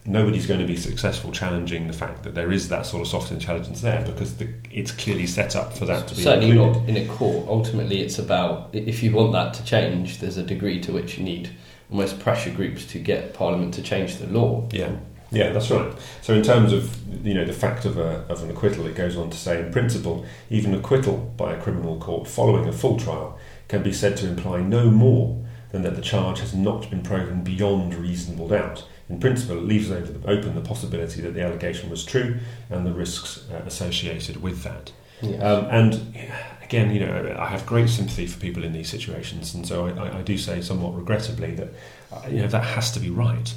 nobody's 0.05 0.45
going 0.45 0.59
to 0.59 0.65
be 0.65 0.75
successful 0.75 1.31
challenging 1.31 1.87
the 1.87 1.93
fact 1.93 2.23
that 2.23 2.35
there 2.35 2.51
is 2.51 2.67
that 2.69 2.85
sort 2.85 3.01
of 3.01 3.07
soft 3.07 3.31
intelligence 3.31 3.81
there 3.81 4.03
because 4.05 4.35
the, 4.35 4.49
it's 4.69 4.91
clearly 4.91 5.25
set 5.25 5.55
up 5.55 5.75
for 5.77 5.85
that 5.85 6.07
to 6.07 6.15
be 6.15 6.21
Certainly 6.21 6.51
included. 6.51 6.79
not 6.79 6.89
in 6.89 6.97
a 6.97 7.13
court. 7.13 7.47
Ultimately, 7.47 8.01
it's 8.01 8.19
about 8.19 8.69
if 8.73 9.01
you 9.01 9.13
want 9.13 9.31
that 9.33 9.53
to 9.55 9.63
change, 9.63 10.19
there's 10.19 10.37
a 10.37 10.43
degree 10.43 10.81
to 10.81 10.91
which 10.91 11.17
you 11.17 11.23
need 11.23 11.51
almost 11.89 12.19
pressure 12.19 12.51
groups 12.51 12.85
to 12.87 12.99
get 12.99 13.33
Parliament 13.33 13.73
to 13.75 13.81
change 13.81 14.17
the 14.17 14.27
law. 14.27 14.67
Yeah, 14.71 14.95
yeah, 15.31 15.51
that's 15.51 15.71
right. 15.71 15.93
So 16.21 16.33
in 16.33 16.43
terms 16.43 16.73
of 16.73 17.25
you 17.25 17.33
know 17.33 17.45
the 17.45 17.53
fact 17.53 17.85
of 17.85 17.97
a, 17.97 18.25
of 18.29 18.43
an 18.43 18.51
acquittal, 18.51 18.85
it 18.87 18.95
goes 18.95 19.15
on 19.15 19.29
to 19.29 19.37
say, 19.37 19.59
in 19.61 19.71
principle, 19.71 20.25
even 20.49 20.73
acquittal 20.73 21.33
by 21.37 21.53
a 21.53 21.61
criminal 21.61 21.97
court 21.99 22.27
following 22.27 22.67
a 22.67 22.73
full 22.73 22.99
trial 22.99 23.37
can 23.67 23.83
be 23.83 23.93
said 23.93 24.17
to 24.17 24.27
imply 24.27 24.61
no 24.61 24.91
more 24.91 25.43
than 25.71 25.81
that 25.83 25.95
the 25.95 26.01
charge 26.01 26.39
has 26.39 26.53
not 26.53 26.89
been 26.89 27.01
proven 27.01 27.43
beyond 27.43 27.95
reasonable 27.95 28.47
doubt. 28.47 28.85
In 29.09 29.19
principle, 29.19 29.57
it 29.57 29.63
leaves 29.63 29.89
the, 29.89 29.97
open 30.25 30.55
the 30.55 30.61
possibility 30.61 31.21
that 31.21 31.33
the 31.33 31.41
allegation 31.41 31.89
was 31.89 32.05
true 32.05 32.39
and 32.69 32.85
the 32.85 32.93
risks 32.93 33.45
uh, 33.51 33.61
associated 33.65 34.41
with 34.41 34.63
that. 34.63 34.91
Um, 35.21 35.65
and 35.69 36.17
again, 36.63 36.93
you 36.93 36.99
know, 36.99 37.35
I 37.39 37.47
have 37.47 37.65
great 37.65 37.89
sympathy 37.89 38.25
for 38.25 38.39
people 38.39 38.63
in 38.63 38.73
these 38.73 38.89
situations, 38.89 39.53
and 39.53 39.65
so 39.65 39.87
I, 39.87 40.19
I, 40.19 40.21
do 40.21 40.37
say 40.37 40.59
somewhat 40.59 40.95
regrettably 40.95 41.55
that 41.55 41.69
uh, 42.11 42.27
you 42.29 42.41
know 42.41 42.47
that 42.47 42.63
has 42.63 42.91
to 42.91 42.99
be 42.99 43.09
right. 43.09 43.53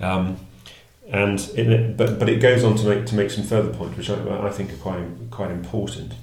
Um, 0.00 0.38
and 1.08 1.38
it, 1.54 1.96
but 1.96 2.18
but 2.18 2.28
it 2.28 2.40
goes 2.40 2.64
on 2.64 2.76
to 2.76 2.88
make 2.88 3.06
to 3.06 3.14
make 3.14 3.30
some 3.30 3.44
further 3.44 3.72
points, 3.72 3.96
which 3.96 4.10
I, 4.10 4.46
I 4.46 4.50
think 4.50 4.72
are 4.72 4.76
quite 4.76 5.04
quite 5.30 5.50
important. 5.50 6.14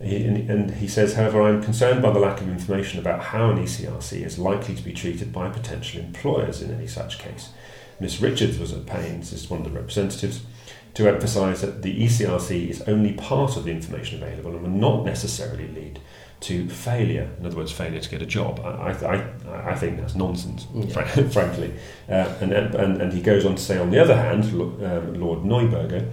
He, 0.00 0.24
and, 0.24 0.48
and 0.48 0.70
he 0.76 0.86
says, 0.86 1.14
however, 1.14 1.42
I 1.42 1.48
am 1.50 1.62
concerned 1.62 2.02
by 2.02 2.12
the 2.12 2.20
lack 2.20 2.40
of 2.40 2.48
information 2.48 3.00
about 3.00 3.20
how 3.20 3.50
an 3.50 3.58
ECRC 3.58 4.24
is 4.24 4.38
likely 4.38 4.76
to 4.76 4.82
be 4.82 4.92
treated 4.92 5.32
by 5.32 5.50
potential 5.50 6.00
employers 6.00 6.62
in 6.62 6.72
any 6.72 6.86
such 6.86 7.18
case. 7.18 7.50
Miss 8.00 8.20
Richards 8.20 8.58
was 8.58 8.72
at 8.72 8.86
pains, 8.86 9.32
as 9.32 9.48
one 9.50 9.60
of 9.60 9.64
the 9.64 9.72
representatives, 9.78 10.42
to 10.94 11.08
emphasise 11.08 11.60
that 11.60 11.82
the 11.82 12.04
ECRC 12.04 12.68
is 12.70 12.82
only 12.82 13.12
part 13.12 13.56
of 13.56 13.64
the 13.64 13.70
information 13.70 14.22
available 14.22 14.52
and 14.54 14.62
will 14.62 14.70
not 14.70 15.04
necessarily 15.04 15.68
lead 15.68 16.00
to 16.40 16.68
failure. 16.68 17.30
In 17.40 17.46
other 17.46 17.56
words, 17.56 17.72
failure 17.72 17.98
to 18.00 18.08
get 18.08 18.22
a 18.22 18.26
job. 18.26 18.60
I, 18.60 18.92
I, 18.92 19.14
I, 19.50 19.70
I 19.72 19.74
think 19.74 19.98
that's 19.98 20.14
nonsense, 20.14 20.66
Yeah. 20.72 20.86
fran- 20.86 21.30
frankly. 21.30 21.74
Uh, 22.08 22.32
and, 22.40 22.52
and, 22.52 23.02
and 23.02 23.12
he 23.12 23.20
goes 23.20 23.44
on 23.44 23.56
to 23.56 23.62
say, 23.62 23.78
on 23.78 23.90
the 23.90 23.98
other 24.00 24.16
hand, 24.16 24.44
um, 24.44 25.14
Lord 25.14 25.40
Neuberger, 25.40 26.08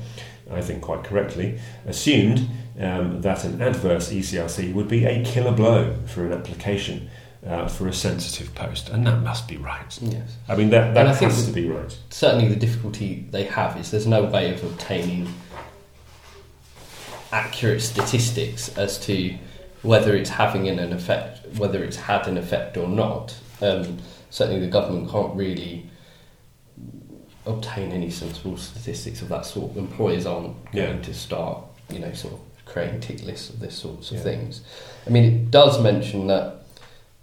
I 0.52 0.62
think 0.62 0.82
quite 0.82 1.04
correctly, 1.04 1.60
assumed 1.86 2.48
um, 2.80 3.21
that 3.21 3.43
an 3.43 3.62
adverse 3.62 4.12
ECRC 4.12 4.74
would 4.74 4.88
be 4.88 5.06
a 5.06 5.24
killer 5.24 5.52
blow 5.52 5.95
for 6.08 6.26
an 6.26 6.34
application 6.34 7.10
uh, 7.45 7.67
for 7.67 7.88
a 7.88 7.93
sensitive 7.93 8.53
post, 8.55 8.89
and 8.89 9.05
that 9.05 9.21
must 9.21 9.47
be 9.47 9.58
right. 9.58 9.97
Yes. 10.01 10.35
I 10.48 10.56
mean, 10.56 10.69
that, 10.71 10.93
that 10.96 11.15
has 11.21 11.46
to 11.46 11.52
be 11.52 11.69
right. 11.69 11.96
Certainly, 12.10 12.48
the 12.50 12.56
difficulty 12.56 13.25
they 13.31 13.43
have 13.43 13.77
is 13.77 13.91
there's 13.91 14.08
no 14.08 14.23
way 14.23 14.54
of 14.54 14.63
obtaining 14.63 15.27
accurate 17.31 17.81
statistics 17.81 18.75
as 18.77 18.98
to 19.06 19.35
whether 19.81 20.15
it's 20.15 20.29
having 20.31 20.67
an 20.67 20.79
effect, 20.93 21.46
whether 21.58 21.83
it's 21.83 21.98
had 21.98 22.27
an 22.27 22.37
effect 22.37 22.77
or 22.77 22.87
not. 22.87 23.37
Um, 23.62 24.00
certainly, 24.29 24.60
the 24.60 24.67
government 24.71 25.10
can't 25.12 25.35
really 25.35 25.89
obtain 27.46 27.91
any 27.91 28.10
sensible 28.10 28.58
statistics 28.58 29.21
of 29.21 29.29
that 29.29 29.46
sort. 29.46 29.75
Employers 29.77 30.25
aren't 30.25 30.56
Yeah. 30.73 30.87
going 30.87 31.02
to 31.04 31.13
start, 31.13 31.63
you 31.91 32.00
know, 32.00 32.12
sort 32.13 32.33
of 32.33 32.39
creating 32.65 33.00
tick 33.02 33.23
lists 33.23 33.50
of 33.52 33.60
this 33.60 33.75
sorts 33.75 34.10
of 34.10 34.17
Yeah. 34.17 34.23
things. 34.23 34.62
I 35.06 35.12
mean, 35.12 35.23
it 35.25 35.52
does 35.52 35.79
mention 35.79 36.25
that 36.27 36.65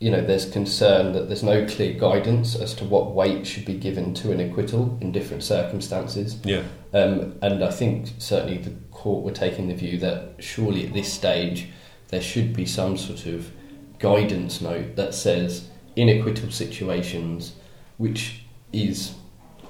you 0.03 0.11
know 0.11 0.21
there's 0.21 0.51
concern 0.51 1.13
that 1.13 1.29
there's 1.29 1.45
no 1.45 1.65
clear 1.65 1.93
guidance 1.93 2.57
as 2.57 2.75
to 2.75 2.85
what 2.85 3.13
weight 3.13 3.47
should 3.47 3.65
be 3.65 3.75
given 3.75 4.13
to 4.15 4.33
an 4.33 4.41
acquittal 4.41 4.99
in 5.01 5.13
different 5.13 5.45
circumstances. 5.45 6.39
Yeah, 6.45 6.65
Um, 6.93 7.37
and 7.41 7.63
I 7.63 7.71
think 7.71 8.09
certainly 8.19 8.59
the 8.59 8.73
court 8.91 9.25
were 9.25 9.31
taking 9.31 9.69
the 9.69 9.75
view 9.75 9.99
that 9.99 10.35
surely 10.41 10.89
at 10.89 10.93
this 10.93 11.13
stage 11.13 11.69
there 12.09 12.21
should 12.21 12.53
be 12.53 12.67
some 12.67 12.97
sort 12.97 13.27
of 13.27 13.53
guidance 14.01 14.61
note 14.61 14.97
that 14.97 15.15
says 15.15 15.69
in 15.95 16.09
acquittal 16.09 16.51
situations, 16.51 17.55
which 17.97 18.43
is 18.73 19.15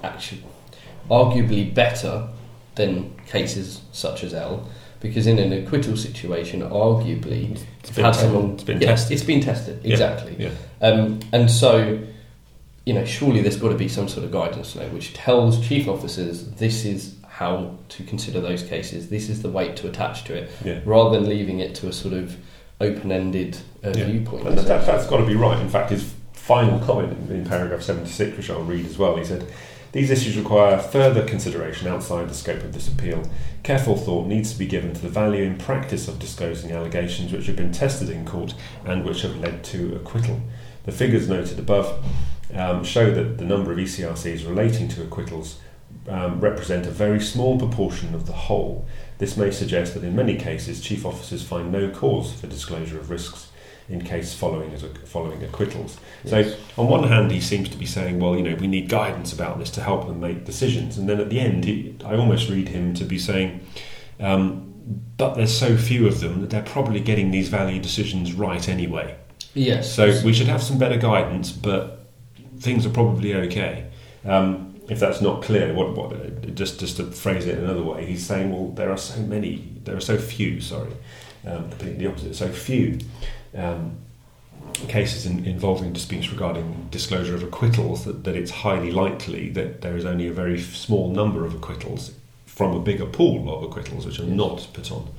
actually 0.01 0.43
arguably 1.11 1.71
better 1.71 2.27
than 2.73 3.15
cases 3.27 3.81
such 3.91 4.23
as 4.23 4.33
L, 4.33 4.67
Because 5.03 5.27
in 5.27 5.37
an 5.37 5.51
acquittal 5.51 5.97
situation, 5.97 6.61
arguably, 6.61 7.59
It's 7.81 7.91
been, 7.91 8.05
had 8.05 8.15
someone 8.15 8.51
it's 8.53 8.63
been 8.63 8.79
yeah, 8.81 8.87
tested. 8.87 9.11
It's 9.11 9.23
been 9.23 9.41
tested 9.41 9.85
exactly. 9.85 10.35
Yeah. 10.39 10.51
Um, 10.81 11.19
and 11.33 11.51
so, 11.51 11.99
you 12.85 12.93
know, 12.93 13.03
surely 13.03 13.41
there's 13.41 13.57
got 13.57 13.69
to 13.69 13.75
be 13.75 13.89
some 13.89 14.07
sort 14.07 14.23
of 14.25 14.31
guidance 14.31 14.75
note 14.75 14.93
which 14.93 15.13
tells 15.13 15.59
chief 15.67 15.89
officers 15.89 16.47
this 16.51 16.85
is 16.85 17.15
how 17.27 17.77
to 17.89 18.03
consider 18.03 18.39
those 18.39 18.63
cases. 18.63 19.09
This 19.09 19.27
is 19.27 19.41
the 19.41 19.49
weight 19.49 19.75
to 19.77 19.89
attach 19.89 20.23
to 20.25 20.35
it, 20.35 20.49
Yeah. 20.63 20.79
rather 20.85 21.19
than 21.19 21.27
leaving 21.27 21.59
it 21.59 21.75
to 21.75 21.89
a 21.89 21.93
sort 21.93 22.13
of 22.13 22.37
open-ended 22.79 23.57
uh, 23.83 23.91
Yeah. 23.93 24.05
viewpoint. 24.05 24.47
And 24.47 24.57
that, 24.57 24.85
that's 24.85 25.05
got 25.07 25.17
to 25.17 25.25
be 25.25 25.35
right. 25.35 25.59
In 25.59 25.67
fact, 25.67 25.89
his 25.89 26.13
final 26.31 26.79
comment 26.79 27.11
in, 27.29 27.35
in 27.39 27.45
paragraph 27.45 27.81
76, 27.81 28.37
which 28.37 28.49
I'll 28.49 28.63
read 28.63 28.85
as 28.85 28.97
well, 28.97 29.17
he 29.17 29.25
said, 29.25 29.45
These 29.93 30.09
issues 30.09 30.35
require 30.35 30.79
further 30.79 31.23
consideration 31.23 31.87
outside 31.87 32.27
the 32.27 32.33
scope 32.33 32.63
of 32.63 32.73
this 32.73 32.87
appeal. 32.87 33.23
Careful 33.61 33.95
thought 33.95 34.25
needs 34.25 34.51
to 34.51 34.57
be 34.57 34.65
given 34.65 34.91
to 34.95 35.01
the 35.01 35.07
value 35.07 35.43
in 35.43 35.55
practice 35.55 36.07
of 36.07 36.17
disclosing 36.17 36.71
allegations 36.71 37.31
which 37.31 37.45
have 37.45 37.55
been 37.55 37.71
tested 37.71 38.09
in 38.09 38.25
court 38.25 38.55
and 38.85 39.05
which 39.05 39.21
have 39.21 39.37
led 39.37 39.63
to 39.65 39.95
acquittal. 39.95 40.41
The 40.85 40.91
figures 40.91 41.29
noted 41.29 41.59
above 41.59 42.03
um, 42.55 42.83
show 42.83 43.11
that 43.11 43.37
the 43.37 43.45
number 43.45 43.71
of 43.71 43.77
ECRCs 43.77 44.47
relating 44.47 44.87
to 44.89 45.03
acquittals 45.03 45.59
um, 46.09 46.39
represent 46.39 46.87
a 46.87 46.91
very 46.91 47.21
small 47.21 47.59
proportion 47.59 48.15
of 48.15 48.25
the 48.25 48.33
whole. 48.33 48.87
This 49.19 49.37
may 49.37 49.51
suggest 49.51 49.93
that 49.93 50.03
in 50.03 50.15
many 50.15 50.37
cases, 50.37 50.81
chief 50.81 51.05
officers 51.05 51.43
find 51.43 51.71
no 51.71 51.91
cause 51.91 52.33
for 52.33 52.47
disclosure 52.47 52.99
of 52.99 53.11
risks 53.11 53.49
in 53.89 54.01
case 54.01 54.33
following 54.33 54.73
as 54.73 54.83
a, 54.83 54.89
following 54.89 55.43
acquittals. 55.43 55.97
Yes. 56.23 56.55
So, 56.75 56.81
on 56.81 56.87
one 56.87 57.03
hand, 57.07 57.31
he 57.31 57.41
seems 57.41 57.69
to 57.69 57.77
be 57.77 57.85
saying, 57.85 58.19
"Well, 58.19 58.35
you 58.35 58.43
know, 58.43 58.55
we 58.55 58.67
need 58.67 58.89
guidance 58.89 59.33
about 59.33 59.59
this 59.59 59.69
to 59.71 59.81
help 59.81 60.07
them 60.07 60.19
make 60.19 60.45
decisions," 60.45 60.97
and 60.97 61.09
then 61.09 61.19
at 61.19 61.29
the 61.29 61.39
end, 61.39 61.65
he, 61.65 61.95
I 62.05 62.15
almost 62.15 62.49
read 62.49 62.69
him 62.69 62.93
to 62.95 63.03
be 63.03 63.19
saying, 63.19 63.59
um, 64.19 64.73
"But 65.17 65.35
there's 65.35 65.55
so 65.55 65.75
few 65.75 66.07
of 66.07 66.21
them 66.21 66.41
that 66.41 66.49
they're 66.49 66.61
probably 66.61 66.99
getting 66.99 67.31
these 67.31 67.49
value 67.49 67.81
decisions 67.81 68.33
right 68.33 68.67
anyway. 68.69 69.15
yes. 69.53 69.93
So 69.93 70.19
we 70.23 70.33
should 70.33 70.47
have 70.47 70.63
some 70.63 70.77
better 70.77 70.97
guidance, 70.97 71.51
but 71.51 72.07
things 72.59 72.85
are 72.85 72.91
probably 72.91 73.35
okay." 73.35 73.87
Um, 74.25 74.69
if 74.89 74.99
that's 74.99 75.21
not 75.21 75.41
clear, 75.41 75.73
what, 75.73 75.95
what, 75.95 76.55
just 76.55 76.79
just 76.79 76.97
to 76.97 77.05
phrase 77.11 77.45
it 77.45 77.57
another 77.57 77.83
way, 77.83 78.05
he's 78.05 78.25
saying, 78.25 78.51
"Well, 78.51 78.69
there 78.69 78.91
are 78.91 78.97
so 78.97 79.19
many, 79.21 79.67
there 79.83 79.97
are 79.97 80.01
so 80.01 80.17
few." 80.17 80.61
Sorry, 80.61 80.91
um, 81.45 81.69
completely 81.69 82.05
the 82.05 82.07
opposite. 82.07 82.35
So 82.35 82.47
few 82.47 82.99
um, 83.55 83.97
cases 84.87 85.25
in, 85.25 85.45
involving 85.45 85.93
disputes 85.93 86.31
regarding 86.31 86.87
disclosure 86.91 87.35
of 87.35 87.43
acquittals 87.43 88.05
that, 88.05 88.23
that 88.23 88.35
it's 88.35 88.51
highly 88.51 88.91
likely 88.91 89.49
that 89.49 89.81
there 89.81 89.95
is 89.95 90.05
only 90.05 90.27
a 90.27 90.33
very 90.33 90.59
small 90.59 91.09
number 91.09 91.45
of 91.45 91.53
acquittals 91.53 92.11
from 92.45 92.75
a 92.75 92.79
bigger 92.79 93.05
pool 93.05 93.53
of 93.55 93.63
acquittals 93.63 94.05
which 94.05 94.19
are 94.19 94.25
not 94.25 94.67
put 94.73 94.91
on 94.91 95.09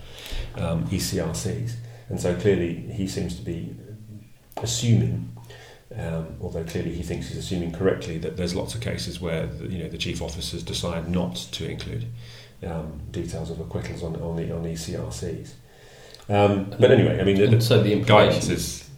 um, 0.56 0.86
ECRCs. 0.86 1.74
And 2.08 2.20
so 2.20 2.34
clearly 2.36 2.74
he 2.74 3.08
seems 3.08 3.36
to 3.36 3.42
be 3.42 3.74
assuming, 4.58 5.34
um, 5.96 6.36
although 6.40 6.64
clearly 6.64 6.94
he 6.94 7.02
thinks 7.02 7.28
he's 7.28 7.38
assuming 7.38 7.72
correctly, 7.72 8.18
that 8.18 8.36
there's 8.36 8.54
lots 8.54 8.74
of 8.74 8.80
cases 8.80 9.20
where 9.20 9.46
the, 9.46 9.66
you 9.66 9.82
know 9.82 9.88
the 9.88 9.98
chief 9.98 10.22
officers 10.22 10.62
decide 10.62 11.08
not 11.08 11.34
to 11.34 11.68
include 11.68 12.06
um, 12.64 13.00
details 13.10 13.50
of 13.50 13.58
acquittals 13.60 14.02
on 14.02 14.16
on 14.16 14.36
the 14.36 14.54
on 14.54 14.64
ECRCs. 14.64 15.52
Um, 16.28 16.70
but 16.80 16.90
anyway, 16.90 17.20
I 17.20 17.24
mean, 17.24 17.36
the, 17.36 17.60
so 17.60 17.82
the 17.82 18.00
guidance 18.00 18.48
implication 18.48 18.52
is 18.54 18.90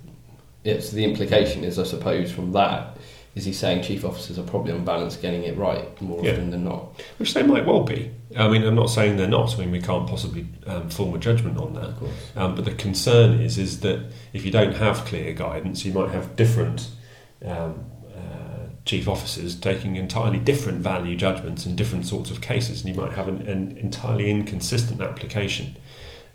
Yeah, 0.64 0.80
so 0.80 0.96
the 0.96 1.04
implication 1.04 1.64
is, 1.64 1.78
I 1.78 1.82
suppose, 1.84 2.30
from 2.30 2.52
that, 2.52 2.96
is 3.34 3.44
he 3.44 3.52
saying 3.52 3.82
chief 3.82 4.04
officers 4.04 4.38
are 4.38 4.44
probably 4.44 4.72
on 4.72 4.84
balance 4.84 5.16
getting 5.16 5.42
it 5.42 5.56
right 5.56 6.00
more 6.00 6.24
Yeah. 6.24 6.32
often 6.32 6.50
than 6.50 6.64
not? 6.64 7.00
which 7.18 7.34
they 7.34 7.42
might 7.42 7.66
well 7.66 7.82
be. 7.82 8.10
I 8.36 8.48
mean, 8.48 8.62
I'm 8.64 8.74
not 8.74 8.90
saying 8.90 9.16
they're 9.16 9.28
not. 9.28 9.54
I 9.56 9.60
mean, 9.60 9.70
we 9.70 9.80
can't 9.80 10.08
possibly 10.08 10.46
um, 10.66 10.88
form 10.90 11.14
a 11.14 11.18
judgment 11.18 11.58
on 11.58 11.74
that. 11.74 11.94
Um, 12.36 12.54
but 12.54 12.64
the 12.64 12.72
concern 12.74 13.40
is 13.40 13.58
is 13.58 13.80
that 13.80 14.00
if 14.32 14.44
you 14.44 14.50
don't 14.50 14.74
have 14.74 15.04
clear 15.04 15.32
guidance, 15.32 15.84
you 15.84 15.92
might 15.92 16.10
have 16.10 16.34
different 16.36 16.88
um, 17.44 17.84
uh, 18.14 18.68
chief 18.84 19.06
officers 19.08 19.54
taking 19.54 19.96
entirely 19.96 20.38
different 20.38 20.78
value 20.78 21.16
judgments 21.16 21.66
in 21.66 21.76
different 21.76 22.06
sorts 22.06 22.30
of 22.30 22.40
cases, 22.40 22.84
and 22.84 22.94
you 22.94 23.00
might 23.00 23.12
have 23.12 23.28
an, 23.28 23.42
an 23.48 23.76
entirely 23.78 24.30
inconsistent 24.30 25.00
application 25.00 25.76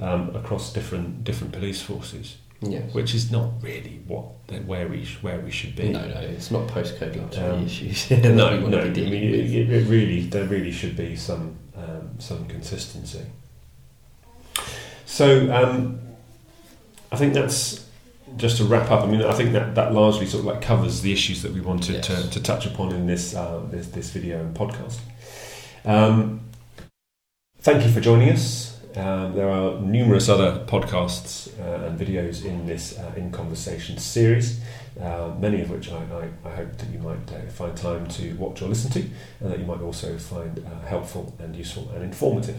um, 0.01 0.35
across 0.35 0.73
different 0.73 1.23
different 1.23 1.53
police 1.53 1.81
forces, 1.81 2.35
Yes. 2.61 2.93
which 2.93 3.13
is 3.15 3.31
not 3.31 3.49
really 3.61 4.01
what 4.07 4.25
where 4.65 4.87
we 4.87 5.05
where 5.21 5.39
we 5.39 5.51
should 5.51 5.75
be. 5.75 5.89
No, 5.89 6.05
no, 6.07 6.19
it's 6.19 6.51
not 6.51 6.67
postcode 6.67 7.15
lottery 7.15 7.43
Um, 7.43 7.65
issues. 7.65 8.09
no, 8.11 8.59
no. 8.59 8.79
I 8.81 8.89
mean, 8.89 9.23
it, 9.33 9.69
it 9.69 9.87
really, 9.87 10.21
there 10.27 10.45
really 10.45 10.71
should 10.71 10.97
be 10.97 11.15
some 11.15 11.55
um, 11.77 12.09
some 12.19 12.45
consistency. 12.47 13.21
So, 15.05 15.51
um, 15.53 15.99
I 17.11 17.17
think 17.17 17.33
that's 17.33 17.85
just 18.37 18.57
to 18.57 18.63
wrap 18.63 18.89
up. 18.91 19.01
I 19.03 19.07
mean, 19.07 19.21
I 19.23 19.33
think 19.33 19.51
that, 19.53 19.75
that 19.75 19.93
largely 19.93 20.25
sort 20.25 20.39
of 20.41 20.45
like 20.45 20.61
covers 20.61 21.01
the 21.01 21.11
issues 21.11 21.41
that 21.41 21.51
we 21.51 21.59
wanted 21.59 21.95
Yes. 21.95 22.07
to, 22.07 22.29
to 22.29 22.41
touch 22.41 22.65
upon 22.65 22.91
in 22.93 23.05
this 23.07 23.35
uh, 23.35 23.61
this, 23.69 23.87
this 23.87 24.09
video 24.11 24.39
and 24.39 24.55
podcast. 24.55 24.99
Um, 25.83 26.41
thank 27.59 27.83
you 27.83 27.91
for 27.91 27.99
joining 27.99 28.29
us. 28.29 28.70
Um, 28.95 29.33
there 29.33 29.49
are 29.49 29.79
numerous 29.79 30.27
other 30.27 30.65
podcasts 30.65 31.47
uh, 31.59 31.85
and 31.87 31.99
videos 31.99 32.43
in 32.43 32.65
this 32.65 32.97
uh, 32.99 33.13
in 33.15 33.31
conversation 33.31 33.97
series 33.97 34.59
uh, 34.99 35.33
many 35.39 35.61
of 35.61 35.69
which 35.69 35.89
I, 35.89 35.97
I, 35.97 36.49
I 36.49 36.55
hope 36.55 36.77
that 36.77 36.89
you 36.89 36.99
might 36.99 37.31
uh, 37.31 37.49
find 37.49 37.75
time 37.75 38.07
to 38.07 38.33
watch 38.35 38.61
or 38.61 38.67
listen 38.67 38.91
to, 38.91 38.99
and 39.39 39.51
that 39.51 39.59
you 39.59 39.65
might 39.65 39.81
also 39.81 40.17
find 40.17 40.59
uh, 40.59 40.85
helpful 40.85 41.33
and 41.39 41.55
useful 41.55 41.89
and 41.93 42.03
informative. 42.03 42.57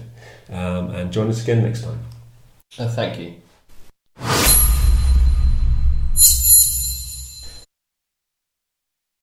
Um, 0.48 0.90
and 0.90 1.12
join 1.12 1.28
us 1.28 1.42
again 1.42 1.62
next 1.62 1.82
time. 1.82 2.00
Uh, 2.78 2.88
thank 2.88 3.18
you. 3.18 4.61